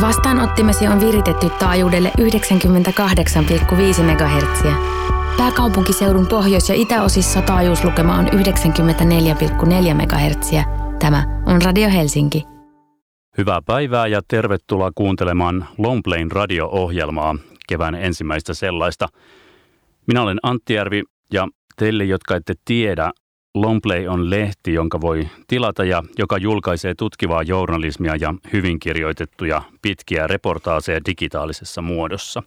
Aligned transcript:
Vastaanottimesi 0.00 0.86
on 0.86 1.00
viritetty 1.00 1.50
taajuudelle 1.58 2.12
98,5 2.20 4.02
MHz. 4.02 4.64
Pääkaupunkiseudun 5.36 6.26
pohjois- 6.26 6.68
ja 6.68 6.74
itäosissa 6.74 7.42
taajuuslukema 7.42 8.14
on 8.14 8.28
94,4 8.28 9.94
MHz. 9.94 10.50
Tämä 10.98 11.42
on 11.46 11.62
Radio 11.62 11.88
Helsinki. 11.90 12.44
Hyvää 13.38 13.60
päivää 13.66 14.06
ja 14.06 14.20
tervetuloa 14.28 14.90
kuuntelemaan 14.94 15.66
Longplain 15.78 16.30
radio-ohjelmaa, 16.30 17.36
kevään 17.68 17.94
ensimmäistä 17.94 18.54
sellaista. 18.54 19.08
Minä 20.06 20.22
olen 20.22 20.38
Antti 20.42 20.74
Järvi 20.74 21.02
ja 21.32 21.48
teille, 21.76 22.04
jotka 22.04 22.36
ette 22.36 22.54
tiedä, 22.64 23.10
Longplay 23.56 24.08
on 24.08 24.30
lehti, 24.30 24.74
jonka 24.74 25.00
voi 25.00 25.28
tilata 25.46 25.84
ja 25.84 26.02
joka 26.18 26.38
julkaisee 26.38 26.94
tutkivaa 26.94 27.42
journalismia 27.42 28.16
ja 28.20 28.34
hyvin 28.52 28.80
kirjoitettuja 28.80 29.62
pitkiä 29.82 30.26
reportaaseja 30.26 31.00
digitaalisessa 31.06 31.82
muodossa. 31.82 32.42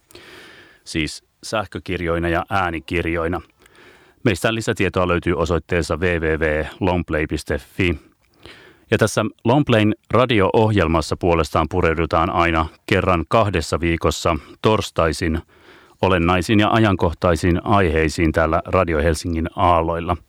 Siis 0.84 1.23
sähkökirjoina 1.44 2.30
ja 2.30 2.45
äänikirjoina. 2.49 3.41
Meistä 4.23 4.54
lisätietoa 4.54 5.08
löytyy 5.08 5.34
osoitteessa 5.34 5.98
www.longplay.fi. 5.98 7.99
Ja 8.91 8.98
tässä 8.98 9.26
Longplayn 9.44 9.96
radio-ohjelmassa 10.12 11.18
puolestaan 11.18 11.68
pureudutaan 11.70 12.30
aina 12.30 12.66
kerran 12.85 13.26
kahdessa 13.27 13.80
viikossa 13.80 14.35
torstaisin 14.62 15.40
olennaisiin 16.02 16.60
ja 16.60 16.71
ajankohtaisiin 16.71 17.66
aiheisiin 17.66 18.32
täällä 18.32 18.62
Radio 18.66 18.98
Helsingin 18.98 19.49
aalloilla– 19.55 20.18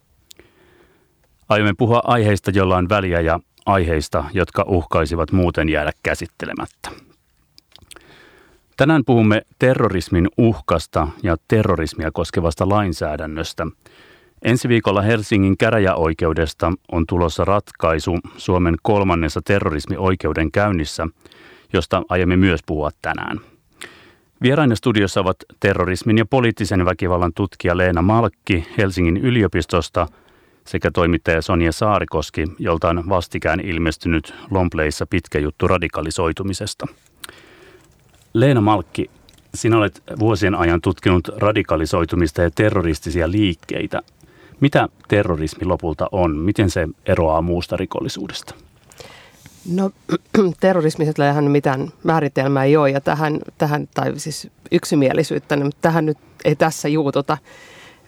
Aiomme 1.51 1.73
puhua 1.79 2.01
aiheista, 2.05 2.51
joilla 2.55 2.77
on 2.77 2.89
väliä 2.89 3.21
ja 3.21 3.41
aiheista, 3.67 4.25
jotka 4.33 4.65
uhkaisivat 4.69 5.33
muuten 5.33 5.69
jäädä 5.69 5.93
käsittelemättä. 6.03 6.91
Tänään 8.77 9.03
puhumme 9.07 9.43
terrorismin 9.59 10.29
uhkasta 10.39 11.09
ja 11.23 11.37
terrorismia 11.49 12.11
koskevasta 12.13 12.69
lainsäädännöstä. 12.69 13.67
Ensi 14.43 14.69
viikolla 14.69 15.03
Helsingin 15.03 15.59
käräjäoikeudesta 15.59 16.73
on 16.93 17.07
tulossa 17.07 17.45
ratkaisu 17.45 18.19
Suomen 18.37 18.75
kolmannessa 18.83 19.41
terrorismioikeuden 19.45 20.53
käynnissä, 20.53 21.07
josta 21.73 22.03
aiemme 22.09 22.37
myös 22.37 22.61
puhua 22.67 22.91
tänään. 23.03 23.41
Vieraina 24.43 24.75
studiossa 24.75 25.21
ovat 25.21 25.37
terrorismin 25.61 26.19
ja 26.19 26.27
poliittisen 26.27 26.85
väkivallan 26.85 27.33
tutkija 27.35 27.77
Leena 27.77 28.03
Malkki 28.03 28.67
Helsingin 28.79 29.17
yliopistosta– 29.17 30.07
sekä 30.71 30.91
toimittaja 30.91 31.43
Sonja 31.43 31.73
Saarikoski, 31.73 32.47
jolta 32.59 32.89
on 32.89 33.05
vastikään 33.09 33.61
ilmestynyt 33.61 34.35
Lompleissa 34.51 35.07
pitkä 35.07 35.39
juttu 35.39 35.69
radikalisoitumisesta. 35.69 36.87
Leena 38.35 38.61
Malkki, 38.61 39.11
sinä 39.55 39.79
olet 39.79 40.03
vuosien 40.19 40.55
ajan 40.55 40.81
tutkinut 40.81 41.29
radikalisoitumista 41.37 42.43
ja 42.43 42.51
terroristisia 42.51 43.31
liikkeitä. 43.31 44.03
Mitä 44.61 44.89
terrorismi 45.09 45.65
lopulta 45.65 46.09
on? 46.13 46.37
Miten 46.37 46.71
se 46.71 46.89
eroaa 47.07 47.43
muusta 47.43 47.77
rikollisuudesta? 47.77 48.55
No 49.73 49.91
terrorismisella 50.61 51.43
mitään 51.43 51.89
määritelmää 52.05 52.65
ei 52.65 52.77
ole 52.77 52.91
ja 52.91 53.01
tähän, 53.01 53.39
tähän 53.59 53.89
tai 53.95 54.13
siis 54.17 54.51
yksimielisyyttä, 54.73 55.57
mutta 55.57 55.79
tähän 55.81 56.07
nyt 56.07 56.19
ei 56.45 56.57
tässä 56.57 56.89
juututa. 56.89 57.39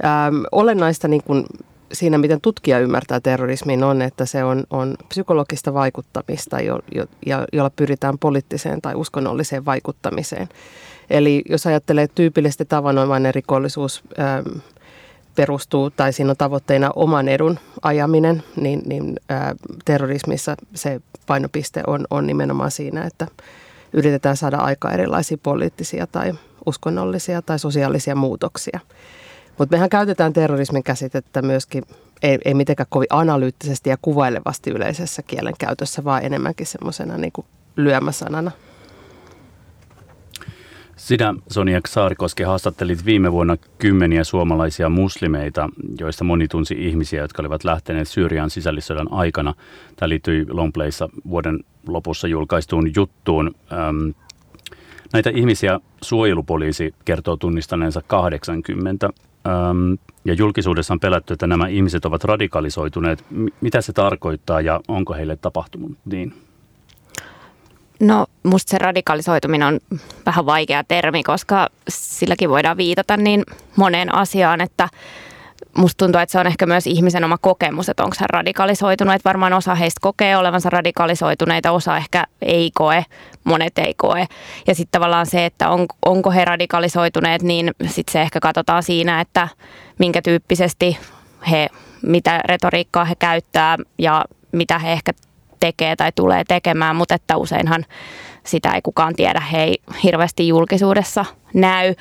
Ähm, 0.04 0.42
olennaista 0.52 1.08
niin 1.08 1.22
kuin 1.22 1.44
siinä, 1.92 2.18
miten 2.18 2.40
tutkija 2.40 2.78
ymmärtää 2.78 3.20
terrorismin, 3.20 3.84
on, 3.84 4.02
että 4.02 4.26
se 4.26 4.44
on, 4.44 4.64
on 4.70 4.96
psykologista 5.08 5.74
vaikuttamista, 5.74 6.60
jo, 6.60 6.80
jo, 6.94 7.06
ja, 7.26 7.44
jolla 7.52 7.70
pyritään 7.70 8.18
poliittiseen 8.18 8.82
tai 8.82 8.94
uskonnolliseen 8.94 9.64
vaikuttamiseen. 9.64 10.48
Eli 11.10 11.42
jos 11.48 11.66
ajattelee 11.66 12.08
tyypillisesti 12.14 12.64
tavanomainen 12.64 13.34
rikollisuus 13.34 14.02
ähm, 14.20 14.58
perustuu 15.34 15.90
tai 15.90 16.12
siinä 16.12 16.30
on 16.30 16.36
tavoitteena 16.36 16.90
oman 16.96 17.28
edun 17.28 17.58
ajaminen, 17.82 18.42
niin, 18.56 18.82
niin 18.86 19.16
ää, 19.28 19.54
terrorismissa 19.84 20.56
se 20.74 21.00
painopiste 21.26 21.82
on, 21.86 22.06
on 22.10 22.26
nimenomaan 22.26 22.70
siinä, 22.70 23.04
että 23.04 23.26
yritetään 23.92 24.36
saada 24.36 24.56
aika 24.56 24.92
erilaisia 24.92 25.38
poliittisia 25.42 26.06
tai 26.06 26.32
uskonnollisia 26.66 27.42
tai 27.42 27.58
sosiaalisia 27.58 28.14
muutoksia. 28.14 28.80
Mutta 29.58 29.76
mehän 29.76 29.90
käytetään 29.90 30.32
terrorismin 30.32 30.82
käsitettä 30.82 31.42
myöskin, 31.42 31.82
ei, 32.22 32.38
ei 32.44 32.54
mitenkään 32.54 32.86
kovin 32.90 33.06
analyyttisesti 33.10 33.90
ja 33.90 33.96
kuvailevasti 34.02 34.70
yleisessä 34.70 35.22
kielenkäytössä, 35.22 36.04
vaan 36.04 36.24
enemmänkin 36.24 36.66
semmoisena 36.66 37.18
niin 37.18 37.32
lyömäsanana. 37.76 38.50
Sinä, 40.96 41.34
Sonia 41.50 41.80
Saarikoski, 41.88 42.42
haastattelit 42.42 43.04
viime 43.04 43.32
vuonna 43.32 43.56
kymmeniä 43.78 44.24
suomalaisia 44.24 44.88
muslimeita, 44.88 45.68
joista 46.00 46.24
moni 46.24 46.48
tunsi 46.48 46.74
ihmisiä, 46.78 47.22
jotka 47.22 47.42
olivat 47.42 47.64
lähteneet 47.64 48.08
Syyrian 48.08 48.50
sisällissodan 48.50 49.12
aikana. 49.12 49.54
Tämä 49.96 50.08
liittyi 50.08 50.46
Longplayssa 50.48 51.08
vuoden 51.28 51.60
lopussa 51.86 52.28
julkaistuun 52.28 52.90
juttuun. 52.96 53.54
näitä 55.12 55.30
ihmisiä 55.30 55.80
suojelupoliisi 56.02 56.94
kertoo 57.04 57.36
tunnistaneensa 57.36 58.02
80. 58.06 59.10
Ähm, 59.46 59.92
ja 60.24 60.34
julkisuudessa 60.34 60.94
on 60.94 61.00
pelätty, 61.00 61.32
että 61.32 61.46
nämä 61.46 61.66
ihmiset 61.68 62.04
ovat 62.04 62.24
radikalisoituneet. 62.24 63.24
Mitä 63.60 63.80
se 63.80 63.92
tarkoittaa 63.92 64.60
ja 64.60 64.80
onko 64.88 65.14
heille 65.14 65.36
tapahtunut 65.36 65.98
niin? 66.04 66.34
No 68.00 68.26
musta 68.42 68.70
se 68.70 68.78
radikalisoituminen 68.78 69.68
on 69.68 69.80
vähän 70.26 70.46
vaikea 70.46 70.84
termi, 70.84 71.22
koska 71.22 71.68
silläkin 71.88 72.50
voidaan 72.50 72.76
viitata 72.76 73.16
niin 73.16 73.44
moneen 73.76 74.14
asiaan, 74.14 74.60
että 74.60 74.88
musta 75.76 76.04
tuntuu, 76.04 76.20
että 76.20 76.32
se 76.32 76.38
on 76.38 76.46
ehkä 76.46 76.66
myös 76.66 76.86
ihmisen 76.86 77.24
oma 77.24 77.38
kokemus, 77.38 77.88
että 77.88 78.04
onko 78.04 78.16
hän 78.20 78.30
radikalisoitunut. 78.30 79.14
Että 79.14 79.28
varmaan 79.28 79.52
osa 79.52 79.74
heistä 79.74 79.98
kokee 80.00 80.36
olevansa 80.36 80.70
radikalisoituneita, 80.70 81.70
osa 81.70 81.96
ehkä 81.96 82.24
ei 82.42 82.70
koe, 82.74 83.04
monet 83.44 83.78
ei 83.78 83.94
koe. 83.96 84.26
Ja 84.66 84.74
sitten 84.74 84.92
tavallaan 84.92 85.26
se, 85.26 85.46
että 85.46 85.68
on, 85.68 85.86
onko 86.06 86.30
he 86.30 86.44
radikalisoituneet, 86.44 87.42
niin 87.42 87.70
sitten 87.86 88.12
se 88.12 88.22
ehkä 88.22 88.40
katsotaan 88.40 88.82
siinä, 88.82 89.20
että 89.20 89.48
minkä 89.98 90.22
tyyppisesti 90.22 90.98
he, 91.50 91.68
mitä 92.02 92.40
retoriikkaa 92.44 93.04
he 93.04 93.14
käyttää 93.18 93.78
ja 93.98 94.24
mitä 94.52 94.78
he 94.78 94.92
ehkä 94.92 95.12
tekee 95.60 95.96
tai 95.96 96.12
tulee 96.14 96.44
tekemään, 96.48 96.96
mutta 96.96 97.14
että 97.14 97.36
useinhan 97.36 97.84
sitä 98.46 98.70
ei 98.70 98.82
kukaan 98.82 99.14
tiedä, 99.14 99.40
he 99.40 99.62
ei 99.62 99.78
hirveästi 100.04 100.48
julkisuudessa– 100.48 101.24
näy. 101.54 101.94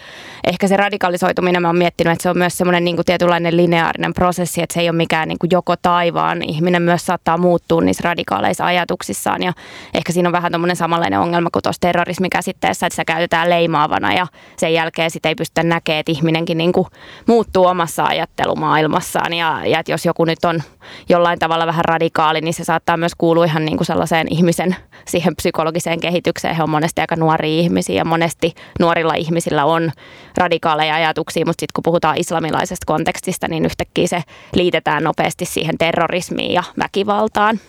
Ehkä 0.48 0.68
se 0.68 0.78
radikalisoituminen, 0.78 1.62
mä 1.62 1.68
oon 1.68 1.78
miettinyt, 1.78 2.14
että 2.14 2.24
se 2.24 2.30
on 2.30 2.38
myös 2.38 2.58
semmoinen 2.58 2.84
niin 2.84 2.98
tietynlainen 3.06 3.58
lineaarinen 3.58 4.14
prosessi, 4.14 4.62
että 4.62 4.74
se 4.74 4.82
ei 4.82 4.90
ole 4.90 4.98
mikään 4.98 5.28
niin 5.28 5.40
kuin 5.40 5.50
joko 5.54 5.76
taivaan. 5.82 6.42
Ihminen 6.42 6.82
myös 6.82 7.06
saattaa 7.06 7.38
muuttua 7.38 7.82
niissä 7.82 8.02
radikaaleissa 8.04 8.66
ajatuksissaan 8.66 9.44
ja 9.44 9.54
ehkä 9.94 10.12
siinä 10.12 10.30
on 10.30 10.34
vähän 10.34 10.52
tämmöinen 10.52 10.76
samanlainen 10.76 11.20
ongelma 11.20 11.50
kuin 11.54 11.64
tuossa 11.64 11.82
terrorismikäsitteessä, 11.82 12.86
että 12.86 12.96
sitä 12.96 13.06
käytetään 13.06 13.50
leimaavana 13.50 14.14
ja 14.14 14.28
sen 14.58 14.74
jälkeen 14.74 15.12
sitä 15.12 15.30
ei 15.30 15.36
pystytä 15.36 15.64
näkemään, 15.64 16.00
että 16.00 16.12
ihminenkin 16.12 16.58
niin 16.58 16.74
kuin 16.74 16.88
muuttuu 17.28 17.66
omassa 17.66 18.04
ajattelumaailmassaan 18.04 19.34
ja, 19.34 19.62
ja 19.66 19.80
että 19.80 19.92
jos 19.92 20.06
joku 20.06 20.26
nyt 20.26 20.46
on 20.46 20.64
jollain 21.10 21.40
tavalla 21.40 21.68
vähän 21.68 21.86
radikaali, 21.86 22.42
niin 22.42 22.54
se 22.54 22.64
saattaa 22.64 22.98
myös 22.98 23.16
kuulua 23.18 23.46
ihan 23.46 23.66
niin 23.66 23.78
kuin 23.78 23.86
sellaiseen 23.86 24.28
ihmisen 24.30 24.76
siihen 25.06 25.36
psykologiseen 25.36 26.00
kehitykseen. 26.00 26.56
He 26.56 26.64
on 26.64 26.70
monesti 26.70 27.02
aika 27.02 27.16
nuoria 27.16 27.62
ihmisiä 27.62 27.96
ja 27.96 28.06
monesti 28.06 28.54
nuorilla 28.80 29.14
ihmisillä 29.14 29.41
ihmisillä 29.42 29.66
on 29.66 29.92
radikaaleja 30.38 30.96
ajatuksia, 30.96 31.46
mutta 31.46 31.62
sitten 31.62 31.74
kun 31.74 31.84
puhutaan 31.84 32.18
islamilaisesta 32.18 32.86
kontekstista, 32.86 33.48
niin 33.48 33.66
yhtäkkiä 33.66 34.08
se 34.08 34.24
liitetään 34.56 35.04
nopeasti 35.04 35.46
siihen 35.46 35.78
terrorismiin 35.78 36.54
ja 36.54 36.64
väkivaltaan. 36.80 37.60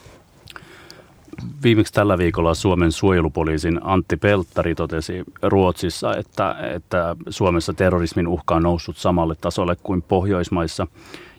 Viimeksi 1.62 1.92
tällä 1.92 2.18
viikolla 2.18 2.54
Suomen 2.54 2.92
suojelupoliisin 2.92 3.80
Antti 3.82 4.16
Pelttari 4.16 4.74
totesi 4.74 5.22
Ruotsissa, 5.42 6.16
että, 6.16 6.56
että 6.74 7.16
Suomessa 7.28 7.74
terrorismin 7.74 8.28
uhka 8.28 8.54
on 8.54 8.62
noussut 8.62 8.96
samalle 8.96 9.34
tasolle 9.34 9.76
kuin 9.82 10.02
Pohjoismaissa. 10.02 10.86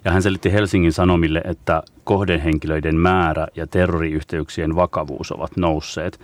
Ja 0.06 0.12
hän 0.12 0.24
selitti 0.24 0.54
Helsingin 0.54 0.94
Sanomille, 0.94 1.42
että 1.46 1.84
kohdehenkilöiden 2.04 2.96
määrä 2.96 3.48
ja 3.56 3.68
terroriyhteyksien 3.68 4.76
vakavuus 4.76 5.32
ovat 5.32 5.58
nousseet. 5.58 6.20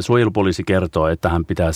Suojelupoliisi 0.00 0.62
kertoo, 0.64 1.08
että, 1.08 1.28
hän 1.28 1.44
pitää, 1.44 1.70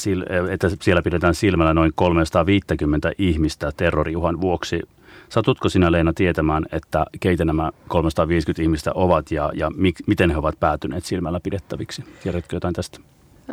että 0.51 0.69
siellä 0.83 1.03
pidetään 1.03 1.35
silmällä 1.35 1.75
noin 1.75 1.93
350 1.95 3.13
ihmistä 3.19 3.73
terroriuhan 3.77 4.41
vuoksi. 4.41 4.81
Satutko 5.29 5.69
sinä 5.69 5.93
Leena 5.93 6.13
tietämään, 6.13 6.65
että 6.73 7.05
keitä 7.21 7.45
nämä 7.45 7.71
350 7.89 8.63
ihmistä 8.63 8.93
ovat 8.95 9.31
ja, 9.31 9.51
ja 9.55 9.71
mik, 9.77 9.97
miten 10.07 10.31
he 10.31 10.37
ovat 10.37 10.61
päätyneet 10.61 11.05
silmällä 11.05 11.41
pidettäviksi? 11.41 12.05
Tiedätkö 12.23 12.57
jotain 12.57 12.75
tästä? 12.75 12.99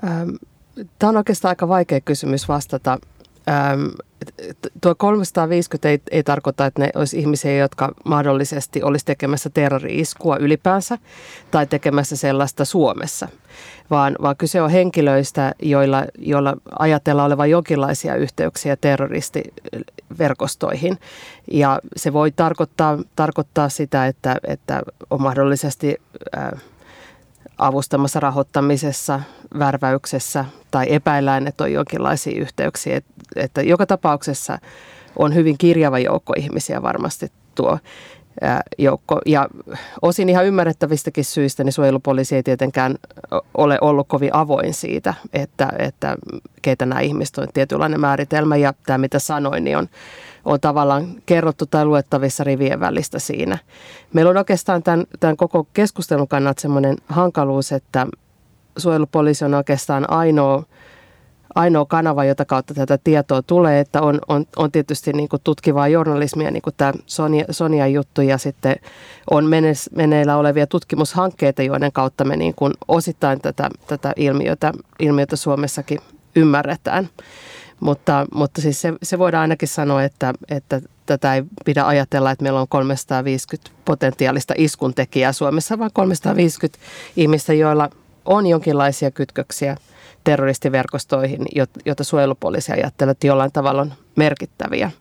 Ähm, 0.03 0.29
Tämä 1.00 1.09
on 1.09 1.18
oikeastaan 1.18 1.50
aika 1.50 1.68
vaikea 1.68 2.01
kysymys 2.01 2.47
vastata. 2.47 3.00
ähm, 3.50 3.85
tuo 4.81 4.95
350 4.95 5.89
ei, 5.89 6.01
ei 6.12 6.23
tarkoita, 6.23 6.65
että 6.65 6.81
ne 6.81 6.89
olisi 6.95 7.19
ihmisiä, 7.19 7.56
jotka 7.57 7.91
mahdollisesti 8.06 8.83
olisi 8.83 9.06
tekemässä 9.06 9.50
terrori-iskua 9.50 10.38
ylipäänsä 10.38 10.97
tai 11.51 11.68
tekemässä 11.68 12.15
sellaista 12.15 12.65
Suomessa, 12.65 13.27
vaan, 13.92 14.16
vaan 14.22 14.38
kyse 14.38 14.62
on 14.62 14.70
henkilöistä, 14.70 15.56
joilla, 15.62 16.06
joilla 16.18 16.56
ajatellaan 16.80 17.28
olevan 17.28 17.50
jonkinlaisia 17.50 18.16
yhteyksiä 18.16 18.76
terroristiverkostoihin. 18.76 20.98
Ja 21.52 21.80
se 21.96 22.14
voi 22.14 22.32
tarkoittaa, 22.32 22.98
tarkoittaa 23.16 23.70
sitä, 23.70 24.08
että, 24.08 24.36
että 24.48 24.82
on 25.10 25.22
mahdollisesti... 25.22 25.98
Äh, 26.38 26.52
avustamassa 27.58 28.20
rahoittamisessa, 28.20 29.22
värväyksessä 29.60 30.46
tai 30.72 30.86
epäillään, 30.90 31.48
että 31.48 31.64
on 31.64 31.74
jonkinlaisia 31.74 32.42
yhteyksiä. 32.42 33.02
Että 33.36 33.62
joka 33.62 33.86
tapauksessa 33.86 34.60
on 35.16 35.36
hyvin 35.36 35.58
kirjava 35.58 36.00
joukko 36.00 36.34
ihmisiä 36.38 36.82
varmasti 36.82 37.32
tuo 37.56 37.80
joukko. 38.78 39.22
Ja 39.25 39.48
osin 40.01 40.30
ihan 40.30 40.45
ymmärrettävistäkin 40.45 41.25
syistä, 41.25 41.63
niin 41.63 41.74
suojelupoliisi 41.74 42.36
ei 42.36 42.44
tietenkään 42.44 42.95
ole 43.57 43.78
ollut 43.81 44.07
kovin 44.07 44.36
avoin 44.36 44.74
siitä, 44.74 45.13
että, 45.33 45.69
että 45.80 46.16
keitä 46.62 46.86
nämä 46.86 47.01
ihmiset 47.01 47.38
on 47.38 47.48
tietynlainen 47.54 48.00
määritelmä. 48.00 48.57
Ja 48.57 48.74
tämä, 48.86 48.98
mitä 48.98 49.19
sanoin, 49.19 49.63
niin 49.63 49.78
on 49.78 49.89
on 50.45 50.60
tavallaan 50.60 51.07
kerrottu 51.25 51.66
tai 51.66 51.86
luettavissa 51.86 52.44
rivien 52.44 52.80
välistä 52.80 53.19
siinä. 53.19 53.57
Meillä 54.13 54.31
on 54.31 54.38
oikeastaan 54.38 54.83
tämän, 54.83 55.06
tämän 55.19 55.38
koko 55.38 55.68
keskustelun 55.74 56.28
kannalta 56.28 56.62
sellainen 56.62 56.98
hankaluus, 57.07 57.72
että 57.72 58.07
suojelupoliisi 58.78 59.45
on 59.45 59.54
oikeastaan 59.54 60.12
ainoa, 60.12 60.63
ainoa 61.56 61.86
kanava, 61.86 62.25
jota 62.25 62.45
kautta 62.45 62.74
tätä 62.74 62.98
tietoa 63.03 63.42
tulee, 63.42 63.80
että 63.80 64.01
on, 64.01 64.19
on, 64.27 64.45
on 64.56 64.71
tietysti 64.71 65.13
niin 65.13 65.30
kuin 65.30 65.42
tutkivaa 65.44 65.88
journalismia, 65.88 66.51
niin 66.51 66.62
kuin 66.62 66.74
tämä 66.77 66.94
Sonia, 67.06 67.45
Sonia 67.51 67.88
juttu, 67.88 68.21
ja 68.21 68.38
sitten 68.38 68.75
on 69.31 69.45
meneillä 69.95 70.38
olevia 70.38 70.68
tutkimushankkeita, 70.68 71.63
joiden 71.63 71.92
kautta 71.92 72.24
me 72.24 72.38
niin 72.38 72.56
kuin 72.56 72.74
osittain 72.88 73.42
tätä, 73.42 73.69
tätä 73.88 74.13
ilmiötä, 74.15 74.71
ilmiötä 75.00 75.36
Suomessakin 75.36 76.00
ymmärretään. 76.36 77.09
Mutta, 77.80 78.25
mutta 78.33 78.62
siis 78.62 78.81
se, 78.81 78.94
se 79.04 79.19
voidaan 79.19 79.42
ainakin 79.42 79.68
sanoa, 79.68 80.04
että, 80.04 80.33
että 80.50 80.81
tätä 81.06 81.36
ei 81.36 81.44
pidä 81.65 81.86
ajatella, 81.86 82.31
että 82.31 82.44
meillä 82.44 82.62
on 82.62 82.68
350 82.68 83.71
potentiaalista 83.86 84.54
iskuntekijää 84.57 85.33
Suomessa, 85.33 85.80
vaan 85.80 85.92
350 85.94 86.80
ihmistä, 87.15 87.54
joilla 87.54 87.89
on 88.25 88.47
jonkinlaisia 88.47 89.12
kytköksiä 89.12 89.77
terroristiverkostoihin, 90.23 91.45
joita 91.85 92.03
suojelupoliisi 92.03 92.71
ajattelee, 92.71 93.12
että 93.12 93.27
jollain 93.27 93.51
tavalla 93.51 93.81
on 93.81 93.94
merkittäviä. 94.15 94.91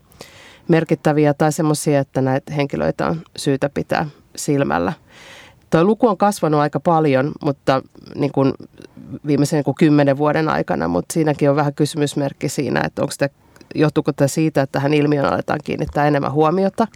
Merkittäviä 0.68 1.34
tai 1.34 1.52
semmoisia, 1.52 2.00
että 2.00 2.20
näitä 2.20 2.52
henkilöitä 2.54 3.06
on 3.06 3.22
syytä 3.36 3.70
pitää 3.74 4.06
silmällä. 4.36 4.92
Tuo 5.70 5.84
luku 5.84 6.08
on 6.08 6.16
kasvanut 6.16 6.60
aika 6.60 6.80
paljon, 6.80 7.32
mutta 7.44 7.82
niin 8.14 8.32
kuin 8.32 8.52
viimeisen 9.26 9.56
niin 9.56 9.64
kuin 9.64 9.74
kymmenen 9.74 10.16
vuoden 10.18 10.48
aikana, 10.48 10.88
mutta 10.88 11.12
siinäkin 11.12 11.50
on 11.50 11.56
vähän 11.56 11.74
kysymysmerkki 11.74 12.48
siinä, 12.48 12.80
että 12.84 13.02
onko 13.02 13.12
sitä, 13.12 13.28
johtuuko 13.74 14.12
tämä 14.12 14.28
siitä, 14.28 14.62
että 14.62 14.72
tähän 14.72 14.94
ilmiön 14.94 15.24
aletaan 15.24 15.60
kiinnittää 15.64 16.06
enemmän 16.06 16.32
huomiota 16.32 16.86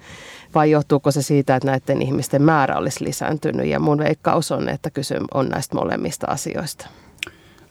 vai 0.55 0.71
johtuuko 0.71 1.11
se 1.11 1.23
siitä, 1.23 1.57
että 1.57 1.69
näiden 1.69 2.03
ihmisten 2.03 2.43
määrä 2.43 2.77
olisi 2.77 3.05
lisääntynyt 3.05 3.67
ja 3.67 3.81
mun 3.81 3.99
veikkaus 3.99 4.53
on, 4.53 4.69
että 4.69 4.91
kysy 4.91 5.15
on 5.35 5.49
näistä 5.49 5.75
molemmista 5.75 6.27
asioista. 6.27 6.87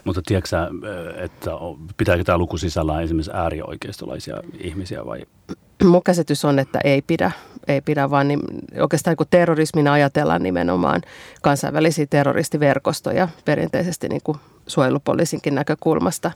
Mutta 0.03 0.21
tiedätkö 0.25 0.57
että 1.17 1.51
pitääkö 1.97 2.23
tämä 2.23 2.38
luku 2.38 2.57
sisällään 2.57 3.03
esimerkiksi 3.03 3.31
äärioikeistolaisia 3.33 4.38
ihmisiä 4.59 5.05
vai? 5.05 5.21
Mun 5.83 6.03
käsitys 6.03 6.45
on, 6.45 6.59
että 6.59 6.79
ei 6.83 7.01
pidä, 7.01 7.31
ei 7.67 7.81
pidä 7.81 8.09
vaan 8.09 8.27
niin, 8.27 8.39
oikeastaan 8.81 9.15
kun 9.15 9.27
terrorismina 9.29 9.94
ajatellaan 9.94 10.44
nimenomaan 10.44 11.01
kansainvälisiä 11.41 12.05
terroristiverkostoja 12.09 13.27
perinteisesti 13.45 14.09
niin 14.09 14.21
kuin 14.23 14.38
suojelupoliisinkin 14.67 15.55
näkökulmasta, 15.55 16.31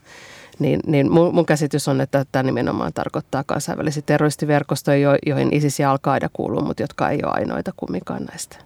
niin, 0.59 0.79
niin 0.87 1.11
mun, 1.11 1.35
mun 1.35 1.45
käsitys 1.45 1.87
on, 1.87 2.01
että 2.01 2.25
tämä 2.31 2.43
nimenomaan 2.43 2.93
tarkoittaa 2.93 3.43
kansainvälisiä 3.43 4.03
terroristiverkostoja, 4.05 5.17
joihin 5.25 5.53
ISIS 5.53 5.79
ja 5.79 5.91
Al-Qaida 5.91 6.29
kuuluu, 6.33 6.61
mutta 6.61 6.83
jotka 6.83 7.09
ei 7.09 7.19
ole 7.23 7.33
ainoita 7.33 7.71
kumminkaan 7.77 8.23
näistä. 8.23 8.57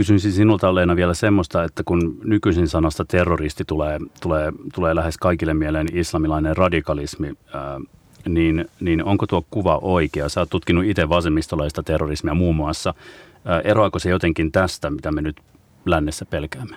Kysyisin 0.00 0.32
sinulta 0.32 0.74
Leena 0.74 0.96
vielä 0.96 1.14
semmoista, 1.14 1.64
että 1.64 1.82
kun 1.84 2.18
nykyisin 2.24 2.68
sanasta 2.68 3.04
terroristi 3.04 3.64
tulee, 3.64 3.98
tulee, 4.22 4.52
tulee 4.74 4.94
lähes 4.94 5.18
kaikille 5.18 5.54
mieleen 5.54 5.86
islamilainen 5.92 6.56
radikalismi, 6.56 7.32
ää, 7.54 7.80
niin, 8.28 8.64
niin 8.80 9.04
onko 9.04 9.26
tuo 9.26 9.44
kuva 9.50 9.78
oikea? 9.82 10.28
Sä 10.28 10.40
oot 10.40 10.50
tutkinut 10.50 10.84
itse 10.84 11.08
vasemmistolaista 11.08 11.82
terrorismia 11.82 12.34
muun 12.34 12.56
muassa. 12.56 12.94
Ää, 13.44 13.60
eroako 13.60 13.98
se 13.98 14.10
jotenkin 14.10 14.52
tästä, 14.52 14.90
mitä 14.90 15.12
me 15.12 15.22
nyt 15.22 15.36
lännessä 15.86 16.24
pelkäämme? 16.24 16.76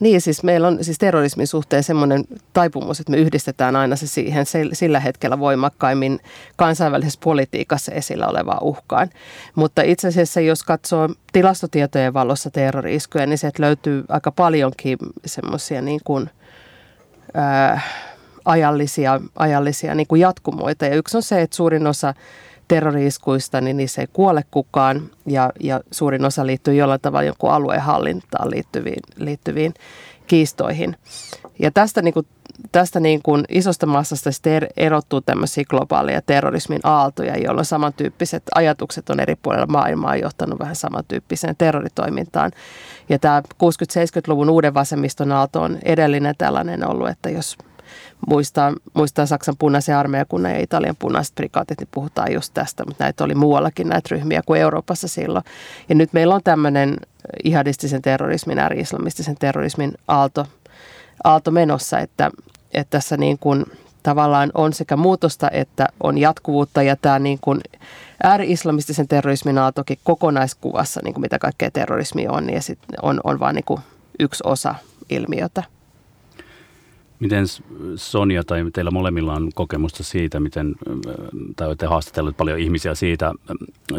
Niin, 0.00 0.20
siis 0.20 0.42
meillä 0.42 0.68
on 0.68 0.84
siis 0.84 0.98
terrorismin 0.98 1.46
suhteen 1.46 1.82
semmoinen 1.82 2.24
taipumus, 2.52 3.00
että 3.00 3.10
me 3.10 3.16
yhdistetään 3.16 3.76
aina 3.76 3.96
se 3.96 4.06
siihen 4.06 4.46
sillä 4.72 5.00
hetkellä 5.00 5.38
voimakkaimmin 5.38 6.20
kansainvälisessä 6.56 7.20
politiikassa 7.24 7.92
esillä 7.92 8.26
olevaan 8.26 8.62
uhkaan. 8.62 9.10
Mutta 9.54 9.82
itse 9.82 10.08
asiassa, 10.08 10.40
jos 10.40 10.62
katsoo 10.62 11.08
tilastotietojen 11.32 12.14
valossa 12.14 12.50
terroriiskuja, 12.50 13.26
niin 13.26 13.38
sieltä 13.38 13.62
löytyy 13.62 14.04
aika 14.08 14.32
paljonkin 14.32 14.98
semmoisia 15.26 15.82
niin 15.82 16.00
kuin, 16.04 16.30
ää, 17.34 17.80
ajallisia, 18.44 19.20
ajallisia 19.36 19.94
niin 19.94 20.06
kuin 20.06 20.20
jatkumoita. 20.20 20.84
Ja 20.84 20.94
yksi 20.94 21.16
on 21.16 21.22
se, 21.22 21.42
että 21.42 21.56
suurin 21.56 21.86
osa 21.86 22.14
terroriiskuista, 22.68 23.60
niin 23.60 23.76
niissä 23.76 24.00
ei 24.00 24.08
kuole 24.12 24.44
kukaan 24.50 25.10
ja, 25.26 25.52
ja 25.60 25.80
suurin 25.90 26.24
osa 26.24 26.46
liittyy 26.46 26.74
jollain 26.74 27.00
tavalla 27.00 27.26
jonkun 27.26 27.50
aluehallintaan 27.50 28.50
liittyviin, 28.50 29.02
liittyviin 29.16 29.74
kiistoihin. 30.26 30.96
Ja 31.58 31.70
tästä, 31.70 32.02
niin 32.02 32.14
kuin, 32.14 32.26
tästä 32.72 33.00
niin 33.00 33.22
kuin 33.22 33.44
isosta 33.48 33.86
massasta 33.86 34.30
er, 34.44 34.66
erottuu 34.76 35.20
tämmöisiä 35.20 35.64
globaaleja 35.68 36.22
terrorismin 36.22 36.80
aaltoja, 36.84 37.36
jolloin 37.36 37.64
samantyyppiset 37.64 38.42
ajatukset 38.54 39.10
on 39.10 39.20
eri 39.20 39.36
puolilla 39.42 39.66
maailmaa 39.66 40.16
johtanut 40.16 40.58
vähän 40.58 40.76
samantyyppiseen 40.76 41.56
terroritoimintaan. 41.56 42.52
Ja 43.08 43.18
tämä 43.18 43.42
60-70-luvun 43.54 44.50
uuden 44.50 44.74
vasemmiston 44.74 45.32
aalto 45.32 45.62
on 45.62 45.78
edellinen 45.82 46.34
tällainen 46.38 46.88
ollut, 46.88 47.08
että 47.08 47.30
jos 47.30 47.56
muistaa, 48.28 48.72
muistaa 48.94 49.26
Saksan 49.26 49.56
punaisen 49.58 49.96
armeijakunnan 49.96 50.52
ja 50.52 50.58
Italian 50.58 50.96
punaiset 50.98 51.34
prikaatit, 51.34 51.78
niin 51.78 51.88
puhutaan 51.90 52.32
just 52.32 52.54
tästä, 52.54 52.84
mutta 52.86 53.04
näitä 53.04 53.24
oli 53.24 53.34
muuallakin 53.34 53.88
näitä 53.88 54.08
ryhmiä 54.10 54.42
kuin 54.46 54.60
Euroopassa 54.60 55.08
silloin. 55.08 55.44
Ja 55.88 55.94
nyt 55.94 56.12
meillä 56.12 56.34
on 56.34 56.40
tämmöinen 56.44 56.96
ihadistisen 57.44 58.02
terrorismin, 58.02 58.58
ääri-islamistisen 58.58 59.36
terrorismin 59.38 59.92
aalto, 60.08 60.46
aalto 61.24 61.50
menossa, 61.50 61.98
että, 61.98 62.30
että 62.74 62.90
tässä 62.90 63.16
niin 63.16 63.38
kuin 63.38 63.64
tavallaan 64.02 64.50
on 64.54 64.72
sekä 64.72 64.96
muutosta 64.96 65.50
että 65.50 65.88
on 66.02 66.18
jatkuvuutta 66.18 66.82
ja 66.82 66.96
tämä 66.96 67.18
niin 67.18 67.38
kuin 67.40 67.60
ääri-islamistisen 68.22 69.08
terrorismin 69.08 69.58
aaltokin 69.58 69.98
kokonaiskuvassa, 70.04 71.00
niin 71.04 71.14
kuin 71.14 71.22
mitä 71.22 71.38
kaikkea 71.38 71.70
terrorismi 71.70 72.28
on, 72.28 72.50
ja 72.50 72.62
sit 72.62 72.78
on, 73.02 73.20
on 73.24 73.40
vain 73.40 73.54
niin 73.54 73.80
yksi 74.18 74.42
osa 74.46 74.74
ilmiötä. 75.10 75.62
Miten 77.24 77.44
Sonja 77.96 78.44
tai 78.44 78.64
teillä 78.72 78.90
molemmilla 78.90 79.34
on 79.34 79.50
kokemusta 79.54 80.02
siitä, 80.02 80.40
miten, 80.40 80.74
tai 81.56 81.68
olette 81.68 81.86
haastatelleet 81.86 82.36
paljon 82.36 82.58
ihmisiä 82.58 82.94
siitä 82.94 83.32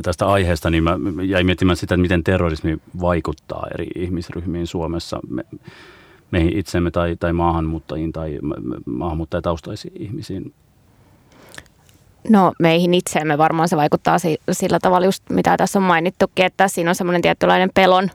tästä 0.03 0.27
aiheesta, 0.27 0.69
niin 0.69 0.83
mä 0.83 0.97
jäin 1.23 1.45
miettimään 1.45 1.77
sitä, 1.77 1.95
että 1.95 2.01
miten 2.01 2.23
terrorismi 2.23 2.77
vaikuttaa 3.01 3.67
eri 3.73 3.87
ihmisryhmiin 3.95 4.67
Suomessa, 4.67 5.19
me, 5.29 5.43
meihin 6.31 6.57
itsemme 6.57 6.91
tai, 6.91 7.15
tai 7.19 7.33
maahanmuuttajiin 7.33 8.13
tai 8.13 8.39
maahanmuuttajataustaisiin 8.85 9.93
ihmisiin. 10.01 10.53
No 12.29 12.53
meihin 12.59 12.93
itseemme 12.93 13.37
varmaan 13.37 13.69
se 13.69 13.77
vaikuttaa 13.77 14.17
sillä 14.51 14.79
tavalla 14.79 15.05
just 15.05 15.23
mitä 15.29 15.57
tässä 15.57 15.79
on 15.79 15.83
mainittukin, 15.83 16.45
että 16.45 16.67
siinä 16.67 16.91
on 16.91 16.95
semmoinen 16.95 17.21
tietynlainen 17.21 17.69
pelon, 17.73 18.09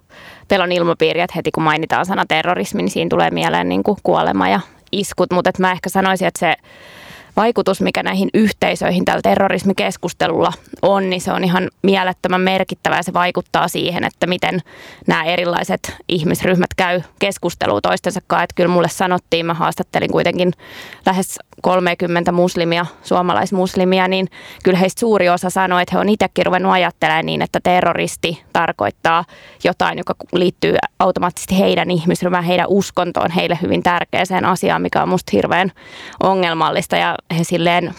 pelon 0.48 0.72
ilmapiiri, 0.72 1.20
että 1.20 1.34
heti 1.36 1.50
kun 1.50 1.62
mainitaan 1.62 2.06
sana 2.06 2.24
terrorismi, 2.28 2.82
niin 2.82 2.90
siinä 2.90 3.08
tulee 3.08 3.30
mieleen 3.30 3.68
niin 3.68 3.82
kuin 3.82 3.98
kuolema 4.02 4.48
ja 4.48 4.60
iskut, 4.92 5.32
mutta 5.32 5.50
mä 5.58 5.72
ehkä 5.72 5.88
sanoisin, 5.88 6.28
että 6.28 6.40
se 6.40 6.54
vaikutus, 7.36 7.80
mikä 7.80 8.02
näihin 8.02 8.28
yhteisöihin 8.34 9.04
tällä 9.04 9.22
terrorismikeskustelulla 9.22 10.52
on, 10.82 11.10
niin 11.10 11.20
se 11.20 11.32
on 11.32 11.44
ihan 11.44 11.70
mielettömän 11.82 12.40
merkittävä 12.40 12.96
ja 12.96 13.02
se 13.02 13.12
vaikuttaa 13.12 13.68
siihen, 13.68 14.04
että 14.04 14.26
miten 14.26 14.60
nämä 15.06 15.24
erilaiset 15.24 15.96
ihmisryhmät 16.08 16.74
käy 16.76 17.00
keskustelua 17.18 17.80
toistensa 17.80 18.20
kanssa. 18.26 18.44
Että 18.44 18.54
kyllä 18.56 18.74
mulle 18.74 18.88
sanottiin, 18.88 19.46
mä 19.46 19.54
haastattelin 19.54 20.12
kuitenkin 20.12 20.52
lähes 21.06 21.38
30 21.62 22.32
muslimia, 22.32 22.86
suomalaismuslimia, 23.02 24.08
niin 24.08 24.28
kyllä 24.62 24.78
heistä 24.78 25.00
suuri 25.00 25.28
osa 25.28 25.50
sanoi, 25.50 25.82
että 25.82 25.94
he 25.94 26.00
on 26.00 26.08
itsekin 26.08 26.46
ruvennut 26.46 26.72
ajattelemaan 26.72 27.26
niin, 27.26 27.42
että 27.42 27.60
terroristi 27.62 28.42
tarkoittaa 28.52 29.24
jotain, 29.64 29.98
joka 29.98 30.14
liittyy 30.32 30.76
automaattisesti 30.98 31.58
heidän 31.58 31.90
ihmisryhmään, 31.90 32.44
heidän 32.44 32.66
uskontoon, 32.68 33.30
heille 33.30 33.58
hyvin 33.62 33.82
tärkeäseen 33.82 34.44
asiaan, 34.44 34.82
mikä 34.82 35.02
on 35.02 35.08
musta 35.08 35.30
hirveän 35.32 35.72
ongelmallista 36.22 36.96
ja 36.96 37.14
he 37.38 37.44
silleen 37.44 37.94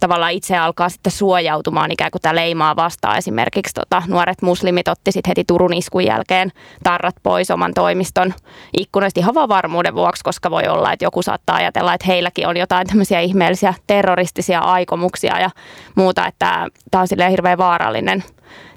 tavallaan 0.00 0.32
itse 0.32 0.56
alkaa 0.56 0.88
sitten 0.88 1.12
suojautumaan 1.12 1.90
ikään 1.90 2.10
kuin 2.10 2.22
tämä 2.22 2.34
leimaa 2.34 2.76
vastaan. 2.76 3.18
Esimerkiksi 3.18 3.74
tota, 3.74 4.02
nuoret 4.06 4.42
muslimit 4.42 4.88
otti 4.88 5.12
sitten 5.12 5.30
heti 5.30 5.44
Turun 5.46 5.74
iskun 5.74 6.04
jälkeen 6.04 6.52
tarrat 6.82 7.14
pois 7.22 7.50
oman 7.50 7.74
toimiston 7.74 8.34
ikkunoista 8.78 9.20
ihan 9.20 9.34
vaan 9.34 9.48
varmuuden 9.48 9.94
vuoksi, 9.94 10.24
koska 10.24 10.50
voi 10.50 10.62
olla, 10.68 10.92
että 10.92 11.04
joku 11.04 11.22
saattaa 11.22 11.56
ajatella, 11.56 11.94
että 11.94 12.06
heilläkin 12.06 12.48
on 12.48 12.56
jotain 12.56 12.86
tämmöisiä 12.86 13.20
ihmeellisiä 13.20 13.74
terroristisia 13.86 14.60
aikomuksia 14.60 15.40
ja 15.40 15.50
muuta, 15.94 16.26
että 16.26 16.66
tämä 16.90 17.00
on 17.00 17.08
silleen 17.08 17.30
hirveän 17.30 17.58
vaarallinen 17.58 18.24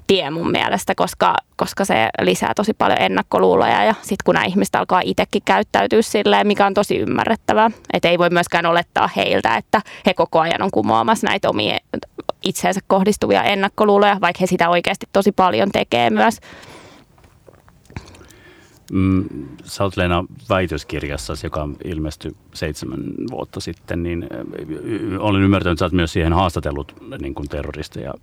tie 0.06 0.30
mun 0.30 0.50
mielestä, 0.50 0.94
koska, 0.94 1.34
koska 1.56 1.84
se 1.84 2.08
lisää 2.20 2.52
tosi 2.56 2.74
paljon 2.74 3.02
ennakkoluuloja 3.02 3.84
ja 3.84 3.94
sitten 4.00 4.24
kun 4.24 4.34
nämä 4.34 4.46
ihmiset 4.46 4.74
alkaa 4.74 5.02
itsekin 5.04 5.42
käyttäytyä 5.44 6.02
silleen, 6.02 6.46
mikä 6.46 6.66
on 6.66 6.74
tosi 6.74 6.96
ymmärrettävää, 6.96 7.70
että 7.92 8.08
ei 8.08 8.18
voi 8.18 8.30
myöskään 8.30 8.66
olettaa 8.66 9.10
heiltä, 9.16 9.56
että 9.56 9.80
he 10.06 10.14
koko 10.14 10.40
ajan 10.40 10.62
on 10.62 10.70
kumoamassa 10.70 11.26
näitä 11.26 11.48
omia 11.48 11.78
itseensä 12.42 12.80
kohdistuvia 12.86 13.42
ennakkoluuloja, 13.42 14.20
vaikka 14.20 14.38
he 14.40 14.46
sitä 14.46 14.68
oikeasti 14.68 15.06
tosi 15.12 15.32
paljon 15.32 15.70
tekee 15.72 16.10
myös. 16.10 16.40
Mm, 18.92 19.24
sä 19.64 19.84
oot 19.84 19.96
Leena 19.96 20.24
väitöskirjassa, 20.48 21.32
joka 21.42 21.68
ilmestyi 21.84 22.30
seitsemän 22.54 23.00
vuotta 23.30 23.60
sitten, 23.60 24.02
niin 24.02 24.26
olen 25.18 25.42
ymmärtänyt, 25.42 25.72
että 25.72 25.78
sä 25.78 25.84
oot 25.84 25.92
myös 25.92 26.12
siihen 26.12 26.32
haastatellut 26.32 26.94
niin 27.18 27.34
kuin 27.34 27.48
terroristeja 27.48 28.14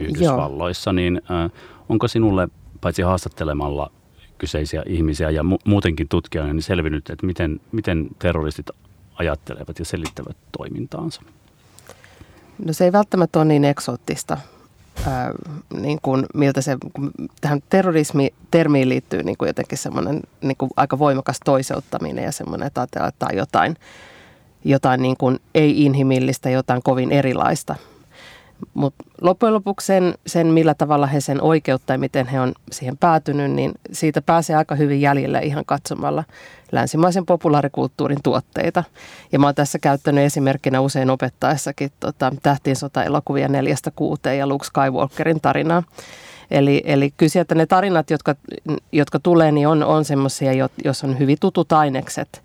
Yhdysvalloissa, 0.00 0.90
Joo. 0.90 0.94
niin 0.94 1.22
äh, 1.30 1.50
onko 1.88 2.08
sinulle 2.08 2.48
paitsi 2.80 3.02
haastattelemalla 3.02 3.90
kyseisiä 4.38 4.82
ihmisiä 4.86 5.30
ja 5.30 5.42
mu- 5.42 5.60
muutenkin 5.64 6.08
tutkijana 6.08 6.52
niin 6.52 6.62
selvinnyt, 6.62 7.10
että 7.10 7.26
miten, 7.26 7.60
miten 7.72 8.08
terroristit 8.18 8.70
ajattelevat 9.14 9.78
ja 9.78 9.84
selittävät 9.84 10.36
toimintaansa? 10.58 11.22
No 12.64 12.72
se 12.72 12.84
ei 12.84 12.92
välttämättä 12.92 13.38
ole 13.38 13.44
niin 13.44 13.64
eksoottista, 13.64 14.38
ää, 15.06 15.32
niin 15.80 15.98
kuin 16.02 16.26
miltä 16.34 16.60
se, 16.60 16.76
tähän 17.40 17.62
terrorismi-termiin 17.70 18.88
liittyy 18.88 19.22
niin 19.22 19.36
kuin 19.36 19.46
jotenkin 19.46 19.78
semmoinen 19.78 20.20
niin 20.40 20.56
kuin 20.56 20.70
aika 20.76 20.98
voimakas 20.98 21.40
toiseuttaminen 21.44 22.24
ja 22.24 22.32
semmoinen, 22.32 22.66
että 22.66 22.80
ajatellaan, 22.80 23.36
jotain, 23.36 23.76
jotain 24.64 25.02
niin 25.02 25.16
kuin 25.16 25.38
ei-inhimillistä, 25.54 26.50
jotain 26.50 26.82
kovin 26.82 27.12
erilaista– 27.12 27.74
mutta 28.74 29.04
loppujen 29.20 29.54
lopuksi 29.54 29.86
sen, 29.86 30.14
sen, 30.26 30.46
millä 30.46 30.74
tavalla 30.74 31.06
he 31.06 31.20
sen 31.20 31.42
oikeutta 31.42 31.92
ja 31.92 31.98
miten 31.98 32.26
he 32.26 32.40
on 32.40 32.52
siihen 32.72 32.96
päätynyt, 32.96 33.50
niin 33.50 33.72
siitä 33.92 34.22
pääsee 34.22 34.56
aika 34.56 34.74
hyvin 34.74 35.00
jäljellä 35.00 35.40
ihan 35.40 35.64
katsomalla 35.66 36.24
länsimaisen 36.72 37.26
populaarikulttuurin 37.26 38.22
tuotteita. 38.22 38.84
Ja 39.32 39.38
mä 39.38 39.46
oon 39.46 39.54
tässä 39.54 39.78
käyttänyt 39.78 40.24
esimerkkinä 40.24 40.80
usein 40.80 41.10
opettaessakin 41.10 41.90
tota, 42.00 42.32
Tähtien 42.42 42.76
sota-elokuvia 42.76 43.48
neljästä 43.48 43.90
kuuteen 43.96 44.38
ja 44.38 44.46
Luke 44.46 44.66
Skywalkerin 44.66 45.40
tarinaa. 45.40 45.82
Eli, 46.50 46.82
eli 46.84 47.14
kyllä 47.16 47.30
sieltä 47.30 47.54
ne 47.54 47.66
tarinat, 47.66 48.10
jotka, 48.10 48.34
jotka 48.92 49.18
tulee, 49.18 49.52
niin 49.52 49.68
on, 49.68 49.82
on 49.82 50.04
semmoisia, 50.04 50.68
jos 50.84 51.04
on 51.04 51.18
hyvin 51.18 51.36
tutut 51.40 51.72
ainekset– 51.72 52.42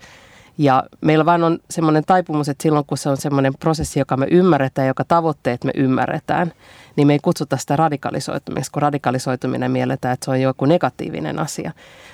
ja 0.60 0.84
meillä 1.01 1.25
vaan 1.25 1.44
on 1.44 1.60
semmoinen 1.70 2.04
taipumus, 2.08 2.50
että 2.50 2.63
silloin 2.63 2.86
kun 2.86 2.98
se 2.98 3.10
on 3.10 3.18
semmoinen 3.18 3.54
prosessi, 3.60 4.00
joka 4.00 4.18
me 4.18 4.28
ymmärretään, 4.32 4.88
joka 4.88 5.04
tavoitteet 5.04 5.63
me 5.63 5.72
ymmärretään, 5.75 6.51
niin 6.96 7.08
me 7.08 7.13
ei 7.13 7.20
kutsuta 7.22 7.58
sitä 7.58 7.75
radikalisoitumiseksi, 7.75 8.72
kun 8.72 8.82
radikalisoituminen 8.82 9.72
mielletään, 9.72 10.13
että 10.13 10.25
se 10.25 10.32
on 10.32 10.42
joku 10.42 10.66
negatiivinen 10.66 11.39
asia. 11.39 11.72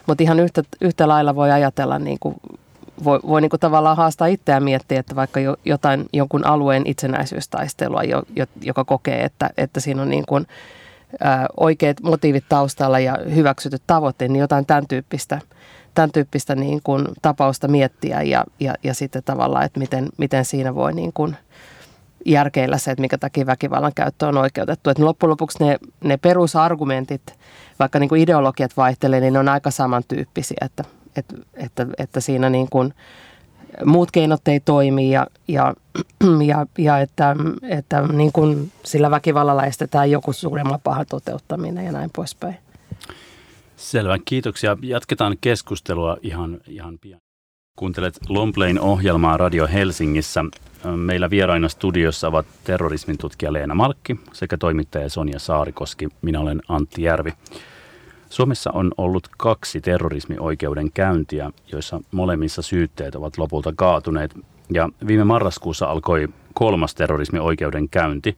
Mutta 0.08 0.24
ihan 0.24 0.40
yhtä, 0.40 0.64
yhtä 0.82 1.08
lailla 1.08 1.36
voi 1.36 1.52
ajatella, 1.52 2.00
niin 2.00 2.18
kuin, 2.20 2.36
voi, 3.04 3.20
voi 3.28 3.42
niin 3.42 3.50
kuin 3.50 3.60
tavallaan 3.60 3.98
haastaa 3.98 4.28
itseään 4.28 4.64
miettiä, 4.64 5.00
että 5.00 5.16
vaikka 5.16 5.40
jo, 5.40 5.56
jotain, 5.66 6.06
jonkun 6.14 6.46
alueen 6.46 6.84
itsenäisyystaistelua, 6.86 8.04
jo, 8.04 8.24
jo, 8.36 8.46
joka 8.62 8.86
kokee, 8.86 9.24
että, 9.24 9.50
että 9.58 9.80
siinä 9.80 10.02
on 10.02 10.10
niin 10.10 10.26
kuin, 10.28 10.48
ä, 11.26 11.48
oikeat 11.58 12.02
motiivit 12.04 12.46
taustalla 12.50 13.00
ja 13.00 13.18
hyväksytyt 13.36 13.82
tavoitteet, 13.88 14.32
niin 14.32 14.40
jotain 14.40 14.66
tämän 14.66 14.88
tyyppistä– 14.88 15.42
tämän 15.96 16.12
tyyppistä 16.12 16.56
niin 16.56 16.80
kuin 16.84 17.06
tapausta 17.22 17.68
miettiä 17.68 18.22
ja, 18.22 18.44
ja, 18.60 18.74
ja 18.84 18.94
sitten 18.94 19.24
tavallaan, 19.24 19.66
että 19.66 19.80
miten, 19.80 20.10
miten 20.18 20.46
siinä 20.46 20.76
voi 20.76 20.94
niin 20.94 21.14
kuin 21.14 21.38
järkeillä 22.26 22.78
se, 22.78 22.92
että 22.92 23.02
mikä 23.02 23.18
takia 23.18 23.46
väkivallan 23.46 23.92
käyttö 23.96 24.28
on 24.28 24.38
oikeutettu. 24.38 24.90
Että 24.90 25.06
loppujen 25.06 25.30
lopuksi 25.30 25.64
ne, 25.64 25.78
ne 26.04 26.18
perusargumentit, 26.18 27.22
vaikka 27.80 28.00
niin 28.00 28.10
kuin 28.10 28.22
ideologiat 28.22 28.78
vaihtelee, 28.78 29.20
niin 29.20 29.34
ne 29.34 29.40
on 29.40 29.50
aika 29.50 29.72
samantyyppisiä, 29.72 30.58
että, 30.62 30.84
että, 31.16 31.36
että, 31.54 31.88
että 31.98 32.20
siinä 32.20 32.50
niin 32.50 32.68
kuin 32.70 32.94
muut 33.86 34.12
keinot 34.12 34.48
ei 34.48 34.60
toimi 34.60 35.12
ja, 35.12 35.28
ja, 35.48 35.74
ja, 36.48 36.66
ja 36.78 37.00
että, 37.00 37.36
että 37.70 38.02
niin 38.02 38.32
kuin 38.32 38.72
sillä 38.84 39.12
väkivallalla 39.12 39.64
estetään 39.64 40.12
joku 40.12 40.34
suuremman 40.34 40.82
pahan 40.84 41.06
toteuttaminen 41.10 41.86
ja 41.86 41.92
näin 41.92 42.10
poispäin. 42.16 42.65
Selvä, 43.76 44.18
kiitoksia. 44.26 44.78
Jatketaan 44.82 45.38
keskustelua 45.42 46.18
ihan, 46.22 46.62
ihan 46.68 46.98
pian. 47.02 47.20
Kuuntelet 47.76 48.20
Lomplain 48.30 48.80
ohjelmaa 48.80 49.38
Radio 49.38 49.68
Helsingissä. 49.68 50.46
Meillä 50.96 51.30
vieraina 51.30 51.70
studiossa 51.70 52.28
ovat 52.28 52.46
terrorismin 52.64 53.18
tutkija 53.18 53.54
Leena 53.54 53.76
Malkki 53.76 54.20
sekä 54.34 54.58
toimittaja 54.58 55.10
Sonja 55.10 55.40
Saarikoski. 55.40 56.10
Minä 56.22 56.40
olen 56.40 56.62
Antti 56.68 57.02
Järvi. 57.02 57.34
Suomessa 58.30 58.72
on 58.72 58.92
ollut 58.98 59.30
kaksi 59.38 59.82
terrorismioikeuden 59.82 60.92
käyntiä, 60.92 61.52
joissa 61.72 62.02
molemmissa 62.12 62.62
syytteet 62.62 63.16
ovat 63.16 63.38
lopulta 63.38 63.74
kaatuneet. 63.76 64.36
Ja 64.74 64.90
viime 65.08 65.24
marraskuussa 65.24 65.86
alkoi 65.86 66.28
kolmas 66.54 66.96
terrorismioikeuden 66.96 67.90
käynti. 67.90 68.38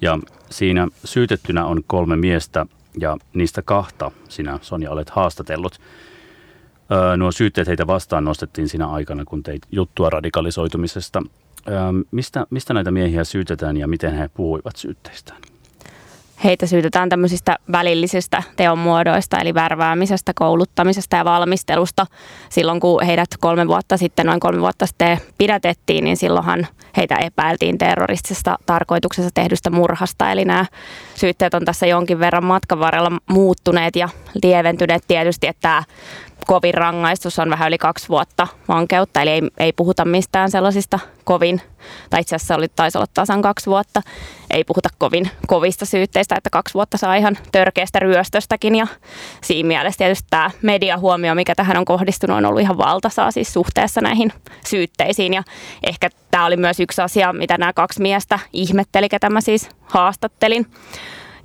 Ja 0.00 0.18
siinä 0.50 0.88
syytettynä 1.04 1.66
on 1.66 1.82
kolme 1.86 2.16
miestä, 2.16 2.66
ja 3.00 3.16
niistä 3.34 3.62
kahta 3.62 4.10
sinä, 4.28 4.58
Sonja, 4.62 4.90
olet 4.90 5.10
haastatellut. 5.10 5.80
Öö, 6.92 7.16
nuo 7.16 7.32
syytteet 7.32 7.68
heitä 7.68 7.86
vastaan 7.86 8.24
nostettiin 8.24 8.68
siinä 8.68 8.86
aikana, 8.86 9.24
kun 9.24 9.42
teit 9.42 9.62
juttua 9.72 10.10
radikalisoitumisesta. 10.10 11.22
Öö, 11.68 11.74
mistä, 12.10 12.46
mistä 12.50 12.74
näitä 12.74 12.90
miehiä 12.90 13.24
syytetään 13.24 13.76
ja 13.76 13.88
miten 13.88 14.14
he 14.14 14.30
puhuivat 14.34 14.76
syytteistään? 14.76 15.40
Heitä 16.44 16.66
syytetään 16.66 17.08
tämmöisistä 17.08 17.56
välillisistä 17.72 18.42
teonmuodoista, 18.56 19.38
eli 19.38 19.54
värväämisestä, 19.54 20.32
kouluttamisesta 20.34 21.16
ja 21.16 21.24
valmistelusta. 21.24 22.06
Silloin 22.48 22.80
kun 22.80 23.04
heidät 23.04 23.28
kolme 23.40 23.68
vuotta 23.68 23.96
sitten, 23.96 24.26
noin 24.26 24.40
kolme 24.40 24.60
vuotta 24.60 24.86
sitten 24.86 25.18
pidätettiin, 25.38 26.04
niin 26.04 26.16
silloinhan 26.16 26.66
heitä 26.96 27.16
epäiltiin 27.16 27.78
terroristisesta 27.78 28.58
tarkoituksessa 28.66 29.30
tehdystä 29.34 29.70
murhasta. 29.70 30.32
Eli 30.32 30.44
nämä 30.44 30.66
syytteet 31.14 31.54
on 31.54 31.64
tässä 31.64 31.86
jonkin 31.86 32.18
verran 32.18 32.44
matkan 32.44 32.80
varrella 32.80 33.10
muuttuneet 33.30 33.96
ja 33.96 34.08
lieventyneet 34.42 35.04
tietysti, 35.08 35.46
että 35.46 35.60
tämä 35.60 35.82
kovin 36.46 36.74
rangaistus 36.74 37.38
on 37.38 37.50
vähän 37.50 37.68
yli 37.68 37.78
kaksi 37.78 38.08
vuotta 38.08 38.48
vankeutta, 38.68 39.22
eli 39.22 39.30
ei, 39.30 39.42
ei 39.58 39.72
puhuta 39.72 40.04
mistään 40.04 40.50
sellaisista 40.50 40.98
kovin, 41.24 41.60
tai 42.10 42.20
itse 42.20 42.36
asiassa 42.36 42.54
oli, 42.56 42.68
taisi 42.68 42.98
olla 42.98 43.06
tasan 43.14 43.42
kaksi 43.42 43.66
vuotta, 43.66 44.02
ei 44.50 44.64
puhuta 44.64 44.88
kovin 44.98 45.30
kovista 45.46 45.86
syytteistä, 45.86 46.34
että 46.34 46.50
kaksi 46.50 46.74
vuotta 46.74 46.98
saa 46.98 47.14
ihan 47.14 47.38
törkeästä 47.52 47.98
ryöstöstäkin, 47.98 48.74
ja 48.74 48.86
siinä 49.42 49.66
mielessä 49.66 49.98
tietysti 49.98 50.26
tämä 50.30 50.50
mediahuomio, 50.62 51.34
mikä 51.34 51.54
tähän 51.54 51.76
on 51.76 51.84
kohdistunut, 51.84 52.36
on 52.36 52.44
ollut 52.44 52.60
ihan 52.60 52.78
valtasaa 52.78 53.30
siis 53.30 53.52
suhteessa 53.52 54.00
näihin 54.00 54.32
syytteisiin, 54.66 55.34
ja 55.34 55.42
ehkä 55.86 56.08
tämä 56.30 56.46
oli 56.46 56.56
myös 56.56 56.80
yksi 56.80 57.02
asia, 57.02 57.32
mitä 57.32 57.58
nämä 57.58 57.72
kaksi 57.72 58.02
miestä 58.02 58.38
ihmetteli, 58.52 59.08
ketä 59.08 59.30
mä 59.30 59.40
siis 59.40 59.68
haastattelin, 59.82 60.66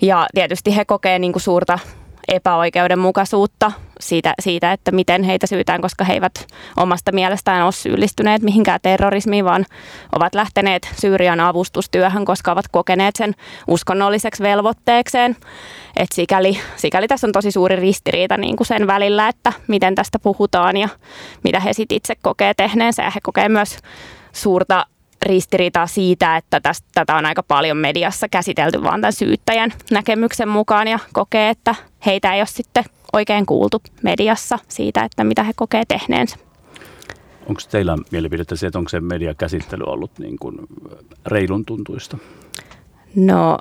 ja 0.02 0.28
tietysti 0.34 0.76
he 0.76 0.86
kokee 0.86 1.20
niin 1.20 1.32
kuin 1.32 1.44
suurta 1.44 1.80
epäoikeudenmukaisuutta 2.28 3.72
siitä, 4.00 4.34
siitä, 4.40 4.72
että 4.72 4.92
miten 4.92 5.24
heitä 5.24 5.48
syytään, 5.48 5.82
koska 5.82 6.04
he 6.04 6.14
eivät 6.14 6.48
omasta 6.78 7.12
mielestään 7.12 7.64
ole 7.64 7.72
syyllistyneet 7.72 8.42
mihinkään 8.42 8.80
terrorismiin, 8.82 9.46
vaan 9.46 9.66
ovat 10.16 10.36
lähteneet 10.36 10.90
Syyrian 11.02 11.40
avustustyöhön, 11.40 12.26
koska 12.26 12.52
ovat 12.52 12.66
kokeneet 12.72 13.16
sen 13.16 13.34
uskonnolliseksi 13.68 14.44
velvoitteekseen. 14.44 15.36
Et 15.98 16.12
sikäli, 16.14 16.60
sikäli 16.76 17.08
tässä 17.08 17.28
on 17.28 17.32
tosi 17.32 17.52
suuri 17.52 17.76
ristiriita 17.76 18.38
niin 18.38 18.58
kuin 18.58 18.68
sen 18.68 18.88
välillä, 18.88 19.28
että 19.28 19.54
miten 19.68 19.96
tästä 19.96 20.20
puhutaan 20.20 20.78
ja 20.78 20.90
mitä 21.44 21.60
he 21.60 21.74
sitten 21.74 21.98
itse 21.98 22.16
kokee 22.22 22.54
tehneensä. 22.54 23.04
Ja 23.04 23.10
he 23.10 23.20
kokee 23.24 23.50
myös 23.50 23.78
suurta 24.32 24.86
ristiriitaa 25.28 25.88
siitä, 25.88 26.38
että 26.38 26.60
tästä, 26.60 26.88
tätä 26.94 27.16
on 27.16 27.26
aika 27.26 27.44
paljon 27.44 27.78
mediassa 27.78 28.28
käsitelty 28.30 28.84
vaan 28.84 29.02
tämän 29.02 29.14
syyttäjän 29.14 29.74
näkemyksen 29.92 30.50
mukaan 30.50 30.88
ja 30.88 31.00
kokee, 31.14 31.50
että 31.50 31.76
heitä 32.06 32.34
ei 32.34 32.42
ole 32.42 32.48
sitten 32.48 32.84
oikein 33.14 33.46
kuultu 33.46 33.82
mediassa 34.04 34.60
siitä, 34.68 35.04
että 35.04 35.24
mitä 35.24 35.44
he 35.44 35.52
kokee 35.56 35.84
tehneensä. 35.88 36.38
Onko 37.50 37.62
teillä 37.72 37.98
mielipidettä 38.12 38.56
se, 38.56 38.68
että 38.68 38.80
onko 38.80 38.90
se 38.90 39.00
mediakäsittely 39.00 39.84
ollut 39.88 40.12
niin 40.20 40.40
kuin 40.40 40.58
reilun 41.26 41.66
tuntuista? 41.66 42.18
No 43.16 43.58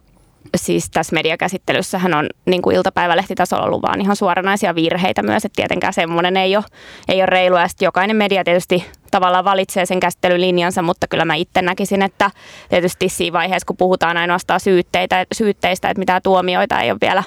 siis 0.56 0.90
tässä 0.90 1.14
mediakäsittelyssähän 1.14 2.14
on 2.14 2.26
niin 2.46 2.62
kuin 2.62 2.76
iltapäivälehtitasolla 2.76 3.64
ollut 3.64 3.82
vaan 3.82 4.00
ihan 4.00 4.16
suoranaisia 4.16 4.74
virheitä 4.74 5.22
myös, 5.22 5.44
että 5.44 5.56
tietenkään 5.56 5.92
semmoinen 5.92 6.36
ei 6.36 6.56
ole, 6.56 6.64
ei 7.08 7.20
ole 7.20 7.26
reilua. 7.26 7.60
Ja 7.60 7.68
jokainen 7.80 8.16
media 8.16 8.44
tietysti 8.44 8.84
tavallaan 9.10 9.44
valitsee 9.44 9.86
sen 9.86 10.00
käsittelylinjansa, 10.00 10.82
mutta 10.82 11.08
kyllä 11.08 11.24
mä 11.24 11.34
itse 11.34 11.62
näkisin, 11.62 12.02
että 12.02 12.30
tietysti 12.68 13.08
siinä 13.08 13.32
vaiheessa, 13.32 13.66
kun 13.66 13.76
puhutaan 13.76 14.16
ainoastaan 14.16 14.60
syytteitä, 14.60 15.26
syytteistä, 15.32 15.90
että 15.90 15.98
mitä 15.98 16.20
tuomioita 16.20 16.80
ei 16.80 16.90
ole 16.90 16.98
vielä 17.00 17.22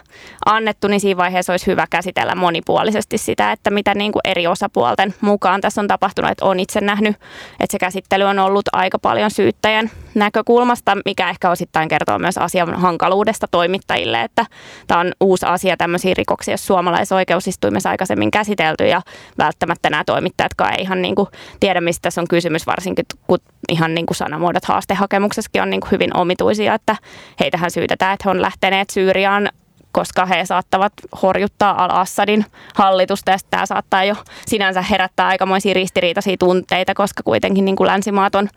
annettu, 0.46 0.88
niin 0.88 1.00
siinä 1.00 1.18
vaiheessa 1.18 1.54
olisi 1.54 1.68
hyvä 1.68 1.88
käsitellä 1.90 2.36
monipuolisesti 2.36 3.18
sitä, 3.18 3.52
että 3.52 3.70
mitä 3.70 3.96
niin 3.96 4.12
kuin 4.12 4.22
eri 4.24 4.48
osapuolten 4.48 5.14
mukaan 5.22 5.62
tässä 5.62 5.82
on 5.82 5.88
tapahtunut. 5.88 6.32
Että 6.32 6.46
on 6.46 6.60
itse 6.60 6.82
nähnyt, 6.82 7.16
että 7.60 7.72
se 7.72 7.80
käsittely 7.80 8.24
on 8.24 8.40
ollut 8.40 8.66
aika 8.74 9.00
paljon 9.00 9.32
syyttäjän 9.32 9.92
näkökulmasta, 10.16 10.98
mikä 11.06 11.30
ehkä 11.30 11.50
osittain 11.50 11.90
kertoo 11.90 12.20
myös 12.20 12.38
asian 12.38 12.74
hankaluudesta 12.74 13.48
toimittajille, 13.52 14.22
että 14.22 14.46
tämä 14.88 15.00
on 15.00 15.12
uusi 15.20 15.46
asia 15.46 15.78
tämmöisiä 15.78 16.14
rikoksia 16.18 16.58
suomalaisoikeusistuimessa 16.58 17.90
aikaisemmin 17.90 18.32
käsitelty 18.32 18.88
ja 18.88 19.02
välttämättä 19.38 19.90
nämä 19.90 20.04
toimittajatkaan 20.04 20.74
ei 20.74 20.82
ihan 20.82 21.02
niin 21.02 21.16
kuin 21.16 21.28
tiedä, 21.70 21.82
mistä 21.82 22.02
tässä 22.02 22.22
on 22.22 22.28
kysymys, 22.28 22.68
varsinkin 22.68 23.06
kun 23.28 23.40
ihan 23.70 23.96
niin 23.96 24.06
kuin 24.06 24.18
sanamuodot 24.18 24.66
haastehakemuksessakin 24.66 25.62
on 25.62 25.70
niin 25.70 25.82
kuin 25.82 25.92
hyvin 25.92 26.18
omituisia, 26.18 26.74
että 26.74 26.96
heitähän 27.40 27.72
syytetään, 27.72 28.14
että 28.14 28.24
he 28.26 28.32
on 28.32 28.42
lähteneet 28.42 28.90
Syyriaan 28.90 29.50
koska 29.92 30.26
he 30.26 30.46
saattavat 30.46 30.94
horjuttaa 31.22 31.84
al-Assadin 31.84 32.46
hallitusta 32.76 33.32
ja 33.32 33.38
tämä 33.50 33.66
saattaa 33.66 34.04
jo 34.04 34.16
sinänsä 34.48 34.82
herättää 34.82 35.28
aikamoisia 35.28 35.74
ristiriitaisia 35.74 36.38
tunteita, 36.40 36.94
koska 36.94 37.24
kuitenkin 37.24 37.66
niin 37.66 37.76
kuin 37.76 37.88
länsimaat 37.88 38.36
on, 38.36 38.50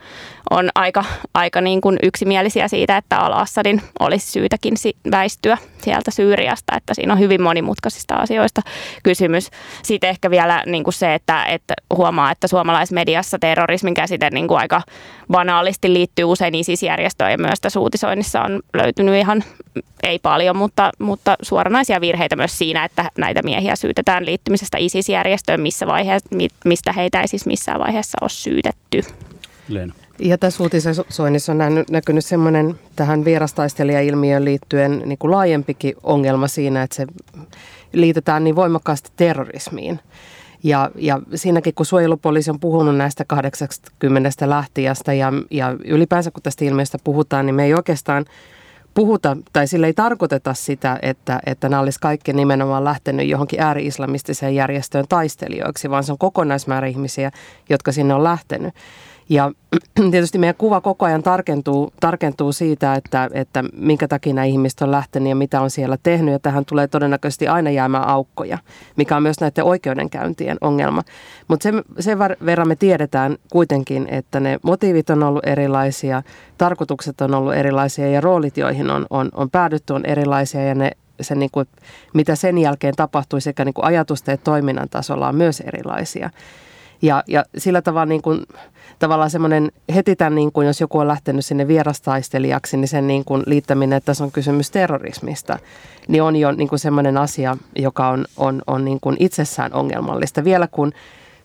on 0.51 0.71
aika, 0.75 1.05
aika 1.35 1.61
niin 1.61 1.81
kuin 1.81 1.99
yksimielisiä 2.03 2.69
siitä, 2.69 2.97
että 2.97 3.19
al-Assadin 3.19 3.83
olisi 4.01 4.31
syytäkin 4.31 4.75
väistyä 5.11 5.59
sieltä 5.83 6.11
Syyriasta, 6.11 6.77
että 6.77 6.95
siinä 6.95 7.13
on 7.13 7.19
hyvin 7.19 7.43
monimutkaisista 7.43 8.15
asioista 8.15 8.61
kysymys. 9.03 9.51
Sitten 9.83 10.11
ehkä 10.11 10.31
vielä 10.31 10.63
niin 10.67 10.85
kuin 10.85 10.95
se, 10.95 11.15
että, 11.15 11.45
että 11.45 11.75
huomaa, 11.97 12.31
että 12.31 12.49
suomalaismediassa 12.49 13.39
terrorismin 13.39 13.95
käsite 13.95 14.31
niin 14.31 14.49
kuin 14.49 14.59
aika 14.59 14.83
banaalisti 15.31 15.93
liittyy 15.93 16.25
usein 16.25 16.55
ISIS-järjestöön 16.55 17.31
ja 17.31 17.39
myös 17.39 17.61
tässä 17.61 17.81
uutisoinnissa 17.81 18.43
on 18.43 18.61
löytynyt 18.75 19.15
ihan, 19.15 19.45
ei 20.03 20.19
paljon, 20.19 20.57
mutta, 20.57 20.91
mutta 20.99 21.37
suoranaisia 21.43 22.01
virheitä 22.01 22.37
myös 22.37 22.59
siinä, 22.59 22.85
että 22.85 23.11
näitä 23.19 23.41
miehiä 23.43 23.77
syytetään 23.77 24.27
liittymisestä 24.27 24.79
ISIS-järjestöön, 24.79 25.61
missä 25.61 25.87
vaiheessa, 25.87 26.29
mistä 26.65 26.93
heitä 26.93 27.21
ei 27.21 27.29
siis 27.29 27.47
missään 27.47 27.81
vaiheessa 27.81 28.19
ole 28.21 28.31
syytetty. 28.31 29.03
Leena. 29.69 29.95
Ja 30.19 30.39
tässä 30.39 30.63
uutisoinnissa 30.63 31.53
on 31.53 31.59
näkynyt 31.91 32.25
semmoinen 32.25 32.79
tähän 32.97 33.25
vierastaistelijailmiöön 33.25 34.45
liittyen 34.45 35.03
niin 35.05 35.19
kuin 35.19 35.31
laajempikin 35.31 35.95
ongelma 36.03 36.49
siinä, 36.49 36.83
että 36.83 36.97
se 36.97 37.07
liitetään 37.93 38.45
niin 38.45 38.57
voimakkaasti 38.57 39.11
terrorismiin. 39.17 40.01
Ja, 40.63 40.91
ja 40.95 41.21
siinäkin, 41.35 41.75
kun 41.75 41.87
suojelupoliisi 41.87 42.51
on 42.51 42.61
puhunut 42.61 42.97
näistä 42.97 43.25
80 43.25 44.31
lähtijästä 44.51 45.13
ja, 45.13 45.33
ja 45.51 45.77
ylipäänsä 45.85 46.31
kun 46.31 46.43
tästä 46.43 46.65
ilmiöstä 46.65 46.99
puhutaan, 47.05 47.47
niin 47.47 47.55
me 47.55 47.65
ei 47.65 47.75
oikeastaan 47.75 48.25
puhuta, 48.95 49.37
tai 49.53 49.67
sille 49.67 49.87
ei 49.87 49.93
tarkoiteta 49.93 50.55
sitä, 50.55 50.99
että, 51.03 51.41
että 51.47 51.69
nämä 51.69 51.83
olisi 51.83 52.01
kaikki 52.01 52.33
nimenomaan 52.33 52.85
lähtenyt 52.85 53.29
johonkin 53.29 53.61
ääri-islamistiseen 53.61 54.55
järjestöön 54.55 55.05
taistelijoiksi, 55.09 55.91
vaan 55.91 56.05
se 56.05 56.13
on 56.13 56.19
kokonaismäärä 56.19 56.87
ihmisiä, 56.87 57.31
jotka 57.71 57.93
sinne 57.93 58.15
on 58.15 58.25
lähtenyt. 58.25 58.75
Ja 59.33 59.53
tietysti 60.11 60.39
meidän 60.39 60.55
kuva 60.55 60.81
koko 60.81 61.07
ajan 61.07 61.23
tarkentuu, 61.23 61.93
tarkentuu 62.01 62.53
siitä, 62.53 62.95
että, 62.95 63.31
että 63.33 63.65
minkä 63.73 64.09
takia 64.09 64.35
nämä 64.35 64.45
ihmiset 64.45 64.83
on 64.83 64.91
lähtenyt 64.91 65.29
ja 65.29 65.37
mitä 65.37 65.61
on 65.61 65.71
siellä 65.71 65.97
tehnyt. 66.03 66.33
Ja 66.33 66.39
tähän 66.39 66.65
tulee 66.65 66.89
todennäköisesti 66.89 67.49
aina 67.49 67.71
jäämään 67.71 68.09
aukkoja, 68.09 68.59
mikä 68.97 69.17
on 69.17 69.23
myös 69.23 69.41
näiden 69.41 69.65
oikeudenkäyntien 69.65 70.57
ongelma. 70.61 71.03
Mutta 71.49 71.63
sen, 71.63 71.83
sen 72.01 72.19
verran 72.19 72.69
me 72.69 72.77
tiedetään 72.77 73.37
kuitenkin, 73.53 74.09
että 74.11 74.41
ne 74.41 74.59
motiivit 74.63 75.11
on 75.11 75.23
ollut 75.23 75.47
erilaisia, 75.47 76.23
tarkoitukset 76.59 77.21
on 77.21 77.35
ollut 77.35 77.55
erilaisia 77.55 78.09
ja 78.09 78.21
roolit, 78.21 78.57
joihin 78.57 78.91
on, 78.91 79.07
on, 79.11 79.29
on 79.35 79.51
päädytty, 79.51 79.93
on 79.93 80.07
erilaisia 80.07 80.65
ja 80.65 80.75
ne 80.75 80.91
se, 81.21 81.35
niin 81.35 81.51
kuin, 81.53 81.69
mitä 82.15 82.35
sen 82.37 82.59
jälkeen 82.59 82.95
tapahtui 82.97 83.41
sekä 83.41 83.65
niin 83.65 83.75
kuin 83.75 83.85
ajatusten 83.85 84.35
että 84.35 84.45
toiminnan 84.45 84.89
tasolla 84.89 85.29
on 85.29 85.37
myös 85.37 85.61
erilaisia. 85.61 86.31
Ja, 87.03 87.23
ja 87.27 87.45
sillä 87.59 87.83
tavalla 87.83 88.07
niin 88.07 88.23
kuin, 88.23 88.47
tavallaan 89.03 89.31
semmoinen 89.31 89.73
heti 89.95 90.17
tämän, 90.17 90.35
niin 90.35 90.53
kuin, 90.53 90.67
jos 90.67 90.81
joku 90.81 90.99
on 90.99 91.09
lähtenyt 91.09 91.45
sinne 91.45 91.69
vierastaistelijaksi, 91.69 92.77
niin 92.77 92.89
sen 92.89 93.07
niin 93.07 93.25
kuin 93.25 93.43
liittäminen, 93.47 93.97
että 93.97 94.07
tässä 94.07 94.25
on 94.25 94.33
kysymys 94.33 94.71
terrorismista, 94.71 95.59
niin 96.09 96.23
on 96.23 96.37
jo 96.37 96.53
niin 96.53 96.69
kuin 96.69 96.79
semmoinen 96.79 97.17
asia, 97.17 97.57
joka 97.77 98.09
on, 98.09 98.25
on, 98.37 98.63
on 98.67 98.85
niin 98.85 98.99
kuin 99.01 99.17
itsessään 99.21 99.73
ongelmallista. 99.75 100.45
Vielä 100.45 100.67
kun 100.67 100.93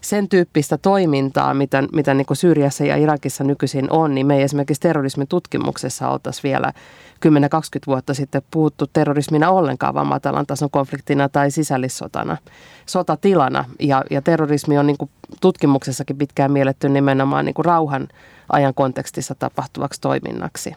sen 0.02 0.30
tyyppistä 0.30 0.78
toimintaa, 0.78 1.54
mitä, 1.54 1.84
mitä 1.94 2.14
niin 2.14 2.26
kuin 2.26 2.38
Syyriassa 2.38 2.86
ja 2.86 2.96
Irakissa 2.96 3.44
nykyisin 3.44 3.92
on, 3.92 4.16
niin 4.16 4.28
me 4.28 4.36
ei 4.38 4.42
esimerkiksi 4.42 4.82
terrorismin 4.82 5.28
tutkimuksessa 5.28 6.10
oltaisiin 6.10 6.44
vielä 6.44 6.74
10-20 7.26 7.30
vuotta 7.88 8.14
sitten 8.14 8.42
puhuttu 8.52 8.88
terrorismina 8.94 9.50
ollenkaan, 9.50 9.94
vaan 9.94 10.08
matalan 10.08 10.46
tason 10.46 10.70
konfliktina 10.70 11.30
tai 11.30 11.52
sisällissotana, 11.52 12.38
sotatilana. 12.86 13.66
Ja, 13.80 14.04
ja 14.10 14.22
terrorismi 14.22 14.78
on 14.78 14.88
niin 14.88 14.98
kuin 14.98 15.12
tutkimuksessakin 15.42 16.18
pitkään 16.18 16.52
mielletty 16.52 16.90
nimenomaan 16.90 17.46
niin 17.46 17.54
kuin 17.54 17.66
rauhan 17.66 18.08
ajan 18.50 18.74
kontekstissa 18.74 19.36
tapahtuvaksi 19.36 20.02
toiminnaksi. 20.02 20.74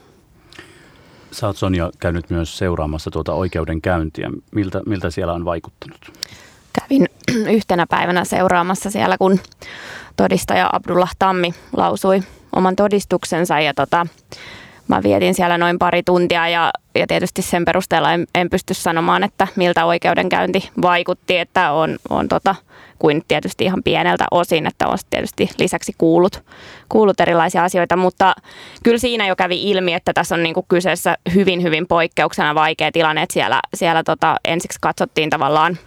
Sä 1.32 1.46
oot 1.46 1.56
Sonja 1.56 1.90
käynyt 1.98 2.30
myös 2.30 2.58
seuraamassa 2.58 3.10
tuota 3.10 3.34
oikeudenkäyntiä. 3.34 4.30
Miltä, 4.52 4.80
miltä 4.86 5.10
siellä 5.10 5.32
on 5.32 5.44
vaikuttanut? 5.44 6.12
Kävin 6.72 7.08
yhtenä 7.56 7.86
päivänä 7.88 8.24
seuraamassa 8.24 8.90
siellä, 8.90 9.18
kun 9.18 9.40
todistaja 10.16 10.70
Abdullah 10.72 11.16
Tammi 11.18 11.54
lausui 11.76 12.22
oman 12.56 12.76
todistuksensa. 12.76 13.60
Ja 13.60 13.74
tota, 13.74 14.06
mä 14.88 15.02
vietin 15.02 15.34
siellä 15.34 15.58
noin 15.58 15.78
pari 15.78 16.02
tuntia 16.02 16.48
ja, 16.48 16.70
ja 16.94 17.06
tietysti 17.06 17.42
sen 17.42 17.64
perusteella 17.64 18.12
en, 18.12 18.26
en 18.34 18.50
pysty 18.50 18.74
sanomaan, 18.74 19.24
että 19.24 19.48
miltä 19.56 19.84
oikeudenkäynti 19.84 20.70
vaikutti, 20.82 21.38
että 21.38 21.72
on, 21.72 21.98
on 22.10 22.28
tota, 22.28 22.54
kuin 22.98 23.22
tietysti 23.28 23.64
ihan 23.64 23.82
pieneltä 23.84 24.24
osin, 24.30 24.66
että 24.66 24.86
on 24.86 24.98
tietysti 25.10 25.50
lisäksi 25.58 25.92
kuullut, 25.98 26.44
kuullut 26.88 27.20
erilaisia 27.20 27.64
asioita, 27.64 27.96
mutta 27.96 28.34
kyllä 28.82 28.98
siinä 28.98 29.26
jo 29.26 29.36
kävi 29.36 29.70
ilmi, 29.70 29.94
että 29.94 30.12
tässä 30.12 30.34
on 30.34 30.42
niinku 30.42 30.64
kyseessä 30.68 31.16
hyvin, 31.34 31.62
hyvin 31.62 31.86
poikkeuksena 31.86 32.54
vaikea 32.54 32.92
tilanne, 32.92 33.22
että 33.22 33.32
siellä, 33.32 33.60
siellä 33.74 34.02
tota, 34.02 34.36
ensiksi 34.44 34.78
katsottiin 34.80 35.30
tavallaan 35.30 35.78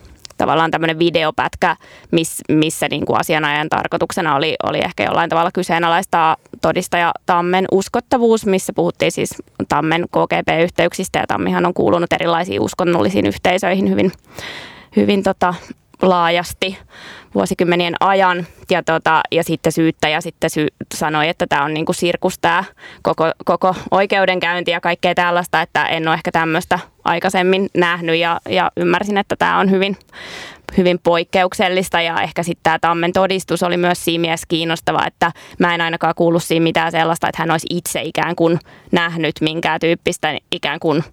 tavallaan 0.44 0.72
tämmöinen 0.72 1.00
videopätkä, 1.00 1.76
miss, 2.12 2.42
missä 2.50 2.88
niin 2.90 3.06
kuin 3.06 3.20
asianajan 3.20 3.70
tarkoituksena 3.70 4.36
oli, 4.36 4.56
oli 4.64 4.80
ehkä 4.80 5.04
jollain 5.04 5.30
tavalla 5.30 5.52
kyseenalaistaa 5.52 6.38
todistaja 6.62 7.12
Tammen 7.26 7.66
uskottavuus, 7.72 8.46
missä 8.46 8.74
puhuttiin 8.74 9.12
siis 9.12 9.36
Tammen 9.70 10.06
KGP-yhteyksistä 10.12 11.20
ja 11.20 11.28
Tammihan 11.28 11.66
on 11.66 11.74
kuulunut 11.74 12.14
erilaisiin 12.14 12.62
uskonnollisiin 12.62 13.26
yhteisöihin 13.26 13.90
hyvin, 13.90 14.12
hyvin 14.96 15.24
tota, 15.24 15.54
laajasti 16.02 16.78
vuosikymmenien 17.36 17.96
ajan. 18.00 18.48
Ja, 18.72 18.84
tota, 18.84 19.22
ja 19.32 19.44
sitten 19.44 19.72
syyttäjä 19.72 20.22
sitten 20.22 20.50
sy- 20.50 20.74
sanoi, 20.94 21.30
että 21.30 21.48
tämä 21.48 21.64
on 21.64 21.74
niinku 21.74 21.94
sirkus 21.94 22.40
tämä 22.40 22.64
koko, 23.02 23.32
koko 23.46 23.76
oikeudenkäynti 23.92 24.72
ja 24.72 24.82
kaikkea 24.82 25.16
tällaista, 25.16 25.62
että 25.62 25.86
en 25.86 26.08
ole 26.08 26.14
ehkä 26.14 26.32
tämmöistä 26.32 26.80
aikaisemmin 27.06 27.70
nähnyt 27.78 28.16
ja, 28.16 28.40
ja 28.50 28.72
ymmärsin, 28.78 29.18
että 29.18 29.36
tämä 29.36 29.60
on 29.60 29.72
hyvin 29.72 29.98
hyvin 30.78 31.00
poikkeuksellista 31.04 32.02
ja 32.02 32.22
ehkä 32.22 32.44
sitten 32.44 32.64
tämä 32.64 32.80
Tammen 32.80 33.14
todistus 33.14 33.64
oli 33.64 33.78
myös 33.78 34.06
siinä 34.06 34.22
mielessä 34.22 34.46
kiinnostava, 34.50 35.06
että 35.08 35.32
mä 35.60 35.76
en 35.76 35.82
ainakaan 35.82 36.14
kuullut 36.16 36.44
siinä 36.44 36.64
mitään 36.64 36.92
sellaista, 36.92 37.30
että 37.30 37.42
hän 37.42 37.52
olisi 37.52 37.68
itse 37.70 38.02
ikään 38.02 38.36
kuin 38.36 38.60
nähnyt 38.92 39.36
minkään 39.42 39.80
tyyppistä 39.80 40.38
ikään 40.52 40.80
kuin 40.80 41.04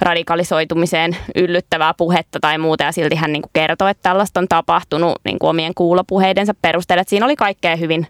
radikalisoitumiseen 0.00 1.16
yllyttävää 1.34 1.94
puhetta 1.94 2.38
tai 2.40 2.58
muuta 2.58 2.84
ja 2.84 2.92
silti 2.92 3.14
hän 3.14 3.32
niin 3.32 3.42
kuin 3.42 3.50
kertoi, 3.52 3.90
että 3.90 4.02
tällaista 4.02 4.40
on 4.40 4.48
tapahtunut 4.48 5.18
niin 5.24 5.38
kuin 5.38 5.50
omien 5.50 5.74
kuulopuheidensa 5.74 6.54
perusteella. 6.62 7.00
Että 7.00 7.10
siinä 7.10 7.26
oli 7.26 7.36
kaikkea 7.36 7.76
hyvin, 7.76 8.06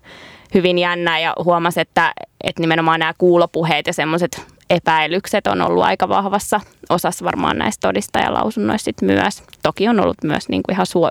hyvin 0.55 0.79
jännää 0.79 1.18
ja 1.18 1.35
huomasi, 1.44 1.81
että, 1.81 2.12
että 2.44 2.61
nimenomaan 2.61 3.00
nämä 3.00 3.14
kuulopuheet 3.18 3.87
ja 3.87 3.92
semmoiset 3.92 4.46
epäilykset 4.71 5.47
on 5.47 5.61
ollut 5.61 5.85
aika 5.85 6.09
vahvassa 6.09 6.61
osassa 6.89 7.25
varmaan 7.25 7.59
näistä 7.59 7.89
todistajalausunnoissa 7.89 8.85
sit 8.85 9.03
myös. 9.03 9.43
Toki 9.63 9.89
on 9.89 10.01
ollut 10.01 10.25
myös 10.25 10.49
niin 10.49 10.63
kuin 10.63 10.75
ihan 10.75 10.87
suo, 10.87 11.11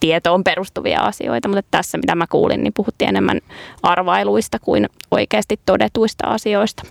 tietoon 0.00 0.44
perustuvia 0.44 1.00
asioita, 1.00 1.48
mutta 1.48 1.62
tässä 1.70 1.98
mitä 1.98 2.14
mä 2.14 2.26
kuulin, 2.26 2.62
niin 2.62 2.72
puhuttiin 2.76 3.08
enemmän 3.08 3.40
arvailuista 3.82 4.58
kuin 4.58 4.88
oikeasti 5.10 5.60
todetuista 5.66 6.26
asioista. 6.26 6.82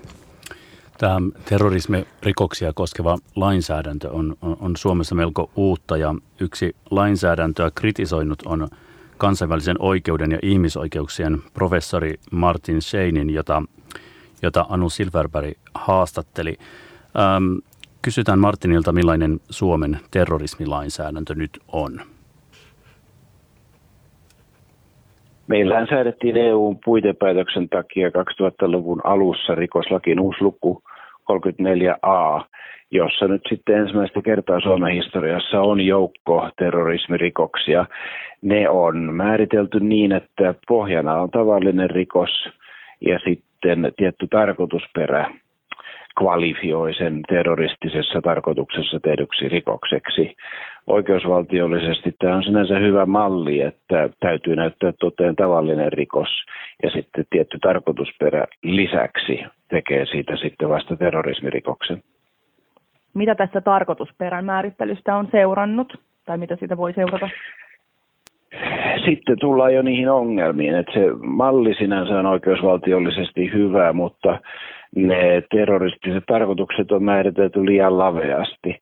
Tämä 0.98 1.18
terrorismirikoksia 1.46 2.74
koskeva 2.74 3.18
lainsäädäntö 3.36 4.10
on, 4.12 4.36
on, 4.42 4.58
on 4.60 4.78
Suomessa 4.78 5.16
melko 5.16 5.50
uutta 5.56 5.98
ja 5.98 6.16
yksi 6.40 6.76
lainsäädäntöä 6.92 7.72
kritisoinut 7.76 8.42
on 8.46 8.68
kansainvälisen 9.18 9.76
oikeuden 9.80 10.32
ja 10.32 10.40
ihmisoikeuksien 10.42 11.44
professori 11.54 12.14
Martin 12.32 12.82
Scheinin, 12.82 13.30
jota, 13.30 13.64
jota 14.42 14.66
Anu 14.70 14.90
Silverberg 14.90 15.54
haastatteli. 15.76 16.58
Ähm, 17.20 17.58
kysytään 18.02 18.40
Martinilta, 18.40 18.92
millainen 18.92 19.40
Suomen 19.50 20.00
terrorismilainsäädäntö 20.12 21.36
nyt 21.36 21.60
on. 21.72 22.02
Meillähän 25.48 25.88
säädettiin 25.90 26.38
EUn 26.38 26.80
puitepäätöksen 26.86 27.70
takia 27.70 28.10
2000-luvun 28.10 29.02
alussa 29.04 29.56
rikoslakin 29.56 30.20
uusi 30.20 30.42
luku 30.42 30.84
34a, 31.32 32.46
jossa 32.92 33.28
nyt 33.28 33.42
sitten 33.50 33.78
ensimmäistä 33.78 34.22
kertaa 34.22 34.60
Suomen 34.60 34.94
historiassa 34.94 35.62
on 35.62 35.82
joukko 35.82 36.50
terrorismirikoksia. 36.58 37.86
Ne 38.42 38.70
on 38.70 38.98
määritelty 38.98 39.80
niin, 39.80 40.12
että 40.12 40.56
pohjana 40.68 41.22
on 41.22 41.30
tavallinen 41.30 41.90
rikos 41.90 42.50
ja 43.02 43.20
sitten 43.20 43.51
tietty 43.98 44.28
tarkoitusperä 44.28 45.32
kvalifioi 46.20 46.94
sen 46.94 47.22
terroristisessa 47.30 48.22
tarkoituksessa 48.22 49.00
tehdyksi 49.00 49.50
rikokseksi. 49.50 50.36
Oikeusvaltiollisesti 50.88 52.16
tämä 52.20 52.36
on 52.36 52.44
sinänsä 52.44 52.80
hyvä 52.80 53.06
malli, 53.06 53.62
että 53.62 54.10
täytyy 54.20 54.56
näyttää 54.56 54.94
toteen 55.00 55.36
tavallinen 55.36 55.94
rikos 55.94 56.30
ja 56.84 56.90
sitten 56.90 57.26
tietty 57.30 57.60
tarkoitusperä 57.60 58.46
lisäksi 58.64 59.44
tekee 59.70 60.06
siitä 60.06 60.38
sitten 60.38 60.70
vasta 60.70 60.96
terrorismirikoksen. 60.96 62.04
Mitä 63.14 63.36
tässä 63.36 63.62
tarkoitusperän 63.62 64.46
määrittelystä 64.46 65.16
on 65.16 65.28
seurannut 65.32 65.94
tai 66.26 66.38
mitä 66.38 66.56
siitä 66.56 66.78
voi 66.78 66.94
seurata? 66.94 67.30
Sitten 69.06 69.40
tullaan 69.40 69.74
jo 69.74 69.82
niihin 69.82 70.10
ongelmiin, 70.10 70.76
että 70.76 70.94
se 70.94 71.06
malli 71.24 71.74
sinänsä 71.74 72.20
on 72.20 72.26
oikeusvaltiollisesti 72.26 73.54
hyvä, 73.54 73.94
mutta 73.94 74.40
ne 74.96 75.44
terroristiset 75.52 76.24
tarkoitukset 76.28 76.92
on 76.92 77.04
määritelty 77.04 77.66
liian 77.66 77.98
laveasti. 77.98 78.82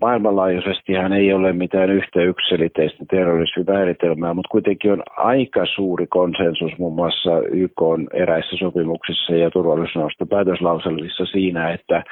Maailmanlaajuisestihan 0.00 1.12
ei 1.12 1.32
ole 1.32 1.52
mitään 1.52 1.90
yhtä 1.90 2.22
yksiliteistä 2.22 3.04
terrorismimääritelmää, 3.10 4.34
mutta 4.34 4.48
kuitenkin 4.48 4.92
on 4.92 5.02
aika 5.16 5.66
suuri 5.74 6.06
konsensus 6.06 6.78
muun 6.78 6.94
muassa 6.94 7.30
YK 7.52 7.82
on 7.82 8.06
eräissä 8.12 8.56
sopimuksissa 8.56 9.34
ja 9.34 9.50
turvallisuusneuvoston 9.50 10.28
päätöslauselmissa 10.28 11.26
siinä, 11.26 11.70
että 11.72 12.02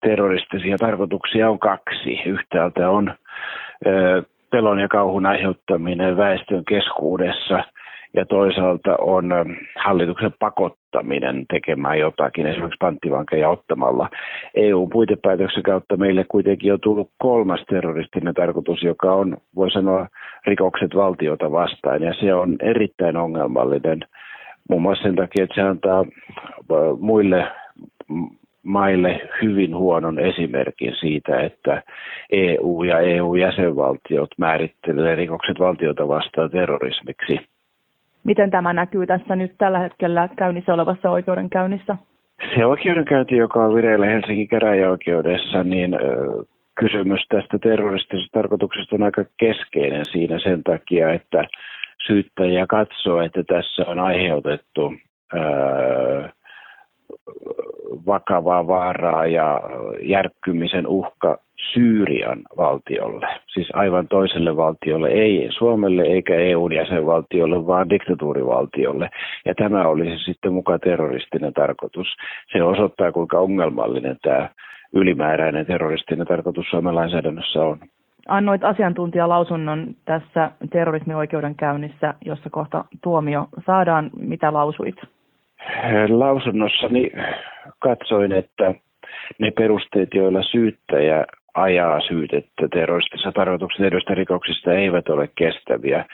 terroristisia 0.00 0.76
tarkoituksia 0.78 1.50
on 1.50 1.58
kaksi. 1.58 2.20
Yhtäältä 2.26 2.90
on 2.90 3.14
pelon 4.52 4.78
ja 4.78 4.88
kauhun 4.88 5.26
aiheuttaminen 5.26 6.16
väestön 6.16 6.64
keskuudessa– 6.64 7.64
ja 8.14 8.26
toisaalta 8.26 8.96
on 8.96 9.32
ähm, 9.32 9.50
hallituksen 9.84 10.32
pakottaminen 10.38 11.46
tekemään 11.52 11.98
jotakin, 11.98 12.46
esimerkiksi 12.46 12.76
panttivankeja 12.80 13.48
ottamalla. 13.48 14.08
EU-puitepäätöksen 14.54 15.62
kautta 15.62 15.96
meille 15.96 16.24
kuitenkin 16.28 16.72
on 16.72 16.80
tullut 16.80 17.10
kolmas 17.18 17.60
terroristinen 17.68 18.34
tarkoitus, 18.34 18.82
joka 18.82 19.12
on, 19.12 19.36
voi 19.56 19.70
sanoa, 19.70 20.08
rikokset 20.46 20.94
valtiota 20.94 21.52
vastaan, 21.52 22.02
ja 22.02 22.14
se 22.20 22.34
on 22.34 22.56
erittäin 22.62 23.16
ongelmallinen 23.16 24.00
muun 24.68 24.82
muassa 24.82 25.02
sen 25.02 25.16
takia, 25.16 25.44
että 25.44 25.54
se 25.54 25.62
antaa 25.62 26.00
äh, 26.00 26.76
muille 27.00 27.46
maille 28.62 29.20
hyvin 29.42 29.76
huonon 29.76 30.18
esimerkin 30.18 30.94
siitä, 31.00 31.40
että 31.40 31.82
EU 32.32 32.82
ja 32.82 32.98
EU-jäsenvaltiot 32.98 34.30
määrittelee 34.38 35.14
rikokset 35.14 35.58
valtiota 35.58 36.08
vastaan 36.08 36.50
terrorismiksi. 36.50 37.38
Miten 38.24 38.50
tämä 38.50 38.72
näkyy 38.72 39.06
tässä 39.06 39.36
nyt 39.36 39.52
tällä 39.58 39.78
hetkellä 39.78 40.28
käynnissä 40.36 40.74
olevassa 40.74 41.10
oikeudenkäynnissä? 41.10 41.96
Se 42.54 42.66
oikeudenkäynti, 42.66 43.36
joka 43.36 43.64
on 43.64 43.74
vireillä 43.74 44.06
Helsingin 44.06 44.48
käräjäoikeudessa, 44.48 45.64
niin 45.64 45.96
kysymys 46.74 47.20
tästä 47.28 47.58
terroristisesta 47.58 48.38
tarkoituksesta 48.38 48.96
on 48.96 49.02
aika 49.02 49.24
keskeinen 49.36 50.04
siinä 50.04 50.38
sen 50.38 50.62
takia, 50.62 51.12
että 51.12 51.44
syyttäjä 52.06 52.66
katsoo, 52.66 53.20
että 53.20 53.42
tässä 53.44 53.84
on 53.86 53.98
aiheutettu 53.98 54.94
vakavaa 58.06 58.66
vaaraa 58.66 59.26
ja 59.26 59.60
järkkymisen 60.02 60.86
uhka 60.86 61.38
Syyrian 61.72 62.42
valtiolle, 62.56 63.26
siis 63.52 63.68
aivan 63.72 64.08
toiselle 64.08 64.56
valtiolle, 64.56 65.08
ei 65.08 65.48
Suomelle 65.58 66.02
eikä 66.02 66.34
EUn 66.34 66.72
jäsenvaltiolle, 66.72 67.66
vaan 67.66 67.90
diktatuurivaltiolle. 67.90 69.10
Ja 69.44 69.54
tämä 69.54 69.88
olisi 69.88 70.18
sitten 70.24 70.52
mukaan 70.52 70.80
terroristinen 70.80 71.52
tarkoitus. 71.52 72.06
Se 72.52 72.62
osoittaa, 72.62 73.12
kuinka 73.12 73.38
ongelmallinen 73.38 74.16
tämä 74.22 74.48
ylimääräinen 74.92 75.66
terroristinen 75.66 76.26
tarkoitus 76.26 76.66
Suomen 76.70 76.94
lainsäädännössä 76.94 77.60
on. 77.60 77.78
Annoit 78.28 78.64
asiantuntijalausunnon 78.64 79.86
tässä 80.04 80.50
terrorismioikeudenkäynnissä, 80.70 82.14
jossa 82.24 82.50
kohta 82.50 82.84
tuomio 83.02 83.48
saadaan. 83.66 84.10
Mitä 84.16 84.52
lausuit? 84.52 84.96
Lausunnossani 86.08 87.10
katsoin, 87.78 88.32
että 88.32 88.74
ne 89.38 89.50
perusteet, 89.50 90.08
joilla 90.14 90.42
syyttäjä 90.42 91.24
ajaa 91.54 92.00
syytettä 92.00 92.68
terroristisessa 92.72 93.32
tarkoituksessa 93.32 93.82
tehdyistä 93.82 94.14
rikoksista 94.14 94.72
eivät 94.72 95.08
ole 95.08 95.28
kestäviä. 95.34 96.04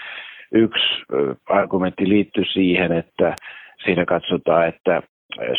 Yksi 0.52 1.02
argumentti 1.48 2.08
liittyy 2.08 2.44
siihen, 2.44 2.92
että 2.92 3.34
siinä 3.84 4.04
katsotaan, 4.04 4.68
että 4.68 5.02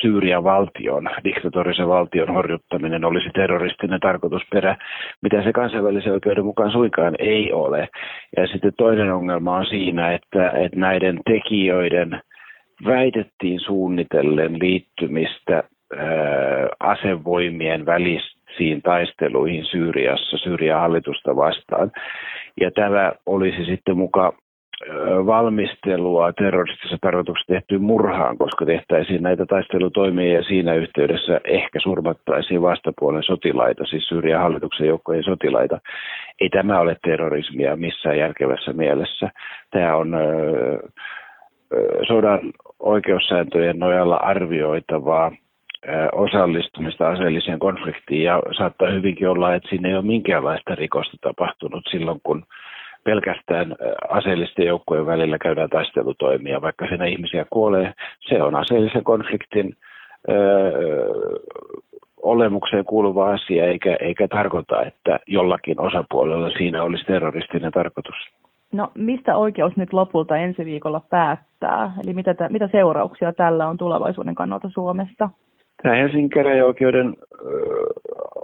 Syyrian 0.01 0.43
valtion, 0.43 1.09
diktatorisen 1.23 1.87
valtion 1.87 2.33
horjuttaminen 2.33 3.05
olisi 3.05 3.29
terroristinen 3.29 3.99
tarkoitusperä, 3.99 4.75
mitä 5.21 5.43
se 5.43 5.53
kansainvälisen 5.53 6.13
oikeuden 6.13 6.45
mukaan 6.45 6.71
suinkaan 6.71 7.15
ei 7.19 7.53
ole. 7.53 7.89
Ja 8.37 8.47
sitten 8.47 8.73
toinen 8.77 9.13
ongelma 9.13 9.57
on 9.57 9.65
siinä, 9.65 10.13
että, 10.13 10.49
että 10.49 10.79
näiden 10.79 11.19
tekijöiden 11.25 12.21
väitettiin 12.85 13.59
suunnitellen 13.59 14.59
liittymistä 14.59 15.63
asevoimien 16.79 17.85
välistä 17.85 18.39
siinä 18.57 18.81
taisteluihin 18.83 19.65
Syyriassa, 19.65 20.37
Syyrian 20.37 20.79
hallitusta 20.79 21.35
vastaan. 21.35 21.91
Ja 22.61 22.71
tämä 22.71 23.11
olisi 23.25 23.65
sitten 23.65 23.97
muka 23.97 24.33
valmistelua 25.25 26.33
terroristisessa 26.33 26.97
tarkoituksessa 27.01 27.53
tehtyyn 27.53 27.81
murhaan, 27.81 28.37
koska 28.37 28.65
tehtäisiin 28.65 29.23
näitä 29.23 29.45
taistelutoimia 29.45 30.33
ja 30.33 30.43
siinä 30.43 30.73
yhteydessä 30.73 31.41
ehkä 31.43 31.79
surmattaisiin 31.79 32.61
vastapuolen 32.61 33.23
sotilaita, 33.23 33.85
siis 33.85 34.07
Syyrian 34.07 34.41
hallituksen 34.41 34.87
joukkojen 34.87 35.23
sotilaita. 35.23 35.79
Ei 36.41 36.49
tämä 36.49 36.79
ole 36.79 36.97
terrorismia 37.03 37.75
missään 37.75 38.17
järkevässä 38.17 38.73
mielessä. 38.73 39.31
Tämä 39.71 39.95
on 39.95 40.15
sodan 42.07 42.39
oikeussääntöjen 42.79 43.79
nojalla 43.79 44.15
arvioitavaa 44.15 45.31
osallistumista 46.11 47.09
aseelliseen 47.09 47.59
konfliktiin 47.59 48.23
ja 48.23 48.41
saattaa 48.57 48.89
hyvinkin 48.91 49.29
olla, 49.29 49.55
että 49.55 49.69
siinä 49.69 49.89
ei 49.89 49.95
ole 49.95 50.05
minkäänlaista 50.05 50.75
rikosta 50.75 51.17
tapahtunut 51.21 51.83
silloin, 51.91 52.19
kun 52.23 52.43
pelkästään 53.03 53.75
aseellisten 54.09 54.65
joukkojen 54.65 55.05
välillä 55.05 55.37
käydään 55.37 55.69
taistelutoimia, 55.69 56.61
vaikka 56.61 56.87
siinä 56.87 57.05
ihmisiä 57.05 57.45
kuolee. 57.49 57.93
Se 58.19 58.43
on 58.43 58.55
aseellisen 58.55 59.03
konfliktin 59.03 59.75
ö, 60.29 60.33
olemukseen 62.23 62.85
kuuluva 62.85 63.33
asia, 63.33 63.65
eikä, 63.65 63.97
eikä 63.99 64.27
tarkoita, 64.27 64.81
että 64.83 65.19
jollakin 65.27 65.81
osapuolella 65.81 66.49
siinä 66.49 66.83
olisi 66.83 67.05
terroristinen 67.05 67.71
tarkoitus. 67.71 68.15
No 68.73 68.91
mistä 68.95 69.37
oikeus 69.37 69.77
nyt 69.77 69.93
lopulta 69.93 70.37
ensi 70.37 70.65
viikolla 70.65 71.01
päättää? 71.09 71.91
Eli 72.03 72.13
mitä, 72.13 72.35
mitä 72.49 72.69
seurauksia 72.71 73.33
tällä 73.33 73.67
on 73.67 73.77
tulevaisuuden 73.77 74.35
kannalta 74.35 74.69
Suomessa? 74.69 75.29
Tämä 75.83 75.95
Helsingin 75.95 76.29
käräjäoikeuden 76.29 77.15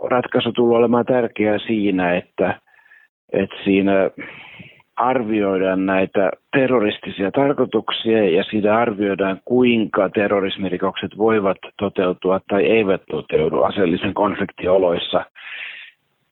ratkaisu 0.04 0.52
tulee 0.52 0.78
olemaan 0.78 1.06
tärkeää 1.06 1.60
siinä, 1.60 2.16
että, 2.16 2.60
että 3.34 3.56
siinä 3.64 4.10
arvioidaan 4.96 5.86
näitä 5.86 6.32
terroristisia 6.52 7.32
tarkoituksia 7.32 8.30
ja 8.30 8.44
siinä 8.44 8.78
arvioidaan, 8.78 9.42
kuinka 9.46 10.10
terrorismirikokset 10.10 11.18
voivat 11.18 11.58
toteutua 11.80 12.40
tai 12.50 12.66
eivät 12.66 13.02
toteudu 13.12 13.62
aseellisen 13.62 14.14
konfliktioloissa. 14.14 15.26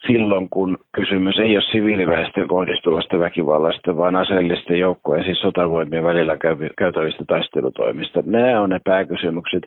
Silloin, 0.08 0.50
kun 0.50 0.78
kysymys 0.92 1.40
ei 1.40 1.58
ole 1.58 1.64
siviiliväestön 1.72 2.48
kohdistuvasta 2.48 3.20
väkivallasta, 3.20 3.98
vaan 3.98 4.16
aseellisten 4.16 4.80
joukkojen, 4.80 5.26
siis 5.26 5.40
sotavoimien 5.42 6.04
välillä 6.04 6.38
käytävistä 6.78 7.24
taistelutoimista. 7.28 8.24
Nämä 8.26 8.62
on 8.62 8.70
ne 8.70 8.80
pääkysymykset. 8.84 9.64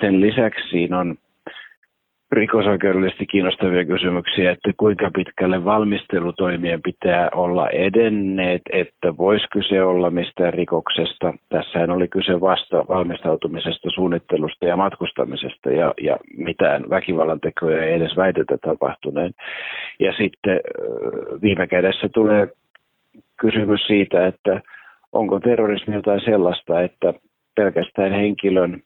Sen 0.00 0.20
lisäksi 0.20 0.68
siinä 0.70 0.98
on 0.98 1.16
rikosoikeudellisesti 2.32 3.26
kiinnostavia 3.26 3.84
kysymyksiä, 3.84 4.52
että 4.52 4.70
kuinka 4.76 5.10
pitkälle 5.14 5.64
valmistelutoimien 5.64 6.82
pitää 6.82 7.28
olla 7.34 7.70
edenneet, 7.70 8.62
että 8.72 9.16
voisiko 9.16 9.62
se 9.68 9.82
olla 9.82 10.10
mistään 10.10 10.54
rikoksesta. 10.54 11.34
Tässähän 11.48 11.90
oli 11.90 12.08
kyse 12.08 12.40
vasta 12.40 12.84
valmistautumisesta, 12.88 13.90
suunnittelusta 13.90 14.64
ja 14.64 14.76
matkustamisesta 14.76 15.70
ja, 15.70 15.94
ja 16.00 16.16
mitään 16.36 16.90
väkivallan 16.90 17.40
tekoja 17.40 17.84
ei 17.84 17.94
edes 17.94 18.16
väitetä 18.16 18.58
tapahtuneen. 18.58 19.32
Ja 20.00 20.12
sitten 20.12 20.60
viime 21.42 21.66
kädessä 21.66 22.08
tulee 22.14 22.48
kysymys 23.40 23.86
siitä, 23.86 24.26
että 24.26 24.60
onko 25.12 25.40
terrorismi 25.40 25.94
jotain 25.94 26.20
sellaista, 26.24 26.82
että 26.82 27.14
pelkästään 27.56 28.12
henkilön 28.12 28.82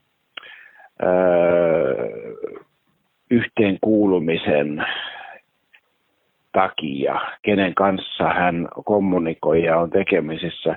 yhteenkuulumisen 3.33 4.85
takia, 6.53 7.21
kenen 7.43 7.75
kanssa 7.75 8.25
hän 8.25 8.69
kommunikoi 8.85 9.65
ja 9.65 9.79
on 9.79 9.91
tekemisissä, 9.91 10.77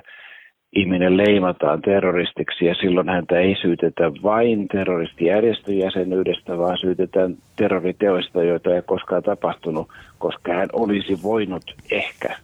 ihminen 0.72 1.16
leimataan 1.16 1.82
terroristiksi 1.82 2.64
ja 2.64 2.74
silloin 2.74 3.08
häntä 3.08 3.38
ei 3.38 3.56
syytetä 3.62 4.12
vain 4.22 4.68
terroristijärjestön 4.68 5.78
jäsenyydestä, 5.78 6.58
vaan 6.58 6.78
syytetään 6.78 7.36
terroriteoista, 7.56 8.42
joita 8.42 8.74
ei 8.74 8.82
koskaan 8.82 9.22
tapahtunut, 9.22 9.88
koska 10.18 10.52
hän 10.52 10.68
olisi 10.72 11.22
voinut 11.22 11.74
ehkä 11.90 12.36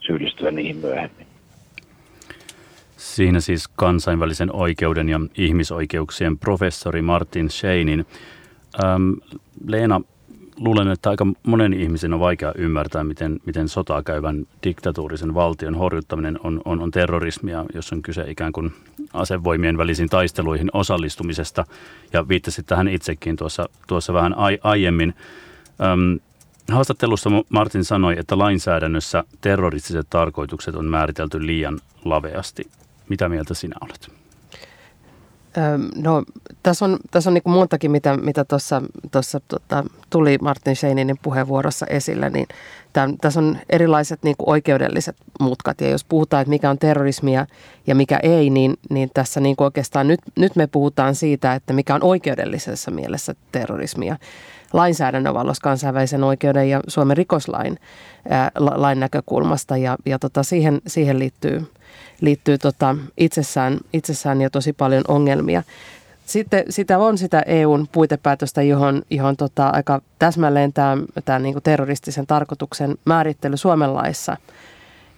syyllistyä 0.00 0.50
niihin 0.50 0.76
myöhemmin. 0.76 1.26
Siinä 2.96 3.40
siis 3.40 3.68
kansainvälisen 3.68 4.52
oikeuden 4.52 5.08
ja 5.08 5.20
ihmisoikeuksien 5.38 6.38
professori 6.38 7.02
Martin 7.02 7.50
Scheinin 7.50 8.06
Ähm, 8.84 9.12
Leena, 9.66 10.00
luulen, 10.56 10.88
että 10.88 11.10
aika 11.10 11.26
monen 11.46 11.72
ihmisen 11.72 12.12
on 12.12 12.20
vaikea 12.20 12.52
ymmärtää, 12.58 13.04
miten, 13.04 13.40
miten 13.46 13.68
sotaa 13.68 14.02
käyvän 14.02 14.46
diktatuurisen 14.62 15.34
valtion 15.34 15.74
horjuttaminen 15.74 16.38
on, 16.44 16.60
on, 16.64 16.80
on 16.80 16.90
terrorismia, 16.90 17.64
jos 17.74 17.92
on 17.92 18.02
kyse 18.02 18.24
ikään 18.30 18.52
kuin 18.52 18.72
asevoimien 19.12 19.78
välisiin 19.78 20.08
taisteluihin 20.08 20.70
osallistumisesta. 20.72 21.64
Ja 22.12 22.28
viittasit 22.28 22.66
tähän 22.66 22.88
itsekin 22.88 23.36
tuossa, 23.36 23.68
tuossa 23.86 24.12
vähän 24.12 24.34
ai, 24.38 24.58
aiemmin. 24.62 25.14
Öm, 25.92 26.20
haastattelussa 26.72 27.30
Martin 27.48 27.84
sanoi, 27.84 28.18
että 28.18 28.38
lainsäädännössä 28.38 29.24
terroristiset 29.40 30.06
tarkoitukset 30.10 30.74
on 30.74 30.84
määritelty 30.84 31.46
liian 31.46 31.78
laveasti. 32.04 32.64
Mitä 33.08 33.28
mieltä 33.28 33.54
sinä 33.54 33.76
olet? 33.80 34.25
No, 35.96 36.22
tässä 36.62 36.84
on, 36.84 36.98
tässä 37.10 37.30
on 37.30 37.34
niin 37.34 37.42
montakin, 37.44 37.90
mitä, 37.90 38.16
mitä 38.16 38.44
tuossa, 38.44 38.82
tuossa 39.10 39.40
tota, 39.48 39.84
tuli 40.10 40.38
Martin 40.40 40.76
Scheininin 40.76 41.18
puheenvuorossa 41.22 41.86
esille, 41.86 42.30
niin 42.30 42.46
tämän, 42.92 43.18
tässä 43.18 43.40
on 43.40 43.58
erilaiset 43.70 44.22
niin 44.22 44.36
oikeudelliset 44.38 45.16
mutkat. 45.40 45.80
Ja 45.80 45.88
jos 45.88 46.04
puhutaan, 46.04 46.40
että 46.40 46.50
mikä 46.50 46.70
on 46.70 46.78
terrorismia 46.78 47.46
ja 47.86 47.94
mikä 47.94 48.20
ei, 48.22 48.50
niin, 48.50 48.76
niin 48.90 49.10
tässä 49.14 49.40
niin 49.40 49.56
oikeastaan 49.58 50.08
nyt, 50.08 50.20
nyt 50.36 50.56
me 50.56 50.66
puhutaan 50.66 51.14
siitä, 51.14 51.54
että 51.54 51.72
mikä 51.72 51.94
on 51.94 52.02
oikeudellisessa 52.02 52.90
mielessä 52.90 53.34
terrorismia 53.52 54.16
lainsäädännön 54.72 55.34
valossa 55.34 55.62
kansainvälisen 55.62 56.24
oikeuden 56.24 56.70
ja 56.70 56.80
Suomen 56.88 57.16
rikoslain 57.16 57.78
ää, 58.28 58.50
lain 58.54 59.00
näkökulmasta. 59.00 59.76
Ja, 59.76 59.96
ja 60.06 60.18
tota, 60.18 60.42
siihen, 60.42 60.80
siihen 60.86 61.18
liittyy– 61.18 61.62
liittyy 62.20 62.58
tota 62.58 62.96
itsessään, 63.16 63.78
itsessään 63.92 64.42
jo 64.42 64.50
tosi 64.50 64.72
paljon 64.72 65.04
ongelmia. 65.08 65.62
Sitten 66.26 66.64
sitä 66.70 66.98
on 66.98 67.18
sitä 67.18 67.40
EUn 67.40 67.88
puitepäätöstä, 67.92 68.62
johon, 68.62 69.02
johon 69.10 69.36
tota 69.36 69.68
aika 69.68 70.02
täsmälleen 70.18 70.72
tämä, 70.72 70.96
tämä 71.24 71.38
niin 71.38 71.62
terroristisen 71.62 72.26
tarkoituksen 72.26 72.94
määrittely 73.04 73.56
Suomen 73.56 73.94
laissa 73.94 74.36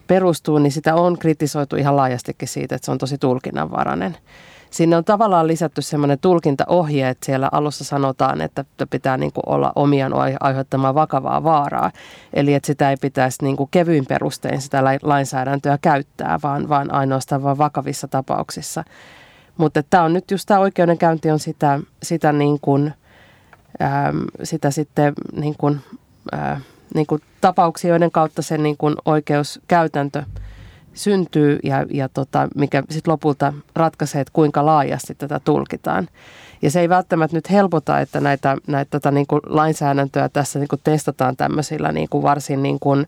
perustuu, 0.07 0.59
niin 0.59 0.73
sitä 0.73 0.95
on 0.95 1.19
kritisoitu 1.19 1.77
ihan 1.77 1.97
laajastikin 1.97 2.49
siitä, 2.49 2.75
että 2.75 2.87
se 2.87 2.91
on 2.91 2.99
tosi 2.99 3.19
tulkinnanvarainen 3.19 4.17
sinne 4.71 4.97
on 4.97 5.05
tavallaan 5.05 5.47
lisätty 5.47 5.83
semmoinen 5.83 6.19
tulkintaohje, 6.19 7.09
että 7.09 7.27
siellä 7.27 7.49
alussa 7.53 7.85
sanotaan, 7.85 8.41
että 8.41 8.65
pitää 8.91 9.17
niin 9.17 9.33
kuin 9.33 9.45
olla 9.47 9.73
omiaan 9.77 10.13
aiheuttamaan 10.41 10.95
vakavaa 10.95 11.45
vaaraa. 11.45 11.91
Eli 12.33 12.55
että 12.55 12.67
sitä 12.67 12.91
ei 12.91 12.97
pitäisi 13.01 13.45
niin 13.45 13.57
kuin 13.57 13.69
kevyin 13.71 14.07
perustein 14.07 14.61
sitä 14.61 14.83
lainsäädäntöä 15.03 15.79
käyttää, 15.83 16.39
vaan, 16.43 16.69
vaan 16.69 16.95
ainoastaan 16.95 17.43
vaan 17.43 17.59
vakavissa 17.59 18.09
tapauksissa. 18.09 18.85
Mutta 19.57 19.83
tämä 19.83 20.03
on 20.03 20.13
nyt 20.13 20.31
just 20.31 20.47
tämä 20.47 20.61
oikeudenkäynti 20.61 21.31
on 21.31 21.39
sitä, 21.39 21.81
sitä, 22.03 22.33
niin 22.33 22.59
kuin, 22.61 22.93
äm, 23.83 24.25
sitä 24.43 24.71
sitten 24.71 25.13
niin 25.33 25.55
kuin, 25.59 25.81
ää, 26.33 26.61
niin 26.95 27.07
kuin 27.07 27.23
tapauksia, 27.41 27.91
joiden 27.91 28.11
kautta 28.11 28.43
se 28.43 28.59
niin 28.59 28.77
kuin 28.77 28.95
oikeuskäytäntö– 29.05 30.23
syntyy 30.99 31.59
ja, 31.63 31.87
ja 31.91 32.09
tota, 32.09 32.49
mikä 32.55 32.83
sitten 32.91 33.13
lopulta 33.13 33.53
ratkaisee, 33.77 34.21
että 34.21 34.33
kuinka 34.33 34.67
laajasti 34.67 35.15
tätä 35.15 35.41
tulkitaan. 35.45 36.09
Ja 36.63 36.71
se 36.71 36.81
ei 36.81 36.89
välttämättä 36.89 37.37
nyt 37.37 37.51
helpota, 37.51 38.01
että 38.01 38.21
näitä, 38.21 38.57
näitä 38.67 38.91
tota, 38.91 39.11
niin 39.11 39.27
kuin 39.27 39.41
lainsäädäntöä 39.47 40.29
tässä 40.29 40.59
niin 40.59 40.69
kuin 40.69 40.81
testataan 40.85 41.37
tämmöisillä 41.37 41.93
niin 41.93 42.09
kuin 42.09 42.23
varsin 42.23 42.63
niin 42.63 42.81
kuin, 42.81 43.07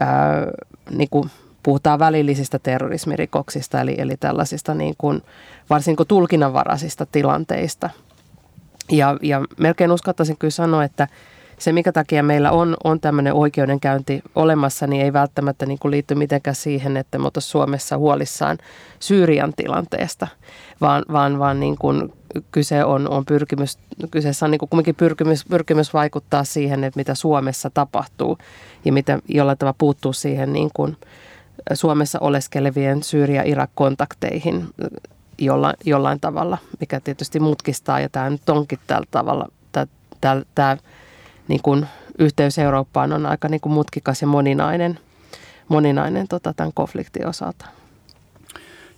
ää, 0.00 0.46
niin 0.90 1.08
kuin 1.10 1.30
puhutaan 1.62 1.98
välillisistä 1.98 2.58
terrorismirikoksista, 2.58 3.80
eli, 3.80 3.94
eli 3.98 4.16
tällaisista 4.16 4.74
niin 4.74 4.94
kuin, 4.98 5.22
varsin 5.70 5.90
niin 5.90 5.96
kuin 5.96 6.08
tulkinnanvaraisista 6.08 7.06
tilanteista. 7.06 7.90
Ja, 8.92 9.16
ja 9.22 9.44
melkein 9.58 9.92
uskaltaisin 9.92 10.36
kyllä 10.38 10.50
sanoa, 10.50 10.84
että 10.84 11.08
se, 11.58 11.72
mikä 11.72 11.92
takia 11.92 12.22
meillä 12.22 12.50
on, 12.50 12.76
on 12.84 13.00
tämmöinen 13.00 13.34
oikeudenkäynti 13.34 14.22
olemassa, 14.34 14.86
niin 14.86 15.02
ei 15.02 15.12
välttämättä 15.12 15.66
niin 15.66 15.78
kuin 15.78 15.90
liity 15.90 16.14
mitenkään 16.14 16.54
siihen, 16.54 16.96
että 16.96 17.18
me 17.18 17.24
Suomessa 17.38 17.98
huolissaan 17.98 18.58
Syyrian 19.00 19.52
tilanteesta, 19.56 20.28
vaan, 20.80 21.04
vaan, 21.12 21.38
vaan 21.38 21.60
niin 21.60 21.76
kuin 21.78 22.12
kyse 22.52 22.84
on, 22.84 23.08
on 23.08 23.24
pyrkimys, 23.24 23.78
kyseessä 24.10 24.46
on 24.46 24.50
niin 24.50 24.58
kuin 24.58 24.68
kumminkin 24.68 24.94
pyrkimys, 24.94 25.44
pyrkimys 25.44 25.94
vaikuttaa 25.94 26.44
siihen, 26.44 26.84
että 26.84 27.00
mitä 27.00 27.14
Suomessa 27.14 27.70
tapahtuu 27.70 28.38
ja 28.84 28.92
mitä 28.92 29.18
jollain 29.28 29.58
tavalla 29.58 29.76
puuttuu 29.78 30.12
siihen 30.12 30.52
niin 30.52 30.70
kuin 30.74 30.96
Suomessa 31.74 32.18
oleskelevien 32.20 33.02
Syyria-Irak-kontakteihin 33.02 34.66
jollain, 35.38 35.76
jollain 35.84 36.20
tavalla, 36.20 36.58
mikä 36.80 37.00
tietysti 37.00 37.40
mutkistaa 37.40 38.00
ja 38.00 38.08
tämä 38.08 38.30
nyt 38.30 38.48
onkin 38.48 38.78
tällä 38.86 39.06
tavalla, 39.10 39.48
tämä, 40.20 40.42
tämä 40.54 40.76
niin 41.48 41.60
kuin 41.62 41.86
yhteys 42.18 42.58
Eurooppaan 42.58 43.12
on 43.12 43.26
aika 43.26 43.48
niin 43.48 43.60
kuin 43.60 43.72
mutkikas 43.72 44.22
ja 44.22 44.26
moninainen, 44.26 44.98
moninainen 45.68 46.28
tota, 46.28 46.52
tämän 46.54 46.72
konfliktin 46.74 47.26
osalta. 47.26 47.66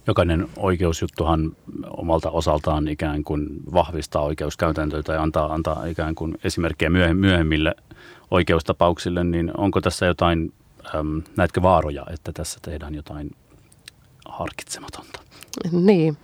Jokainen 0.06 0.48
oikeusjuttuhan 0.56 1.56
omalta 1.90 2.30
osaltaan 2.30 2.88
ikään 2.88 3.24
kuin 3.24 3.48
vahvistaa 3.74 4.22
oikeuskäytäntöitä 4.22 5.12
ja 5.12 5.22
antaa, 5.22 5.54
antaa 5.54 5.86
ikään 5.86 6.14
kuin 6.14 6.38
esimerkkejä 6.44 6.90
myöhemmille 7.14 7.74
oikeustapauksille, 8.30 9.24
niin 9.24 9.50
onko 9.56 9.80
tässä 9.80 10.06
jotain, 10.06 10.52
äm, 10.94 11.22
näetkö 11.36 11.62
vaaroja, 11.62 12.06
että 12.12 12.32
tässä 12.32 12.58
tehdään 12.62 12.94
jotain 12.94 13.30
harkitsematonta? 14.28 15.20
Niin, 15.72 16.16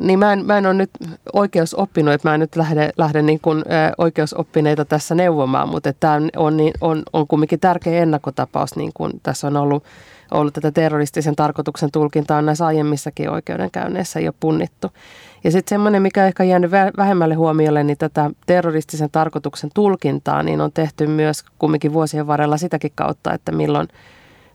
niin 0.00 0.18
mä 0.18 0.32
en, 0.32 0.46
mä 0.46 0.58
en 0.58 0.66
ole 0.66 0.74
nyt 0.74 0.90
oikeusoppinut, 1.32 2.14
että 2.14 2.28
mä 2.28 2.34
en 2.34 2.40
nyt 2.40 2.56
lähde, 2.56 2.90
lähde 2.96 3.22
niin 3.22 3.40
kuin, 3.40 3.64
oikeusoppineita 3.98 4.84
tässä 4.84 5.14
neuvomaan, 5.14 5.68
mutta 5.68 5.92
tämä 5.92 6.14
on, 6.14 6.28
on, 6.36 6.56
niin, 6.56 6.72
on, 6.80 7.02
on 7.12 7.26
kumminkin 7.26 7.60
tärkeä 7.60 8.02
ennakkotapaus, 8.02 8.76
niin 8.76 8.90
kuin 8.94 9.12
tässä 9.22 9.46
on 9.46 9.56
ollut, 9.56 9.84
ollut 10.30 10.54
tätä 10.54 10.72
terroristisen 10.72 11.36
tarkoituksen 11.36 11.90
tulkintaa 11.92 12.42
näissä 12.42 12.66
aiemmissakin 12.66 13.30
oikeudenkäynneissä 13.30 14.20
jo 14.20 14.32
punnittu. 14.40 14.90
Ja 15.44 15.50
sitten 15.50 15.74
semmoinen, 15.74 16.02
mikä 16.02 16.26
ehkä 16.26 16.44
jäänyt 16.44 16.70
vähemmälle 16.96 17.34
huomiolle, 17.34 17.84
niin 17.84 17.98
tätä 17.98 18.30
terroristisen 18.46 19.10
tarkoituksen 19.12 19.70
tulkintaa, 19.74 20.42
niin 20.42 20.60
on 20.60 20.72
tehty 20.72 21.06
myös 21.06 21.44
kumminkin 21.58 21.92
vuosien 21.92 22.26
varrella 22.26 22.56
sitäkin 22.56 22.92
kautta, 22.94 23.32
että 23.32 23.52
milloin, 23.52 23.88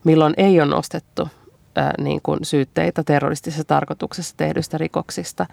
milloin 0.03 0.33
ei 0.37 0.61
ole 0.61 0.69
nostettu 0.69 1.27
niin 1.97 2.19
kuin 2.23 2.39
syytteitä 2.43 3.03
terroristisessa 3.03 3.63
tarkoituksessa 3.63 4.33
tehdyistä 4.37 4.77
rikoksista. 4.77 5.45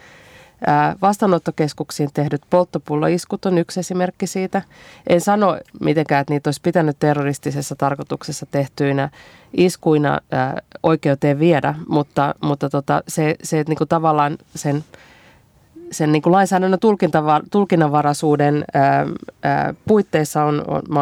Vastaanottokeskuksiin 1.02 2.10
tehdyt 2.14 2.42
polttopulloiskut 2.50 3.46
on 3.46 3.58
yksi 3.58 3.80
esimerkki 3.80 4.26
siitä. 4.26 4.62
En 5.06 5.20
sano 5.20 5.58
mitenkään, 5.80 6.20
että 6.20 6.34
niitä 6.34 6.48
olisi 6.48 6.60
pitänyt 6.62 6.96
terroristisessa 6.98 7.76
tarkoituksessa 7.76 8.46
tehtyinä 8.46 9.10
iskuina 9.52 10.20
oikeuteen 10.82 11.38
viedä, 11.38 11.74
mutta, 11.88 12.34
mutta 12.40 12.70
tota, 12.70 13.02
se, 13.08 13.36
se 13.42 13.60
että 13.60 13.70
niin 13.70 13.78
kuin 13.78 13.88
tavallaan 13.88 14.38
sen, 14.54 14.84
sen 15.90 16.12
niin 16.12 16.22
kuin 16.22 16.32
lainsäädännön 16.32 16.80
tulkinnanvaraisuuden 17.50 18.64
ää, 18.74 19.06
ää, 19.42 19.74
puitteissa 19.88 20.44
on, 20.44 20.64
on, 20.68 20.82
mä 20.88 21.00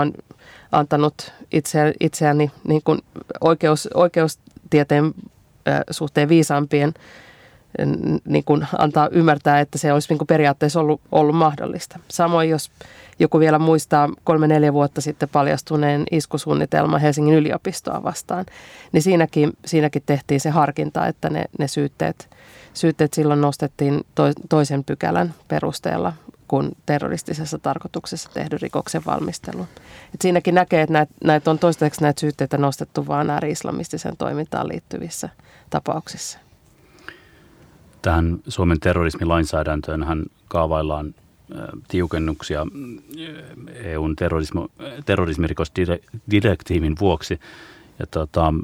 antanut 0.72 1.33
itse, 1.52 1.94
itseäni 2.00 2.50
niin 2.68 2.83
kuin 2.85 2.98
oikeus, 3.40 3.88
oikeustieteen 4.70 5.14
suhteen 5.90 6.28
viisaampien 6.28 6.94
niin 8.24 8.44
kuin 8.44 8.66
antaa 8.78 9.09
ymmärtää, 9.12 9.61
että 9.61 9.78
se 9.78 9.92
olisi 9.92 10.09
niin 10.09 10.18
kuin 10.18 10.26
periaatteessa 10.26 10.80
ollut, 10.80 11.00
ollut 11.12 11.37
mahdollista. 11.37 11.98
Samoin 12.09 12.50
jos 12.50 12.70
joku 13.18 13.38
vielä 13.38 13.59
muistaa 13.59 14.09
kolme-neljä 14.24 14.72
vuotta 14.72 15.00
sitten 15.00 15.28
paljastuneen 15.28 16.04
iskusuunnitelma 16.11 16.98
Helsingin 16.98 17.35
yliopistoa 17.35 18.02
vastaan, 18.02 18.46
niin 18.92 19.02
siinäkin, 19.02 19.52
siinäkin 19.64 20.02
tehtiin 20.06 20.40
se 20.40 20.50
harkinta, 20.50 21.06
että 21.06 21.30
ne, 21.30 21.44
ne 21.59 21.68
syytteet, 21.68 22.30
syytteet 22.74 23.14
silloin 23.14 23.40
nostettiin 23.40 24.00
to, 24.14 24.22
toisen 24.48 24.85
pykälän 24.85 25.35
perusteella 25.48 26.12
kuin 26.50 26.70
terroristisessa 26.86 27.58
tarkoituksessa 27.58 28.30
tehdyn 28.34 28.60
rikoksen 28.60 29.02
valmistelu. 29.06 29.66
Et 30.14 30.20
siinäkin 30.20 30.54
näkee, 30.54 30.82
että 30.82 30.92
näitä, 30.92 31.12
näitä 31.24 31.50
on 31.50 31.58
toistaiseksi 31.58 32.02
näitä 32.02 32.20
syytteitä 32.20 32.58
nostettu 32.58 33.06
vain 33.06 33.30
ääri-islamistiseen 33.30 34.16
toimintaan 34.16 34.68
liittyvissä 34.68 35.28
tapauksissa. 35.70 36.38
Tähän 38.02 38.38
Suomen 38.48 38.80
terrorismilainsäädäntöön 38.80 40.02
hän 40.02 40.24
kaavaillaan 40.48 41.14
tiukennuksia 41.88 42.66
EUn 43.74 44.16
terrorismirikosdirektiivin 45.06 46.96
vuoksi. 47.00 47.40
Ja 47.98 48.06
tota, 48.06 48.54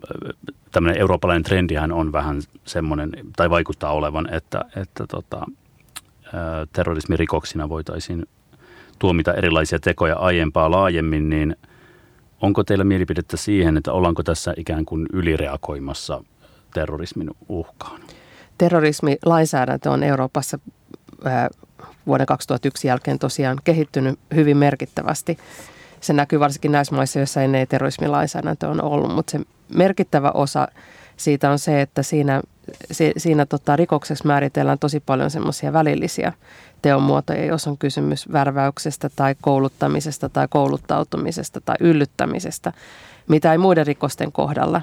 tämmöinen 0.73 1.01
eurooppalainen 1.01 1.43
trendihän 1.43 1.93
on 1.93 2.13
vähän 2.13 2.43
semmoinen, 2.65 3.13
tai 3.37 3.51
vaikuttaa 3.51 3.93
olevan, 3.93 4.35
että, 4.35 4.65
että 4.77 5.07
tota, 5.07 5.47
terrorismirikoksina 6.73 7.69
voitaisiin 7.69 8.27
tuomita 8.99 9.35
erilaisia 9.35 9.79
tekoja 9.79 10.17
aiempaa 10.17 10.71
laajemmin, 10.71 11.29
niin 11.29 11.57
onko 12.43 12.65
teillä 12.65 12.85
mielipidettä 12.85 13.37
siihen, 13.37 13.77
että 13.77 13.93
ollaanko 13.93 14.23
tässä 14.23 14.55
ikään 14.57 14.85
kuin 14.85 15.07
ylireagoimassa 15.13 16.25
terrorismin 16.75 17.31
uhkaan? 17.49 18.01
Terrorismilainsäädäntö 18.59 19.91
on 19.91 20.03
Euroopassa 20.03 20.59
vuoden 22.07 22.27
2001 22.27 22.89
jälkeen 22.89 23.19
tosiaan 23.19 23.59
kehittynyt 23.65 24.19
hyvin 24.35 24.57
merkittävästi. 24.57 25.39
Se 26.01 26.13
näkyy 26.13 26.41
varsinkin 26.41 26.73
näissä 26.73 26.95
maissa, 26.95 27.19
joissa 27.19 27.43
ennen 27.43 27.69
terrorismilainsäädäntö 27.69 28.69
on 28.69 28.83
ollut, 28.83 29.15
mutta 29.15 29.31
se 29.31 29.41
merkittävä 29.75 30.31
osa 30.31 30.69
siitä 31.17 31.51
on 31.51 31.59
se, 31.59 31.81
että 31.81 32.03
siinä, 32.03 32.43
siinä 33.17 33.47
tota, 33.47 33.77
rikoksessa 33.77 34.25
määritellään 34.25 34.79
tosi 34.79 35.01
paljon 35.01 35.31
semmoisia 35.31 35.73
välillisiä 35.73 36.33
teonmuotoja, 36.83 37.45
jos 37.45 37.67
on 37.67 37.79
kysymys 37.79 38.33
värväyksestä 38.33 39.11
tai 39.17 39.35
kouluttamisesta 39.41 40.29
tai 40.29 40.49
kouluttautumisesta 40.51 41.61
tai 41.61 41.77
yllyttämisestä, 41.81 42.73
mitä 43.29 43.53
ei 43.53 43.59
muiden 43.59 43.87
rikosten 43.87 44.33
kohdalla 44.33 44.83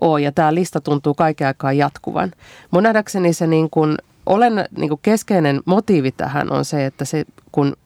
ole. 0.00 0.20
Ja 0.20 0.32
tämä 0.32 0.54
lista 0.54 0.80
tuntuu 0.80 1.14
kaiken 1.14 1.46
aikaa 1.46 1.72
jatkuvan. 1.72 2.32
Mun 2.70 2.82
nähdäkseni 2.82 3.32
se 3.32 3.46
niin 3.46 3.70
kuin 3.70 3.96
olen, 4.26 4.64
niin 4.76 4.88
kuin 4.88 5.00
keskeinen 5.02 5.60
motiivi 5.64 6.12
tähän 6.12 6.52
on 6.52 6.64
se, 6.64 6.86
että 6.86 7.04
se, 7.04 7.24
kun 7.52 7.76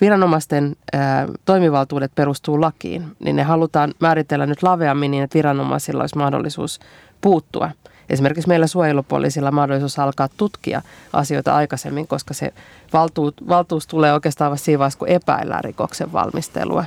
viranomaisten 0.00 0.76
ää, 0.92 1.28
toimivaltuudet 1.44 2.14
perustuu 2.14 2.60
lakiin, 2.60 3.16
niin 3.24 3.36
ne 3.36 3.42
halutaan 3.42 3.94
määritellä 4.00 4.46
nyt 4.46 4.62
laveammin 4.62 5.10
niin, 5.10 5.22
että 5.22 5.36
viranomaisilla 5.38 6.02
olisi 6.02 6.18
mahdollisuus 6.18 6.80
puuttua. 7.20 7.70
Esimerkiksi 8.10 8.48
meillä 8.48 8.66
suojelupoliisilla 8.66 9.50
mahdollisuus 9.50 9.98
alkaa 9.98 10.28
tutkia 10.36 10.82
asioita 11.12 11.54
aikaisemmin, 11.54 12.06
koska 12.06 12.34
se 12.34 12.52
valtuus, 12.92 13.34
valtuus 13.48 13.86
tulee 13.86 14.12
oikeastaan 14.12 14.50
vasta 14.50 14.64
siinä 14.64 14.78
vaiheessa, 14.78 14.98
kun 14.98 15.08
epäillään 15.08 15.64
rikoksen 15.64 16.12
valmistelua. 16.12 16.84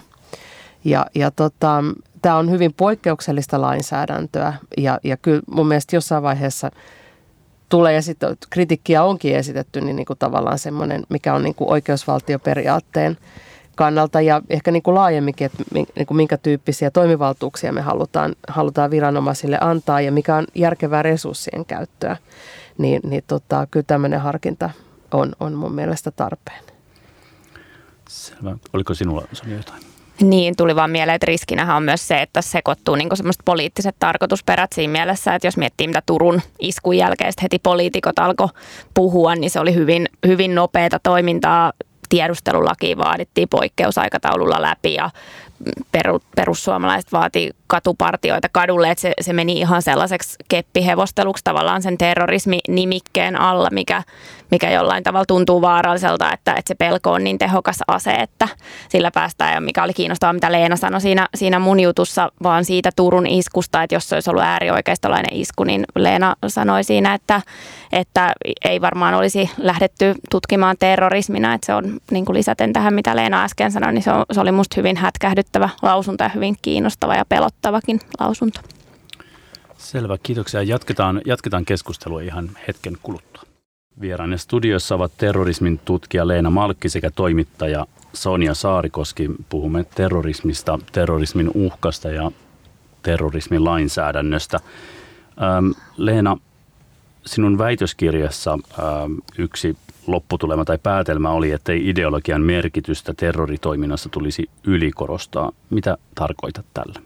Ja, 0.84 1.06
ja 1.16 1.32
tota, 1.32 1.84
tämä 2.22 2.36
on 2.36 2.52
hyvin 2.52 2.74
poikkeuksellista 2.74 3.62
lainsäädäntöä 3.62 4.54
ja, 4.78 5.00
ja 5.04 5.18
kyllä 5.18 5.42
mun 5.52 5.68
mielestä 5.68 5.96
jossain 5.96 6.24
vaiheessa– 6.24 6.72
tulee 7.70 7.94
ja 7.94 8.02
sitten 8.02 8.38
kritiikkiä 8.50 9.04
onkin 9.04 9.36
esitetty, 9.36 9.82
niin, 9.82 9.96
niin 9.96 10.06
kuin 10.06 10.20
tavallaan 10.20 10.60
semmoinen, 10.60 11.04
mikä 11.10 11.34
on 11.34 11.44
niin 11.44 11.56
kuin 11.56 11.70
oikeusvaltioperiaatteen 11.70 13.18
kannalta 13.76 14.22
ja 14.22 14.42
ehkä 14.50 14.72
niin 14.72 14.84
kuin 14.84 14.96
laajemminkin, 14.96 15.46
että 15.46 15.64
niin 15.74 16.06
kuin 16.08 16.16
minkä 16.16 16.38
tyyppisiä 16.38 16.92
toimivaltuuksia 16.92 17.74
me 17.74 17.82
halutaan, 17.82 18.36
halutaan 18.48 18.92
viranomaisille 18.92 19.58
antaa 19.62 20.02
ja 20.02 20.12
mikä 20.12 20.36
on 20.36 20.46
järkevää 20.56 21.04
resurssien 21.04 21.66
käyttöä, 21.66 22.18
niin, 22.78 23.02
niin 23.04 23.24
tota, 23.28 23.68
kyllä 23.72 23.84
tämmöinen 23.88 24.22
harkinta 24.22 24.70
on, 25.12 25.36
on 25.40 25.54
mun 25.54 25.72
mielestä 25.76 26.12
tarpeen. 26.12 26.64
Selvä. 28.10 28.58
Oliko 28.74 28.94
sinulla 28.94 29.28
Sonja 29.34 29.58
jotain? 29.58 29.95
Niin, 30.22 30.56
tuli 30.58 30.76
vaan 30.76 30.92
mieleen, 30.92 31.16
että 31.16 31.26
riskinähän 31.26 31.76
on 31.78 31.84
myös 31.84 32.08
se, 32.08 32.22
että 32.22 32.42
sekoittuu 32.42 32.96
niin 32.96 33.18
semmoiset 33.18 33.42
poliittiset 33.46 33.96
tarkoitusperät 34.00 34.74
siinä 34.74 34.92
mielessä, 34.92 35.36
että 35.36 35.48
jos 35.48 35.58
miettii 35.58 35.88
mitä 35.88 36.02
Turun 36.06 36.42
iskun 36.60 36.98
jälkeen 36.98 37.34
heti 37.42 37.60
poliitikot 37.60 38.20
alkoi 38.20 38.48
puhua, 38.94 39.36
niin 39.36 39.50
se 39.50 39.60
oli 39.60 39.74
hyvin, 39.74 40.10
hyvin 40.28 40.56
nopeata 40.56 41.00
toimintaa. 41.04 41.74
Tiedustelulaki 42.10 42.98
vaadittiin 42.98 43.50
poikkeusaikataululla 43.50 44.62
läpi 44.62 44.94
ja 44.94 45.10
perussuomalaiset 46.36 47.12
vaati 47.12 47.52
katupartioita 47.68 48.48
kadulle, 48.52 48.92
että 48.92 49.02
se, 49.02 49.14
se 49.22 49.34
meni 49.34 49.60
ihan 49.60 49.82
sellaiseksi 49.82 50.36
keppihevosteluksi 50.48 51.44
tavallaan 51.44 51.82
sen 51.82 51.98
terrorismi-nimikkeen 51.98 53.36
alla, 53.36 53.70
mikä, 53.72 54.04
mikä 54.56 54.72
jollain 54.72 55.04
tavalla 55.04 55.26
tuntuu 55.26 55.62
vaaralliselta, 55.62 56.34
että, 56.34 56.54
että 56.54 56.68
se 56.68 56.76
pelko 56.76 57.12
on 57.12 57.24
niin 57.24 57.38
tehokas 57.38 57.78
ase, 57.88 58.12
että 58.12 58.48
sillä 58.90 59.12
päästään. 59.12 59.54
Ja 59.54 59.62
mikä 59.62 59.84
oli 59.84 59.94
kiinnostavaa, 59.94 60.34
mitä 60.34 60.52
Leena 60.52 60.76
sanoi 60.76 61.02
siinä, 61.02 61.28
siinä 61.36 61.60
mun 61.60 61.80
jutussa, 61.80 62.32
vaan 62.44 62.66
siitä 62.66 62.90
Turun 62.96 63.28
iskusta, 63.28 63.84
että 63.84 63.96
jos 63.96 64.10
se 64.10 64.16
olisi 64.16 64.30
ollut 64.30 64.44
äärioikeistolainen 64.44 65.34
isku, 65.34 65.64
niin 65.64 65.86
Leena 65.96 66.36
sanoi 66.48 66.84
siinä, 66.84 67.14
että, 67.14 67.42
että 67.92 68.34
ei 68.66 68.82
varmaan 68.82 69.14
olisi 69.14 69.50
lähdetty 69.58 70.14
tutkimaan 70.32 70.76
terrorismina, 70.80 71.54
että 71.54 71.66
se 71.66 71.74
on 71.74 72.00
niin 72.12 72.26
kuin 72.26 72.38
lisäten 72.38 72.74
tähän, 72.74 72.94
mitä 72.94 73.16
Leena 73.16 73.44
äsken 73.44 73.72
sanoi, 73.72 73.94
niin 73.94 74.04
se, 74.04 74.12
on, 74.12 74.26
se 74.32 74.40
oli 74.42 74.52
musta 74.52 74.76
hyvin 74.78 74.98
hätkähdyttävä 74.98 75.70
lausunto 75.82 76.24
ja 76.24 76.30
hyvin 76.30 76.56
kiinnostava 76.62 77.16
ja 77.16 77.26
pelottavakin 77.26 78.00
lausunto. 78.20 78.60
Selvä, 79.78 80.18
kiitoksia. 80.24 80.64
Jatketaan, 80.64 81.22
jatketaan 81.26 81.66
keskustelua 81.66 82.22
ihan 82.22 82.50
hetken 82.68 82.98
kuluttua. 83.04 83.45
Vierainen 84.02 84.40
studiossa 84.40 84.96
ovat 84.96 85.12
terrorismin 85.18 85.80
tutkija 85.86 86.28
Leena 86.28 86.50
Malkki 86.50 86.90
sekä 86.90 87.12
toimittaja 87.12 87.86
Sonja 88.14 88.54
Saarikoski. 88.54 89.30
Puhumme 89.50 89.86
terrorismista, 89.96 90.80
terrorismin 90.92 91.52
uhkasta 91.54 92.10
ja 92.10 92.32
terrorismin 93.04 93.64
lainsäädännöstä. 93.64 94.60
Ähm, 95.44 95.72
Leena, 95.98 96.38
sinun 97.26 97.58
väitöskirjassa 97.58 98.52
ähm, 98.52 99.14
yksi 99.38 99.78
lopputulema 100.08 100.66
tai 100.66 100.78
päätelmä 100.84 101.30
oli, 101.30 101.52
että 101.52 101.72
ei 101.72 101.90
ideologian 101.90 102.42
merkitystä 102.42 103.14
terroritoiminnassa 103.14 104.10
tulisi 104.10 104.50
ylikorostaa. 104.64 105.52
Mitä 105.70 105.98
tarkoitat 106.16 106.66
tällä? 106.74 107.00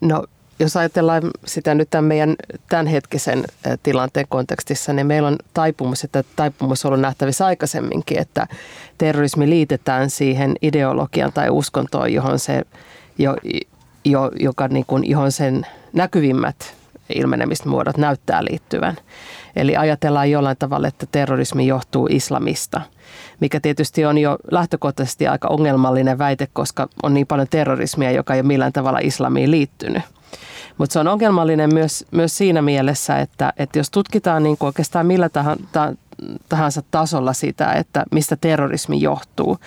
No 0.00 0.24
jos 0.62 0.76
ajatellaan 0.76 1.22
sitä 1.46 1.74
nyt 1.74 1.90
tämän 1.90 2.04
meidän 2.04 2.34
tämänhetkisen 2.68 3.44
tilanteen 3.82 4.26
kontekstissa, 4.28 4.92
niin 4.92 5.06
meillä 5.06 5.28
on 5.28 5.36
taipumus, 5.54 6.04
että 6.04 6.24
taipumus 6.36 6.84
on 6.84 6.88
ollut 6.88 7.00
nähtävissä 7.00 7.46
aikaisemminkin, 7.46 8.18
että 8.18 8.46
terrorismi 8.98 9.50
liitetään 9.50 10.10
siihen 10.10 10.54
ideologian 10.62 11.32
tai 11.32 11.50
uskontoon, 11.50 12.12
johon 12.12 12.38
se, 12.38 12.62
jo, 13.18 13.36
jo, 14.04 14.30
joka 14.40 14.68
niin 14.68 14.86
kuin, 14.86 15.10
johon 15.10 15.32
sen 15.32 15.66
näkyvimmät 15.92 16.74
ilmenemismuodot 17.14 17.96
näyttää 17.96 18.44
liittyvän. 18.44 18.96
Eli 19.56 19.76
ajatellaan 19.76 20.30
jollain 20.30 20.56
tavalla, 20.56 20.88
että 20.88 21.06
terrorismi 21.12 21.66
johtuu 21.66 22.08
islamista, 22.10 22.80
mikä 23.40 23.60
tietysti 23.60 24.04
on 24.04 24.18
jo 24.18 24.36
lähtökohtaisesti 24.50 25.26
aika 25.26 25.48
ongelmallinen 25.48 26.18
väite, 26.18 26.48
koska 26.52 26.88
on 27.02 27.14
niin 27.14 27.26
paljon 27.26 27.48
terrorismia, 27.50 28.10
joka 28.10 28.34
ei 28.34 28.40
ole 28.40 28.46
millään 28.46 28.72
tavalla 28.72 28.98
islamiin 28.98 29.50
liittynyt. 29.50 30.02
Mutta 30.78 30.92
se 30.92 30.98
on 30.98 31.08
ongelmallinen 31.08 31.74
myös, 31.74 32.04
myös 32.10 32.38
siinä 32.38 32.62
mielessä, 32.62 33.18
että, 33.18 33.52
että 33.56 33.78
jos 33.78 33.90
tutkitaan 33.90 34.42
niin 34.42 34.58
kuin 34.58 34.66
oikeastaan 34.66 35.06
millä 35.06 35.30
tahansa 36.48 36.82
tasolla 36.90 37.32
sitä, 37.32 37.72
että 37.72 38.04
mistä 38.12 38.36
terrorismi 38.36 39.00
johtuu, 39.00 39.58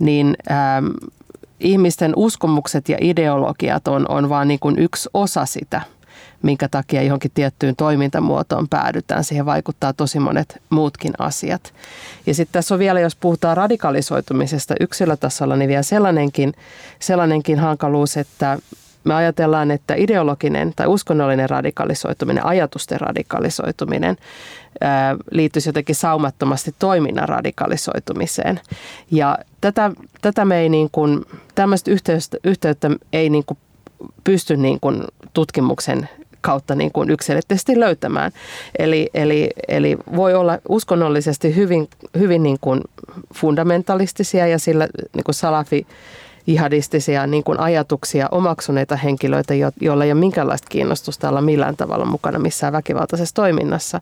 niin 0.00 0.36
ähm, 0.50 0.86
ihmisten 1.60 2.12
uskomukset 2.16 2.88
ja 2.88 2.96
ideologiat 3.00 3.88
on, 3.88 4.06
on 4.08 4.28
vain 4.28 4.48
niin 4.48 4.78
yksi 4.78 5.08
osa 5.14 5.46
sitä– 5.46 5.80
minkä 6.42 6.68
takia 6.68 7.02
johonkin 7.02 7.30
tiettyyn 7.34 7.76
toimintamuotoon 7.76 8.68
päädytään. 8.68 9.24
Siihen 9.24 9.46
vaikuttaa 9.46 9.92
tosi 9.92 10.18
monet 10.18 10.62
muutkin 10.70 11.12
asiat. 11.18 11.72
Ja 12.26 12.34
sitten 12.34 12.52
tässä 12.52 12.74
on 12.74 12.78
vielä, 12.78 13.00
jos 13.00 13.16
puhutaan 13.16 13.56
radikalisoitumisesta 13.56 14.74
yksilötasolla, 14.80 15.56
niin 15.56 15.68
vielä 15.68 15.82
sellainenkin, 15.82 16.54
sellainenkin 16.98 17.58
hankaluus, 17.58 18.16
että 18.16 18.58
me 19.06 19.14
ajatellaan, 19.14 19.70
että 19.70 19.94
ideologinen 19.94 20.72
tai 20.76 20.86
uskonnollinen 20.86 21.50
radikalisoituminen, 21.50 22.46
ajatusten 22.46 23.00
radikalisoituminen 23.00 24.16
liittyisi 25.30 25.68
jotenkin 25.68 25.94
saumattomasti 25.94 26.74
toiminnan 26.78 27.28
radikalisoitumiseen. 27.28 28.60
Ja 29.10 29.38
tätä, 29.60 29.90
tätä 30.20 30.44
me 30.44 30.58
ei 30.58 30.68
niin 30.68 30.88
kuin, 30.92 31.24
tämmöistä 31.54 31.90
yhteyttä, 31.90 32.36
yhteyttä 32.44 32.90
ei 33.12 33.30
niin 33.30 33.44
kuin 33.44 33.58
pysty 34.24 34.56
niin 34.56 34.80
kuin 34.80 35.04
tutkimuksen 35.32 36.08
kautta 36.40 36.74
niin 36.74 36.92
kuin 36.92 37.10
yksilöllisesti 37.10 37.80
löytämään. 37.80 38.32
Eli, 38.78 39.10
eli, 39.14 39.50
eli 39.68 39.96
voi 40.16 40.34
olla 40.34 40.58
uskonnollisesti 40.68 41.56
hyvin, 41.56 41.88
hyvin 42.18 42.42
niin 42.42 42.58
kuin 42.60 42.80
fundamentalistisia 43.34 44.46
ja 44.46 44.58
sillä 44.58 44.88
niin 45.14 45.24
kuin 45.24 45.34
salafi 45.34 45.86
jihadistisia 46.46 47.26
niin 47.26 47.44
kuin 47.44 47.60
ajatuksia 47.60 48.28
omaksuneita 48.30 48.96
henkilöitä, 48.96 49.54
joilla 49.80 50.04
ei 50.04 50.12
ole 50.12 50.20
minkäänlaista 50.20 50.68
kiinnostusta 50.68 51.28
olla 51.28 51.40
millään 51.40 51.76
tavalla 51.76 52.04
mukana 52.04 52.38
missään 52.38 52.72
väkivaltaisessa 52.72 53.34
toiminnassa. 53.34 54.00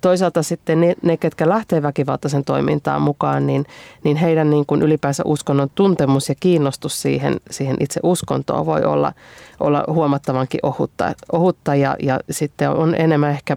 Toisaalta 0.00 0.42
sitten 0.42 0.80
ne, 0.80 0.94
ne 1.02 1.16
ketkä 1.16 1.48
lähtee 1.48 1.82
väkivaltaisen 1.82 2.44
toimintaan 2.44 3.02
mukaan, 3.02 3.46
niin, 3.46 3.66
niin 4.04 4.16
heidän 4.16 4.50
niin 4.50 4.66
kuin 4.66 4.82
ylipäänsä 4.82 5.22
uskonnon 5.26 5.70
tuntemus 5.74 6.28
ja 6.28 6.34
kiinnostus 6.40 7.02
siihen, 7.02 7.36
siihen 7.50 7.76
itse 7.80 8.00
uskontoon 8.02 8.66
voi 8.66 8.84
olla, 8.84 9.12
olla 9.60 9.84
huomattavankin 9.86 10.60
ohutta, 10.62 11.12
ohutta 11.32 11.74
ja, 11.74 11.96
ja 12.02 12.20
sitten 12.30 12.70
on 12.70 12.94
enemmän 12.94 13.30
ehkä 13.30 13.56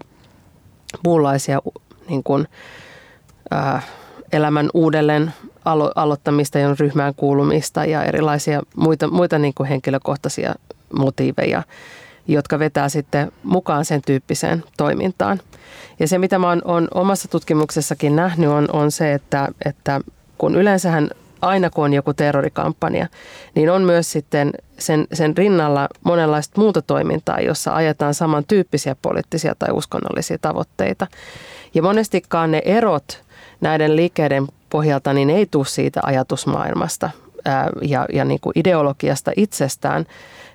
muunlaisia 1.04 1.58
niin 2.08 2.22
kuin, 2.22 2.48
ää, 3.50 3.82
elämän 4.32 4.70
uudelleen 4.74 5.32
alo- 5.64 5.92
aloittamista 5.94 6.58
ja 6.58 6.76
ryhmään 6.80 7.14
kuulumista 7.14 7.84
ja 7.84 8.04
erilaisia 8.04 8.62
muita, 8.76 9.08
muita 9.08 9.38
niin 9.38 9.54
kuin 9.54 9.68
henkilökohtaisia 9.68 10.54
motiiveja, 10.98 11.62
jotka 12.28 12.58
vetää 12.58 12.88
sitten 12.88 13.32
mukaan 13.42 13.84
sen 13.84 14.02
tyyppiseen 14.06 14.64
toimintaan. 14.76 15.40
Ja 16.00 16.08
se, 16.08 16.18
mitä 16.18 16.38
mä 16.38 16.48
oon, 16.48 16.62
oon 16.64 16.88
omassa 16.94 17.28
tutkimuksessakin 17.28 18.16
nähnyt, 18.16 18.50
on, 18.50 18.68
on 18.72 18.90
se, 18.90 19.12
että, 19.12 19.48
että 19.64 20.00
kun 20.38 20.54
yleensähän 20.54 21.10
aina 21.42 21.70
kun 21.70 21.84
on 21.84 21.92
joku 21.92 22.14
terrorikampanja, 22.14 23.06
niin 23.54 23.70
on 23.70 23.82
myös 23.82 24.12
sitten 24.12 24.52
sen, 24.78 25.06
sen 25.12 25.36
rinnalla 25.36 25.88
monenlaista 26.04 26.60
muuta 26.60 26.82
toimintaa, 26.82 27.40
jossa 27.40 27.74
ajetaan 27.74 28.14
samantyyppisiä 28.14 28.96
poliittisia 29.02 29.54
tai 29.58 29.68
uskonnollisia 29.72 30.38
tavoitteita. 30.40 31.06
Ja 31.74 31.82
monestikaan 31.82 32.50
ne 32.50 32.62
erot 32.64 33.22
näiden 33.60 33.96
liikkeiden 33.96 34.46
pohjalta 34.72 35.12
niin 35.12 35.30
ei 35.30 35.46
tule 35.50 35.66
siitä 35.66 36.00
ajatusmaailmasta 36.02 37.10
ää, 37.44 37.70
ja, 37.82 38.06
ja 38.12 38.24
niin 38.24 38.40
kuin 38.40 38.52
ideologiasta 38.58 39.30
itsestään, 39.36 40.06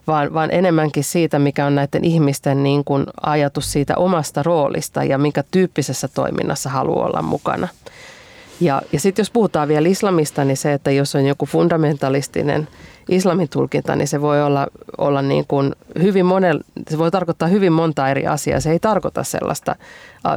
vaan, 0.07 0.34
vaan 0.34 0.51
enemmänkin 0.51 1.03
siitä, 1.03 1.39
mikä 1.39 1.65
on 1.65 1.76
näiden 1.76 2.03
ihmisten 2.03 2.63
niin 2.63 2.84
kuin 2.84 3.05
ajatus 3.22 3.72
siitä 3.72 3.93
omasta 3.97 4.43
roolista 4.43 5.03
ja 5.03 5.18
minkä 5.18 5.43
tyyppisessä 5.51 6.07
toiminnassa 6.07 6.70
haluaa 6.70 7.05
olla 7.05 7.22
mukana. 7.22 7.68
Ja, 8.60 8.82
ja 8.93 8.99
sitten 8.99 9.24
jos 9.24 9.32
puhutaan 9.32 9.68
vielä 9.68 9.88
islamista, 9.88 10.43
niin 10.43 10.58
se, 10.58 10.74
että 10.74 10.91
jos 10.91 11.16
on 11.16 11.26
joku 11.26 11.45
fundamentalistinen 11.45 12.68
islamin 13.10 13.49
tulkinta, 13.49 13.95
niin 13.95 14.08
se 14.08 14.22
voi 14.22 14.43
olla, 14.43 14.68
olla 14.97 15.22
niin 15.22 15.45
kuin 15.47 15.76
hyvin 16.01 16.26
monel, 16.26 16.60
se 16.89 16.97
voi 16.97 17.12
tarkoittaa 17.12 17.47
hyvin 17.47 17.74
monta 17.74 18.10
eri 18.10 18.28
asiaa. 18.28 18.60
Se 18.60 18.72
ei 18.72 18.80
tarkoita 18.80 19.24
sellaista 19.24 19.76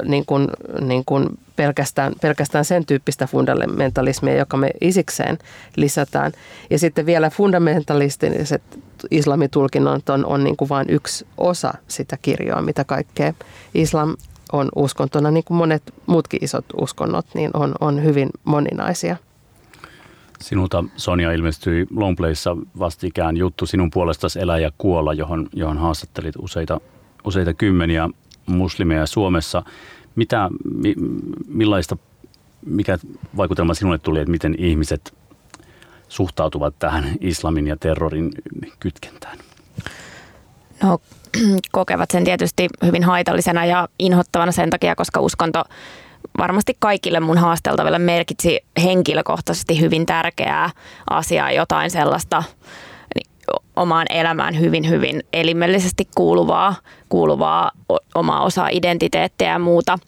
niin 0.05 0.27
kuin, 0.27 0.49
niin 0.81 1.03
kuin 1.07 1.29
pelkästään, 1.57 2.13
pelkästään 2.21 2.65
sen 2.65 2.87
tyyppistä 2.87 3.27
fundamentalismia, 3.27 4.37
joka 4.37 4.57
me 4.57 4.71
isikseen 4.81 5.39
lisätään. 5.77 6.33
Ja 6.71 6.79
sitten 6.79 7.07
vielä 7.07 7.31
fundamentalistiset 7.31 8.63
islamitulkinnot 9.11 10.09
on, 10.09 10.27
on 10.27 10.45
niin 10.45 10.57
kuin 10.57 10.69
vain 10.69 10.91
yksi 10.91 11.27
osa 11.39 11.75
sitä 11.89 12.19
kirjoa, 12.23 12.63
mitä 12.63 12.85
kaikkea 12.85 13.35
islam 13.75 14.17
on 14.53 14.69
uskontona, 14.77 15.31
niin 15.31 15.45
kuin 15.45 15.59
monet 15.59 15.83
muutkin 16.07 16.45
isot 16.45 16.65
uskonnot, 16.81 17.27
niin 17.35 17.51
on, 17.55 17.75
on 17.81 18.05
hyvin 18.05 18.31
moninaisia. 18.45 19.17
Sinulta 20.41 20.85
Sonja 20.97 21.33
ilmestyi 21.33 21.87
Longplayssa 21.97 22.57
vastikään 22.79 23.37
juttu 23.37 23.67
sinun 23.67 23.91
puolestasi 23.91 24.41
Elä 24.41 24.59
ja 24.59 24.71
kuolla, 24.79 25.15
johon, 25.15 25.49
johon 25.53 25.79
haastattelit 25.79 26.35
useita, 26.39 26.81
useita 27.25 27.55
kymmeniä 27.55 28.09
muslimeja 28.47 29.07
Suomessa. 29.07 29.63
Mitä, 30.17 30.51
mi, 30.75 30.95
millaista, 31.47 31.97
mikä 32.67 32.99
vaikutelma 33.37 33.75
sinulle 33.75 33.99
tuli, 33.99 34.19
että 34.19 34.31
miten 34.31 34.55
ihmiset 34.59 35.15
suhtautuvat 36.09 36.75
tähän 36.79 37.05
islamin 37.21 37.67
ja 37.67 37.77
terrorin 37.77 38.31
kytkentään? 38.81 39.39
No 40.83 40.99
kokevat 41.73 42.11
sen 42.11 42.25
tietysti 42.25 42.69
hyvin 42.85 43.05
haitallisena 43.05 43.65
ja 43.65 43.89
inhottavana 43.99 44.53
sen 44.53 44.71
takia, 44.71 44.95
koska 44.95 45.21
uskonto 45.21 45.65
varmasti 46.39 46.77
kaikille 46.79 47.21
mun 47.21 47.39
haasteltaville 47.39 47.99
merkitsi 47.99 48.61
henkilökohtaisesti 48.83 49.81
hyvin 49.81 50.07
tärkeää 50.07 50.71
asiaa, 51.11 51.53
jotain 51.53 51.91
sellaista 51.91 52.43
niin, 53.15 53.27
omaan 53.77 54.07
elämään 54.11 54.61
hyvin, 54.61 54.89
hyvin 54.89 55.23
elimellisesti 55.33 56.09
kuuluvaa, 56.15 56.75
kuuluvaa 57.09 57.71
omaa 58.15 58.45
osaa 58.45 58.69
identiteettiä 58.69 59.49
ja 59.49 59.59
muuta. 59.59 59.99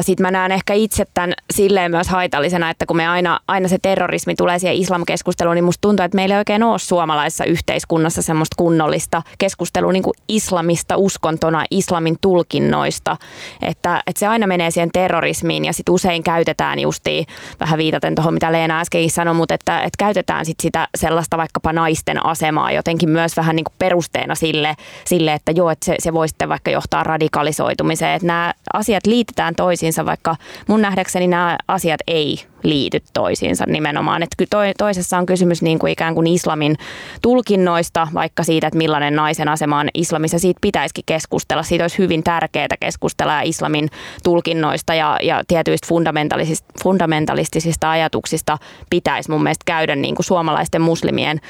Sitten 0.00 0.26
mä 0.26 0.30
näen 0.30 0.52
ehkä 0.52 0.74
itse 0.74 1.04
tämän 1.14 1.32
silleen 1.50 1.90
myös 1.90 2.08
haitallisena, 2.08 2.70
että 2.70 2.86
kun 2.86 2.96
me 2.96 3.08
aina, 3.08 3.40
aina 3.48 3.68
se 3.68 3.78
terrorismi 3.82 4.34
tulee 4.34 4.58
siihen 4.58 4.76
islamkeskusteluun, 4.76 5.54
niin 5.54 5.64
musta 5.64 5.80
tuntuu, 5.80 6.04
että 6.04 6.16
meillä 6.16 6.34
ei 6.34 6.38
oikein 6.38 6.62
ole 6.62 6.78
suomalaisessa 6.78 7.44
yhteiskunnassa 7.44 8.22
semmoista 8.22 8.54
kunnollista 8.56 9.22
keskustelua 9.38 9.92
niin 9.92 10.02
kuin 10.02 10.14
islamista 10.28 10.96
uskontona, 10.96 11.64
islamin 11.70 12.16
tulkinnoista. 12.20 13.16
Että, 13.62 14.02
että 14.06 14.20
se 14.20 14.26
aina 14.26 14.46
menee 14.46 14.70
siihen 14.70 14.90
terrorismiin 14.92 15.64
ja 15.64 15.72
sitten 15.72 15.94
usein 15.94 16.22
käytetään 16.22 16.78
justiin, 16.78 17.26
vähän 17.60 17.78
viitaten 17.78 18.14
tuohon 18.14 18.34
mitä 18.34 18.52
Leena 18.52 18.80
äsken 18.80 19.10
sanoi, 19.10 19.34
mutta 19.34 19.54
että, 19.54 19.78
että 19.78 19.98
käytetään 19.98 20.46
sit 20.46 20.60
sitä 20.60 20.88
sellaista 20.94 21.36
vaikkapa 21.36 21.72
naisten 21.72 22.26
asemaa 22.26 22.72
jotenkin 22.72 23.08
myös 23.08 23.36
vähän 23.36 23.56
niin 23.56 23.64
kuin 23.64 23.74
perusteena 23.78 24.34
sille, 24.34 24.76
sille 25.04 25.32
että 25.32 25.52
joo, 25.52 25.70
että 25.70 25.86
se, 25.86 25.94
se 25.98 26.12
voi 26.12 26.28
sitten 26.28 26.48
vaikka 26.48 26.70
johtaa 26.70 27.04
radikalisoitumiseen. 27.04 28.14
Että 28.14 28.26
nämä 28.26 28.54
asiat 28.72 29.06
liitetään 29.06 29.54
to- 29.54 29.65
toisiinsa, 29.66 30.06
vaikka 30.06 30.36
mun 30.66 30.82
nähdäkseni 30.82 31.26
nämä 31.26 31.56
asiat 31.68 32.00
ei 32.06 32.38
liity 32.62 33.00
toisiinsa 33.12 33.64
nimenomaan. 33.66 34.22
Että 34.22 34.44
toisessa 34.78 35.18
on 35.18 35.26
kysymys 35.26 35.62
niin 35.62 35.78
kuin 35.78 35.92
ikään 35.92 36.14
kuin 36.14 36.26
islamin 36.26 36.76
tulkinnoista, 37.22 38.08
vaikka 38.14 38.42
siitä, 38.42 38.66
että 38.66 38.78
millainen 38.78 39.16
naisen 39.16 39.48
asema 39.48 39.78
on 39.78 39.88
islamissa. 39.94 40.38
Siitä 40.38 40.58
pitäisikin 40.60 41.04
keskustella. 41.06 41.62
Siitä 41.62 41.84
olisi 41.84 41.98
hyvin 41.98 42.22
tärkeää 42.22 42.76
keskustella 42.80 43.40
islamin 43.40 43.88
tulkinnoista 44.24 44.94
ja, 44.94 45.18
ja 45.22 45.42
tietyistä 45.48 45.86
fundamentalisista, 45.88 46.72
fundamentalistisista 46.82 47.90
ajatuksista 47.90 48.58
pitäisi 48.90 49.30
mun 49.30 49.42
mielestä 49.42 49.62
käydä 49.66 49.96
niin 49.96 50.14
kuin 50.14 50.26
suomalaisten 50.26 50.82
muslimien 50.82 51.40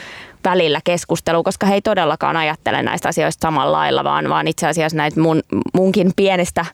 välillä 0.50 0.80
keskustelu, 0.84 1.42
koska 1.42 1.66
he 1.66 1.74
ei 1.74 1.82
todellakaan 1.82 2.36
ajattele 2.36 2.82
näistä 2.82 3.08
asioista 3.08 3.42
samalla 3.42 3.78
lailla, 3.78 4.04
vaan, 4.04 4.28
vaan 4.28 4.48
itse 4.48 4.66
asiassa 4.66 4.96
näitä 4.96 5.20
mun, 5.20 5.42
munkin 5.74 6.12
pienestä 6.16 6.64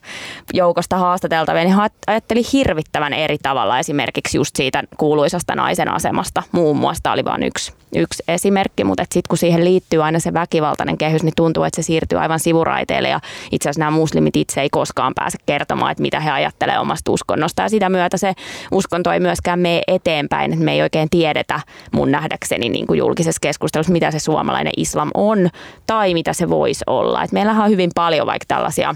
joukosta 0.53 0.97
haastateltavia, 0.97 1.63
niin 1.63 1.77
ajatteli 2.07 2.41
hirvittävän 2.53 3.13
eri 3.13 3.37
tavalla 3.43 3.79
esimerkiksi 3.79 4.37
just 4.37 4.55
siitä 4.55 4.83
kuuluisasta 4.97 5.55
naisen 5.55 5.91
asemasta. 5.91 6.43
Muun 6.51 6.77
muassa 6.77 7.11
oli 7.11 7.25
vain 7.25 7.43
yksi, 7.43 7.73
yksi 7.95 8.23
esimerkki, 8.27 8.83
mutta 8.83 9.03
sitten 9.03 9.29
kun 9.29 9.37
siihen 9.37 9.65
liittyy 9.65 10.03
aina 10.03 10.19
se 10.19 10.33
väkivaltainen 10.33 10.97
kehys, 10.97 11.23
niin 11.23 11.33
tuntuu, 11.35 11.63
että 11.63 11.81
se 11.81 11.85
siirtyy 11.85 12.19
aivan 12.19 12.39
sivuraiteille 12.39 13.09
ja 13.09 13.19
itse 13.51 13.69
asiassa 13.69 13.79
nämä 13.79 13.91
muslimit 13.91 14.35
itse 14.35 14.61
ei 14.61 14.69
koskaan 14.69 15.13
pääse 15.15 15.37
kertomaan, 15.45 15.91
että 15.91 16.01
mitä 16.01 16.19
he 16.19 16.31
ajattelee 16.31 16.79
omasta 16.79 17.11
uskonnosta 17.11 17.61
ja 17.61 17.69
sitä 17.69 17.89
myötä 17.89 18.17
se 18.17 18.33
uskonto 18.71 19.11
ei 19.11 19.19
myöskään 19.19 19.59
mene 19.59 19.81
eteenpäin, 19.87 20.53
että 20.53 20.65
me 20.65 20.73
ei 20.73 20.81
oikein 20.81 21.09
tiedetä 21.09 21.59
mun 21.91 22.11
nähdäkseni 22.11 22.69
niin 22.69 22.87
kuin 22.87 22.97
julkisessa 22.97 23.39
keskustelussa, 23.41 23.62
mitä 23.89 24.11
se 24.11 24.19
suomalainen 24.19 24.73
islam 24.77 25.11
on 25.13 25.49
tai 25.87 26.13
mitä 26.13 26.33
se 26.33 26.49
voisi 26.49 26.83
olla. 26.87 27.23
Et 27.23 27.31
meillähän 27.31 27.63
on 27.63 27.71
hyvin 27.71 27.91
paljon 27.95 28.27
vaikka 28.27 28.45
tällaisia 28.47 28.95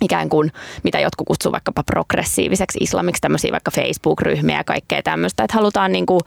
ikään 0.00 0.28
kuin, 0.28 0.52
mitä 0.82 1.00
jotkut 1.00 1.26
kutsuu 1.26 1.52
vaikkapa 1.52 1.82
progressiiviseksi 1.82 2.78
islamiksi, 2.80 3.20
tämmöisiä 3.20 3.52
vaikka 3.52 3.70
Facebook-ryhmiä 3.70 4.56
ja 4.56 4.64
kaikkea 4.64 5.02
tämmöistä, 5.02 5.44
että 5.44 5.56
halutaan 5.56 5.92
niin 5.92 6.06
kuin, 6.06 6.20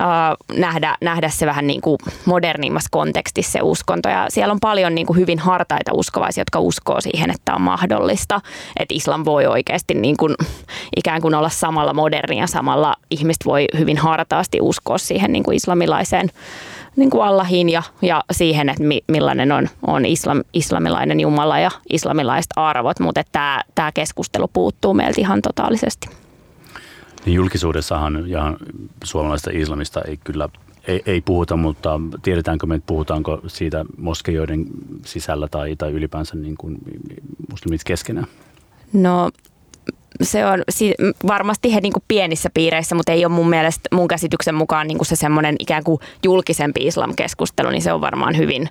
äh, 0.00 0.58
nähdä, 0.58 0.96
nähdä 1.00 1.28
se 1.28 1.46
vähän 1.46 1.66
niin 1.66 1.80
kuin 1.80 1.98
modernimmassa 2.24 2.88
kontekstissa 2.90 3.52
se 3.52 3.58
uskonto. 3.62 4.08
Ja 4.08 4.26
siellä 4.28 4.52
on 4.52 4.60
paljon 4.60 4.94
niin 4.94 5.06
kuin 5.06 5.18
hyvin 5.18 5.38
hartaita 5.38 5.90
uskovaisia, 5.94 6.40
jotka 6.40 6.60
uskoo 6.60 7.00
siihen, 7.00 7.30
että 7.30 7.54
on 7.54 7.62
mahdollista, 7.62 8.40
että 8.76 8.94
islam 8.94 9.24
voi 9.24 9.46
oikeasti 9.46 9.94
niin 9.94 10.16
kuin, 10.16 10.34
ikään 10.96 11.22
kuin 11.22 11.34
olla 11.34 11.48
samalla 11.48 11.94
modernia, 11.94 12.46
samalla 12.46 12.94
ihmiset 13.10 13.46
voi 13.46 13.66
hyvin 13.78 13.98
hartaasti 13.98 14.58
uskoa 14.60 14.98
siihen 14.98 15.32
niin 15.32 15.42
kuin 15.42 15.56
islamilaiseen 15.56 16.30
niin 16.96 17.10
kuin 17.10 17.24
Allahin 17.24 17.68
ja, 17.68 17.82
ja 18.02 18.24
siihen, 18.30 18.68
että 18.68 18.82
mi, 18.82 19.04
millainen 19.08 19.52
on, 19.52 19.68
on 19.86 20.06
islam, 20.06 20.42
islamilainen 20.52 21.20
Jumala 21.20 21.58
ja 21.58 21.70
islamilaiset 21.92 22.50
arvot, 22.56 23.00
mutta 23.00 23.22
tämä, 23.32 23.60
tämä 23.74 23.92
keskustelu 23.92 24.48
puuttuu 24.48 24.94
meiltä 24.94 25.20
ihan 25.20 25.42
totaalisesti. 25.42 26.08
Niin 27.26 27.34
julkisuudessahan 27.34 28.30
ja 28.30 28.56
suomalaista 29.04 29.50
islamista 29.52 30.00
ei 30.02 30.16
kyllä 30.24 30.48
ei, 30.86 31.02
ei 31.06 31.20
puhuta, 31.20 31.56
mutta 31.56 32.00
tiedetäänkö 32.22 32.66
me, 32.66 32.74
että 32.74 32.86
puhutaanko 32.86 33.40
siitä 33.46 33.84
moskeijoiden 33.96 34.66
sisällä 35.04 35.48
tai, 35.48 35.76
tai 35.76 35.90
ylipäänsä 35.90 36.36
niin 36.36 36.56
kuin 36.56 36.78
muslimit 37.50 37.84
keskenään? 37.84 38.26
No 38.92 39.30
se 40.22 40.46
on 40.46 40.62
varmasti 41.26 41.74
he 41.74 41.80
niin 41.80 41.92
kuin 41.92 42.04
pienissä 42.08 42.50
piireissä, 42.54 42.94
mutta 42.94 43.12
ei 43.12 43.24
ole 43.24 43.32
mun 43.32 43.50
mielestä, 43.50 43.88
mun 43.92 44.08
käsityksen 44.08 44.54
mukaan 44.54 44.86
niin 44.86 44.98
kuin 44.98 45.06
se 45.06 45.16
semmoinen 45.16 45.56
ikään 45.58 45.84
kuin 45.84 46.00
julkisempi 46.24 46.86
islam-keskustelu, 46.86 47.70
niin 47.70 47.82
se 47.82 47.92
on 47.92 48.00
varmaan 48.00 48.36
hyvin 48.36 48.68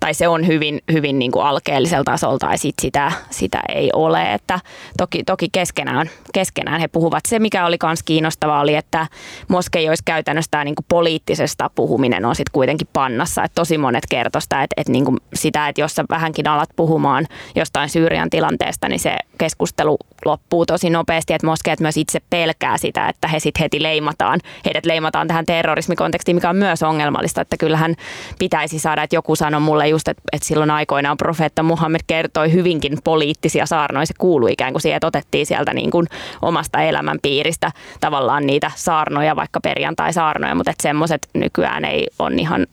tai 0.00 0.14
se 0.14 0.28
on 0.28 0.46
hyvin, 0.46 0.80
hyvin 0.92 1.18
niin 1.18 1.32
kuin 1.32 1.44
alkeellisella 1.44 2.04
tasolla 2.04 2.38
tai 2.38 2.58
sit 2.58 2.74
sitä, 2.80 3.12
sitä 3.30 3.60
ei 3.68 3.90
ole. 3.92 4.32
Että 4.32 4.60
toki, 4.98 5.24
toki 5.24 5.48
keskenään, 5.52 6.10
keskenään 6.34 6.80
he 6.80 6.88
puhuvat. 6.88 7.22
Se, 7.28 7.38
mikä 7.38 7.66
oli 7.66 7.76
myös 7.82 8.02
kiinnostavaa, 8.02 8.60
oli, 8.60 8.74
että 8.74 9.06
moskeijoissa 9.48 10.02
käytännössä 10.04 10.50
tämä 10.50 10.64
niin 10.64 10.74
kuin 10.74 10.86
poliittisesta 10.88 11.70
puhuminen 11.74 12.24
on 12.24 12.36
sitten 12.36 12.52
kuitenkin 12.52 12.88
pannassa. 12.92 13.44
Että 13.44 13.54
tosi 13.54 13.78
monet 13.78 14.04
kertoi 14.10 14.42
sitä, 14.42 14.62
että, 14.62 14.74
että 14.76 14.92
niin 14.92 15.04
kuin 15.04 15.16
sitä, 15.34 15.68
että 15.68 15.80
jos 15.80 15.94
sä 15.94 16.04
vähänkin 16.10 16.48
alat 16.48 16.70
puhumaan 16.76 17.26
jostain 17.54 17.88
Syyrian 17.88 18.30
tilanteesta, 18.30 18.88
niin 18.88 19.00
se 19.00 19.16
keskustelu 19.38 19.98
loppuu 20.24 20.66
tosi 20.66 20.90
nopeasti, 20.90 21.32
että 21.32 21.46
moskeet 21.46 21.80
myös 21.80 21.96
itse 21.96 22.20
pelkää 22.30 22.78
sitä, 22.78 23.08
että 23.08 23.28
he 23.28 23.40
sitten 23.40 23.60
heti 23.60 23.82
leimataan. 23.82 24.40
Heidät 24.64 24.86
leimataan 24.86 25.28
tähän 25.28 25.46
terrorismikontekstiin, 25.46 26.36
mikä 26.36 26.50
on 26.50 26.56
myös 26.56 26.82
ongelmallista, 26.82 27.40
että 27.40 27.56
kyllähän 27.56 27.94
pitäisi 28.38 28.78
saada, 28.78 29.02
että 29.02 29.16
joku 29.16 29.36
sanoi 29.36 29.60
mulle 29.60 29.88
just, 29.90 30.08
että, 30.08 30.22
että 30.32 30.48
silloin 30.48 30.70
aikoinaan 30.70 31.16
profeetta 31.16 31.62
Muhammed 31.62 32.00
kertoi 32.06 32.52
hyvinkin 32.52 32.98
poliittisia 33.04 33.66
saarnoja. 33.66 34.06
Se 34.06 34.14
kuului 34.18 34.52
ikään 34.52 34.72
kuin 34.72 34.82
siihen, 34.82 34.96
että 34.96 35.06
otettiin 35.06 35.46
sieltä 35.46 35.74
niin 35.74 35.90
kuin 35.90 36.06
omasta 36.42 36.82
elämänpiiristä 36.82 37.72
tavallaan 38.00 38.46
niitä 38.46 38.70
saarnoja, 38.74 39.36
vaikka 39.36 39.60
perjantai-saarnoja, 39.60 40.54
mutta 40.54 40.70
että 40.70 40.82
semmoiset 40.82 41.28
nykyään 41.34 41.84
ei 41.84 42.06
ole 42.18 42.34
ihan, 42.34 42.66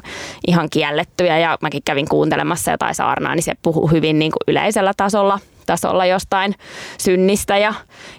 ihan 0.47 0.69
kiellettyjä. 0.69 1.37
Ja 1.37 1.57
mäkin 1.61 1.81
kävin 1.85 2.07
kuuntelemassa 2.09 2.71
jotain 2.71 2.95
saarnaa, 2.95 3.35
niin 3.35 3.43
se 3.43 3.53
puhuu 3.61 3.87
hyvin 3.87 4.19
niin 4.19 4.31
kuin 4.31 4.43
yleisellä 4.47 4.93
tasolla, 4.97 5.39
tasolla 5.65 6.05
jostain 6.05 6.55
synnistä 6.97 7.57
ja, 7.57 7.73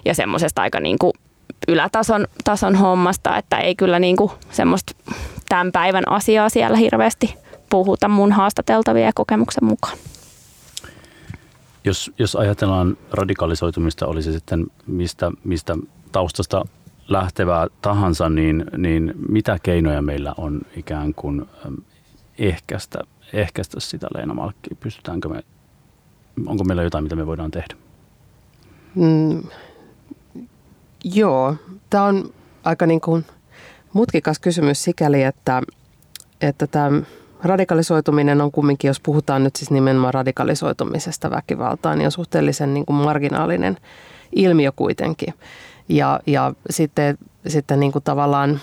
ja 0.05 0.15
semmoisesta 0.15 0.61
aika 0.61 0.79
niin 0.79 0.99
kuin 0.99 1.13
ylätason 1.67 2.27
tason 2.43 2.75
hommasta, 2.75 3.37
että 3.37 3.57
ei 3.57 3.75
kyllä 3.75 3.99
niin 3.99 4.15
kuin 4.15 4.31
semmoista 4.51 4.93
tämän 5.49 5.71
päivän 5.71 6.11
asiaa 6.11 6.49
siellä 6.49 6.77
hirveästi 6.77 7.35
puhuta 7.69 8.07
mun 8.07 8.31
haastateltavia 8.31 9.11
kokemuksen 9.15 9.65
mukaan. 9.65 9.97
Jos, 11.83 12.11
jos 12.19 12.35
ajatellaan 12.35 12.97
radikalisoitumista, 13.11 14.07
oli 14.07 14.23
se 14.23 14.31
sitten 14.31 14.67
mistä, 14.87 15.31
mistä 15.43 15.77
taustasta 16.11 16.65
lähtevää 17.07 17.67
tahansa, 17.81 18.29
niin, 18.29 18.65
niin 18.77 19.13
mitä 19.29 19.57
keinoja 19.63 20.01
meillä 20.01 20.33
on 20.37 20.61
ikään 20.75 21.13
kuin 21.13 21.45
ehkäistä, 22.37 22.99
ehkäistä 23.33 23.79
sitä 23.79 24.07
Leena 24.15 24.33
Malkki? 24.33 24.69
Pystytäänkö 24.79 25.29
me, 25.29 25.43
onko 26.45 26.63
meillä 26.63 26.83
jotain, 26.83 27.03
mitä 27.03 27.15
me 27.15 27.27
voidaan 27.27 27.51
tehdä? 27.51 27.75
Mm, 28.95 29.43
joo, 31.03 31.55
tämä 31.89 32.03
on 32.03 32.33
aika 32.63 32.85
niin 32.85 33.01
kuin 33.01 33.25
mutkikas 33.93 34.39
kysymys 34.39 34.83
sikäli, 34.83 35.23
että, 35.23 35.61
että 36.41 36.67
tämä 36.67 37.01
radikalisoituminen 37.43 38.41
on 38.41 38.51
kumminkin, 38.51 38.87
jos 38.87 38.99
puhutaan 38.99 39.43
nyt 39.43 39.55
siis 39.55 39.71
nimenomaan 39.71 40.13
radikalisoitumisesta 40.13 41.31
väkivaltaan, 41.31 41.97
niin 41.97 42.05
on 42.05 42.11
suhteellisen 42.11 42.73
niin 42.73 42.85
kuin 42.85 42.97
marginaalinen 42.97 43.77
ilmiö 44.35 44.71
kuitenkin. 44.75 45.33
Ja, 45.89 46.19
ja 46.27 46.53
sitten, 46.69 47.17
sitten 47.47 47.79
niin 47.79 47.91
kuin 47.91 48.03
tavallaan 48.03 48.59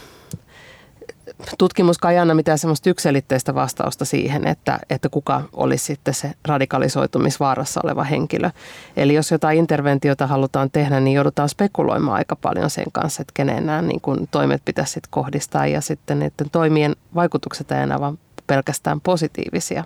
tutkimus 1.59 1.97
ei 2.11 2.18
anna 2.18 2.35
mitään 2.35 2.59
semmoista 2.59 2.91
yksilitteistä 2.91 3.55
vastausta 3.55 4.05
siihen, 4.05 4.47
että, 4.47 4.79
että 4.91 5.09
kuka 5.09 5.43
olisi 5.53 5.85
sitten 5.85 6.14
se 6.14 6.33
radikalisoitumisvaarassa 6.49 7.81
oleva 7.85 8.05
henkilö. 8.05 8.51
Eli 8.97 9.14
jos 9.14 9.31
jotain 9.31 9.59
interventiota 9.59 10.27
halutaan 10.27 10.70
tehdä, 10.70 11.01
niin 11.01 11.14
joudutaan 11.14 11.49
spekuloimaan 11.49 12.16
aika 12.16 12.37
paljon 12.37 12.70
sen 12.70 12.93
kanssa, 12.93 13.22
että 13.22 13.33
kenen 13.35 13.66
nämä 13.66 13.83
niin 13.83 14.01
kuin 14.01 14.29
toimet 14.31 14.62
pitäisi 14.64 14.93
sitten 14.93 15.11
kohdistaa 15.11 15.66
ja 15.66 15.81
sitten 15.81 16.18
niiden 16.18 16.51
toimien 16.53 16.97
vaikutukset 17.14 17.72
ei 17.72 17.83
enää 17.83 18.01
vaan 18.01 18.18
pelkästään 18.47 19.01
positiivisia. 19.01 19.84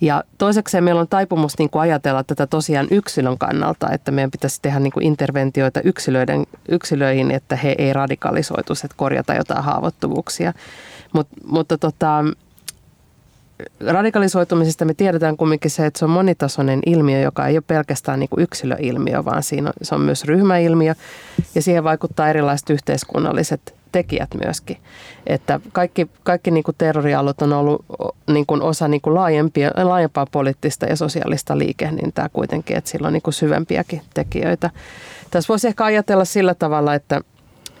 Ja 0.00 0.24
toiseksi 0.38 0.80
meillä 0.80 1.00
on 1.00 1.08
taipumus 1.08 1.58
niin 1.58 1.70
kuin 1.70 1.82
ajatella 1.82 2.24
tätä 2.24 2.46
tosiaan 2.46 2.86
yksilön 2.90 3.38
kannalta, 3.38 3.90
että 3.90 4.10
meidän 4.10 4.30
pitäisi 4.30 4.58
tehdä 4.62 4.80
niin 4.80 4.92
kuin 4.92 5.06
interventioita 5.06 5.80
yksilöiden, 5.80 6.46
yksilöihin, 6.68 7.30
että 7.30 7.56
he 7.56 7.74
ei 7.78 7.92
radikalisoitu, 7.92 8.72
että 8.72 8.96
korjata 8.96 9.34
jotain 9.34 9.64
haavoittuvuuksia. 9.64 10.52
Mut, 11.12 11.28
mutta 11.44 11.78
tota, 11.78 12.24
radikalisoitumisesta 13.86 14.84
me 14.84 14.94
tiedetään 14.94 15.36
kumminkin 15.36 15.70
se, 15.70 15.86
että 15.86 15.98
se 15.98 16.04
on 16.04 16.10
monitasoinen 16.10 16.80
ilmiö, 16.86 17.20
joka 17.20 17.46
ei 17.46 17.56
ole 17.56 17.64
pelkästään 17.66 18.20
niin 18.20 18.30
kuin 18.30 18.42
yksilöilmiö, 18.42 19.24
vaan 19.24 19.42
siinä 19.42 19.68
on, 19.68 19.72
se 19.82 19.94
on 19.94 20.00
myös 20.00 20.24
ryhmäilmiö 20.24 20.94
ja 21.54 21.62
siihen 21.62 21.84
vaikuttaa 21.84 22.28
erilaiset 22.28 22.70
yhteiskunnalliset 22.70 23.79
tekijät 23.92 24.28
myöskin. 24.44 24.76
Että 25.26 25.60
kaikki, 25.72 26.06
kaikki 26.22 26.50
niin 26.50 26.64
kuin 26.64 26.76
on 27.40 27.52
ollut 27.52 27.84
niin 28.26 28.46
kuin 28.46 28.62
osa 28.62 28.88
niin 28.88 29.00
kuin 29.00 29.14
laajempia, 29.14 29.70
laajempaa 29.82 30.26
poliittista 30.26 30.86
ja 30.86 30.96
sosiaalista 30.96 31.58
liikehdintää 31.58 32.28
kuitenkin, 32.32 32.76
että 32.76 32.90
sillä 32.90 33.06
on 33.06 33.12
niin 33.12 33.22
kuin 33.22 33.34
syvempiäkin 33.34 34.02
tekijöitä. 34.14 34.70
Tässä 35.30 35.48
voisi 35.48 35.68
ehkä 35.68 35.84
ajatella 35.84 36.24
sillä 36.24 36.54
tavalla, 36.54 36.94
että, 36.94 37.20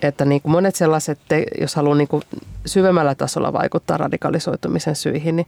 että 0.02 0.24
niin 0.24 0.42
kuin 0.42 0.52
monet 0.52 0.74
sellaiset, 0.74 1.18
jos 1.60 1.74
haluaa 1.74 1.96
niin 1.96 2.08
kuin 2.08 2.22
syvemmällä 2.66 3.14
tasolla 3.14 3.52
vaikuttaa 3.52 3.96
radikalisoitumisen 3.96 4.96
syihin, 4.96 5.36
niin 5.36 5.46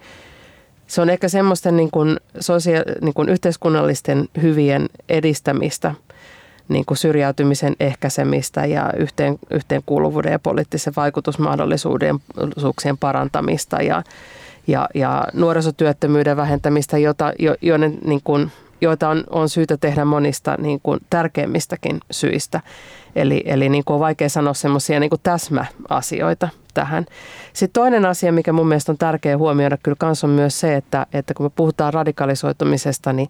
se 0.87 1.01
on 1.01 1.11
ehkä 1.11 1.29
semmoisten 1.29 1.77
niin 1.77 1.91
kuin 1.91 2.21
sosia- 2.41 3.01
niin 3.01 3.15
kuin 3.15 3.29
yhteiskunnallisten 3.29 4.29
hyvien 4.43 4.89
edistämistä– 5.09 5.95
niin 6.73 6.85
kuin 6.85 6.99
syrjäytymisen 6.99 7.77
ehkäisemistä 7.81 8.67
ja 8.67 8.93
yhteen, 8.97 9.39
yhteenkuuluvuuden 9.51 10.33
ja 10.33 10.39
poliittisen 10.39 10.93
vaikutusmahdollisuuksien 10.97 12.99
parantamista 13.01 13.83
ja, 13.83 14.03
ja, 14.67 14.89
ja 14.95 15.25
nuorisotyöttömyyden 15.33 16.37
vähentämistä, 16.37 16.99
jota, 16.99 17.33
jo, 17.39 17.55
joiden, 17.63 17.99
niin 18.05 18.21
kuin, 18.25 18.53
joita 18.81 19.09
on, 19.09 19.25
on 19.31 19.49
syytä 19.49 19.77
tehdä 19.77 20.05
monista 20.05 20.57
niin 20.59 20.81
kuin 20.83 21.01
tärkeimmistäkin 21.11 22.01
syistä. 22.11 22.61
Eli, 23.17 23.43
eli 23.45 23.69
niin 23.69 23.85
kuin 23.85 23.95
on 23.95 24.01
vaikea 24.01 24.29
sanoa 24.29 24.55
semmoisia 24.55 25.01
niin 25.01 25.11
täsmäasioita 25.23 26.49
tähän. 26.75 27.07
Sitten 27.53 27.83
toinen 27.83 28.07
asia, 28.07 28.33
mikä 28.33 28.53
mun 28.53 28.69
mielestä 28.69 28.93
on 28.93 28.99
tärkeä 28.99 29.39
huomioida 29.39 29.77
kyllä 29.83 29.97
kanssa 29.99 30.27
on 30.27 30.33
myös 30.33 30.61
se, 30.61 30.77
että, 30.77 31.07
että 31.13 31.35
kun 31.35 31.47
me 31.47 31.51
puhutaan 31.57 31.95
radikalisoitumisesta, 31.95 33.13
niin 33.13 33.29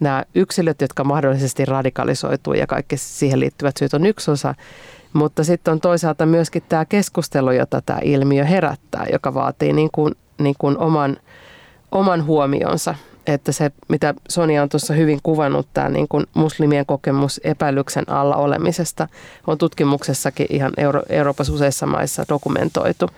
nämä 0.00 0.24
yksilöt, 0.34 0.80
jotka 0.80 1.04
mahdollisesti 1.04 1.64
radikalisoituu 1.64 2.54
ja 2.54 2.66
kaikki 2.66 2.96
siihen 2.96 3.40
liittyvät 3.40 3.76
syyt 3.76 3.94
on 3.94 4.06
yksi 4.06 4.30
osa. 4.30 4.54
Mutta 5.12 5.44
sitten 5.44 5.72
on 5.72 5.80
toisaalta 5.80 6.26
myöskin 6.26 6.62
tämä 6.68 6.84
keskustelu, 6.84 7.50
jota 7.50 7.82
tämä 7.86 7.98
ilmiö 8.02 8.44
herättää, 8.44 9.06
joka 9.12 9.34
vaatii 9.34 9.72
niin 9.72 9.90
kuin, 9.92 10.14
niin 10.38 10.54
kuin 10.58 10.78
oman, 10.78 11.16
oman 11.92 12.26
huomionsa. 12.26 12.94
Että 13.26 13.52
se, 13.52 13.70
mitä 13.88 14.14
Sonia 14.28 14.62
on 14.62 14.68
tuossa 14.68 14.94
hyvin 14.94 15.18
kuvannut, 15.22 15.68
tämä 15.74 15.88
niin 15.88 16.08
kuin 16.08 16.26
muslimien 16.34 16.86
kokemus 16.86 17.40
epäilyksen 17.44 18.10
alla 18.10 18.36
olemisesta, 18.36 19.08
on 19.46 19.58
tutkimuksessakin 19.58 20.46
ihan 20.50 20.72
Euro- 20.76 21.02
Euroopassa 21.08 21.52
useissa 21.52 21.86
maissa 21.86 22.24
dokumentoitu 22.28 23.10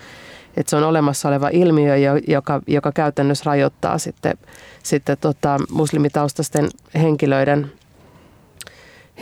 että 0.58 0.70
se 0.70 0.76
on 0.76 0.84
olemassa 0.84 1.28
oleva 1.28 1.48
ilmiö, 1.52 1.96
joka, 2.26 2.60
joka 2.66 2.92
käytännössä 2.92 3.42
rajoittaa 3.46 3.98
sitten, 3.98 4.38
sitten 4.82 5.16
tota 5.20 5.56
muslimitaustaisten 5.70 6.68
henkilöiden, 6.94 7.72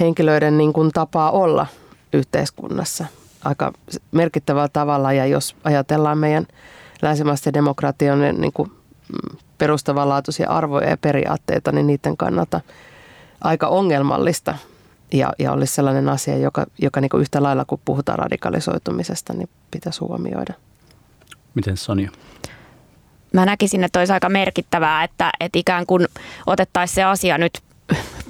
henkilöiden 0.01 0.59
niin 0.59 0.73
kuin 0.73 0.91
tapaa 0.93 1.31
olla 1.31 1.67
yhteiskunnassa 2.13 3.05
aika 3.45 3.73
merkittävällä 4.13 4.69
tavalla. 4.69 5.13
Ja 5.13 5.27
jos 5.27 5.57
ajatellaan 5.65 6.19
meidän 6.19 6.47
länsimaisten 7.03 7.55
demokratian 7.55 8.41
niin 8.41 8.53
kuin 8.53 8.73
perustavanlaatuisia 9.59 10.51
arvoja 10.51 10.91
ja 10.91 10.97
periaatteita, 10.97 11.73
niin 11.73 11.87
niiden 11.87 12.17
kannalta 12.17 12.61
aika 13.41 13.69
ongelmallista 13.69 14.55
ja, 15.13 15.33
ja 15.39 15.53
olisi 15.53 15.75
sellainen 15.75 16.09
asia, 16.09 16.37
joka, 16.37 16.67
joka 16.79 17.01
niin 17.01 17.11
yhtä 17.21 17.43
lailla 17.43 17.65
kun 17.65 17.81
puhutaan 17.85 18.19
radikalisoitumisesta, 18.19 19.33
niin 19.33 19.49
pitäisi 19.71 20.01
huomioida. 20.01 20.55
Miten 21.57 21.77
Sonja? 21.77 22.11
Mä 23.33 23.47
näkisin, 23.47 23.85
että 23.85 23.99
olisi 23.99 24.13
aika 24.13 24.29
merkittävää, 24.29 25.05
että, 25.05 25.31
että 25.41 25.59
ikään 25.59 25.87
kuin 25.87 26.07
otettaisiin 26.47 26.95
se 26.95 27.05
asia 27.05 27.39
nyt 27.39 27.61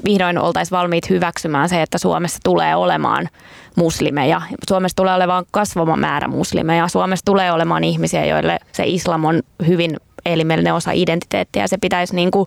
vihdoin 0.05 0.39
oltaisiin 0.39 0.77
valmiit 0.79 1.11
hyväksymään 1.11 1.69
se, 1.69 1.83
että 1.83 1.99
Suomessa 1.99 2.39
tulee 2.45 2.77
olemaan 2.77 3.29
muslimeja. 3.77 4.43
Suomessa 4.69 4.97
tulee 4.97 5.15
olemaan 5.15 5.45
kasvava 5.51 5.97
määrä 5.97 6.29
muslimeja. 6.29 6.89
Suomessa 6.89 7.25
tulee 7.25 7.53
olemaan 7.53 7.85
ihmisiä, 7.85 8.25
joille 8.25 8.59
se 8.73 8.85
islam 8.87 9.25
on 9.25 9.43
hyvin 9.67 9.97
elimellinen 10.27 10.75
osa 10.75 10.91
identiteettiä. 10.93 11.67
Se 11.67 11.79
pitäisi 11.79 12.17
niin 12.17 12.31
kuin 12.31 12.47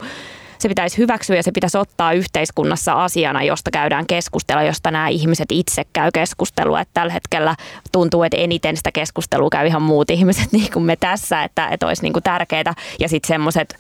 se 0.60 0.70
pitäisi 0.70 0.98
hyväksyä 0.98 1.36
ja 1.36 1.44
se 1.44 1.52
pitäisi 1.52 1.78
ottaa 1.78 2.14
yhteiskunnassa 2.14 2.94
asiana, 2.94 3.44
josta 3.44 3.72
käydään 3.72 4.06
keskustelua, 4.08 4.64
josta 4.64 4.92
nämä 4.92 5.08
ihmiset 5.08 5.52
itse 5.52 5.84
käy 5.94 6.12
keskustelua. 6.14 6.82
Että 6.82 6.94
tällä 6.94 7.14
hetkellä 7.14 7.56
tuntuu, 7.92 8.24
että 8.24 8.38
eniten 8.38 8.78
sitä 8.78 8.92
keskustelua 8.92 9.50
käy 9.50 9.68
ihan 9.68 9.82
muut 9.82 10.10
ihmiset 10.10 10.52
niin 10.60 10.72
kuin 10.74 10.86
me 10.86 10.96
tässä, 10.96 11.44
että, 11.44 11.68
että 11.68 11.88
olisi 11.88 12.02
niin 12.02 12.14
kuin 12.14 12.24
tärkeää. 12.24 12.74
Ja 13.00 13.10
sitten 13.10 13.28
semmoiset 13.28 13.78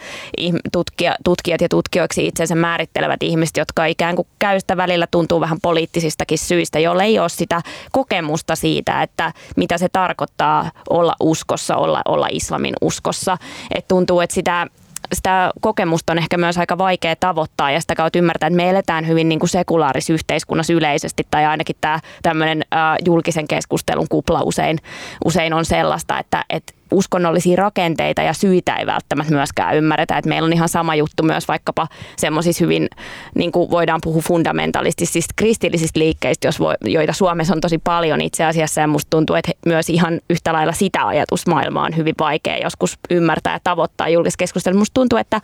tutkija, 0.71 1.15
tutkijat 1.23 1.61
ja 1.61 1.69
tutkijoiksi 1.69 2.27
itsensä 2.27 2.55
määrittelevät 2.55 3.23
ihmiset, 3.23 3.57
jotka 3.57 3.85
ikään 3.85 4.15
kuin 4.15 4.27
käy 4.39 4.59
sitä 4.59 4.77
välillä 4.77 5.07
tuntuu 5.11 5.41
vähän 5.41 5.57
poliittisistakin 5.61 6.37
syistä, 6.37 6.79
jolle 6.79 7.03
ei 7.03 7.19
ole 7.19 7.29
sitä 7.29 7.61
kokemusta 7.91 8.55
siitä, 8.55 9.01
että 9.01 9.33
mitä 9.55 9.77
se 9.77 9.89
tarkoittaa 9.89 10.71
olla 10.89 11.15
uskossa, 11.19 11.75
olla, 11.75 12.01
olla 12.05 12.27
islamin 12.31 12.73
uskossa. 12.81 13.37
Et 13.75 13.87
tuntuu, 13.87 14.19
että 14.19 14.33
sitä 14.33 14.67
sitä 15.13 15.51
kokemusta 15.61 16.13
on 16.13 16.17
ehkä 16.17 16.37
myös 16.37 16.57
aika 16.57 16.77
vaikea 16.77 17.15
tavoittaa 17.15 17.71
ja 17.71 17.81
sitä 17.81 17.95
kautta 17.95 18.19
ymmärtää, 18.19 18.47
että 18.47 18.57
me 18.57 18.69
eletään 18.69 19.07
hyvin 19.07 19.29
niin 19.29 19.39
kuin 19.39 19.49
sekulaarisessa 19.49 20.13
yhteiskunnassa 20.13 20.73
yleisesti 20.73 21.27
tai 21.31 21.45
ainakin 21.45 21.75
tämä 21.81 21.99
tämmöinen 22.21 22.61
julkisen 23.05 23.47
keskustelun 23.47 24.07
kupla 24.09 24.41
usein, 24.43 24.77
usein 25.25 25.53
on 25.53 25.65
sellaista, 25.65 26.19
että, 26.19 26.45
että 26.49 26.73
uskonnollisia 26.91 27.55
rakenteita 27.55 28.21
ja 28.21 28.33
syitä 28.33 28.75
ei 28.75 28.85
välttämättä 28.85 29.33
myöskään 29.33 29.75
ymmärretä. 29.75 30.17
Että 30.17 30.29
meillä 30.29 30.45
on 30.45 30.53
ihan 30.53 30.69
sama 30.69 30.95
juttu 30.95 31.23
myös 31.23 31.47
vaikkapa 31.47 31.87
semmoisissa 32.17 32.63
hyvin, 32.63 32.89
niin 33.35 33.51
kuin 33.51 33.71
voidaan 33.71 33.99
puhua 34.03 34.21
fundamentalistisista 34.21 35.33
kristillisistä 35.35 35.99
liikkeistä, 35.99 36.47
jos 36.47 36.59
voi, 36.59 36.75
joita 36.85 37.13
Suomessa 37.13 37.53
on 37.53 37.61
tosi 37.61 37.77
paljon 37.77 38.21
itse 38.21 38.45
asiassa. 38.45 38.81
Ja 38.81 38.87
musta 38.87 39.09
tuntuu, 39.09 39.35
että 39.35 39.51
myös 39.65 39.89
ihan 39.89 40.19
yhtä 40.29 40.53
lailla 40.53 40.73
sitä 40.73 41.07
ajatusmaailmaa 41.07 41.85
on 41.85 41.97
hyvin 41.97 42.15
vaikea 42.19 42.57
joskus 42.57 42.99
ymmärtää 43.09 43.53
ja 43.53 43.59
tavoittaa 43.63 44.09
julkisessa 44.09 44.37
keskustelussa. 44.37 44.79
Musta 44.79 44.93
tuntuu, 44.93 45.17
että, 45.17 45.41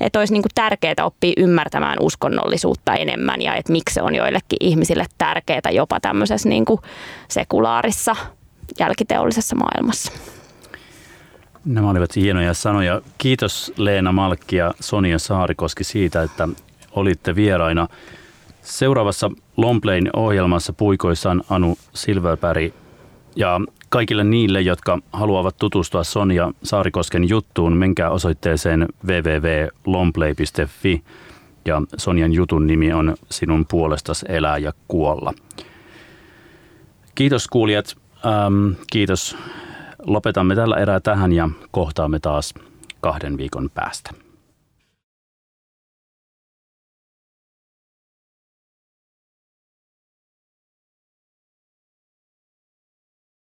että 0.00 0.18
olisi 0.18 0.32
niin 0.32 0.42
kuin 0.42 0.52
tärkeää 0.54 0.94
oppia 1.04 1.32
ymmärtämään 1.36 1.98
uskonnollisuutta 2.00 2.94
enemmän 2.94 3.42
ja 3.42 3.54
että 3.54 3.72
miksi 3.72 3.94
se 3.94 4.02
on 4.02 4.14
joillekin 4.14 4.56
ihmisille 4.60 5.06
tärkeää 5.18 5.70
jopa 5.72 6.00
tämmöisessä 6.00 6.48
niin 6.48 6.64
kuin 6.64 6.80
sekulaarissa 7.28 8.16
jälkiteollisessa 8.78 9.56
maailmassa. 9.56 10.35
Nämä 11.66 11.90
olivat 11.90 12.16
hienoja 12.16 12.54
sanoja. 12.54 13.02
Kiitos 13.18 13.72
Leena 13.76 14.12
Malkki 14.12 14.56
ja 14.56 14.74
Sonia 14.80 15.18
Saarikoski 15.18 15.84
siitä, 15.84 16.22
että 16.22 16.48
olitte 16.92 17.34
vieraina. 17.34 17.88
Seuraavassa 18.62 19.30
Lomplain 19.56 20.10
ohjelmassa 20.16 20.72
puikoissaan 20.72 21.42
Anu 21.50 21.78
Silverberg 21.94 22.72
ja 23.36 23.60
kaikille 23.88 24.24
niille, 24.24 24.60
jotka 24.60 24.98
haluavat 25.12 25.56
tutustua 25.56 26.04
Sonia 26.04 26.52
Saarikosken 26.62 27.28
juttuun, 27.28 27.76
menkää 27.76 28.10
osoitteeseen 28.10 28.88
www.lomplay.fi 29.06 31.02
ja 31.64 31.82
Sonjan 31.96 32.32
jutun 32.32 32.66
nimi 32.66 32.92
on 32.92 33.14
Sinun 33.30 33.66
puolestas 33.66 34.24
elää 34.28 34.58
ja 34.58 34.72
kuolla. 34.88 35.34
Kiitos 37.14 37.48
kuulijat. 37.48 37.96
Ähm, 38.26 38.72
kiitos 38.92 39.36
Lopetamme 40.06 40.54
tällä 40.54 40.76
erää 40.76 41.00
tähän 41.00 41.32
ja 41.32 41.48
kohtaamme 41.70 42.18
taas 42.18 42.54
kahden 43.00 43.36
viikon 43.36 43.70
päästä. 43.74 44.25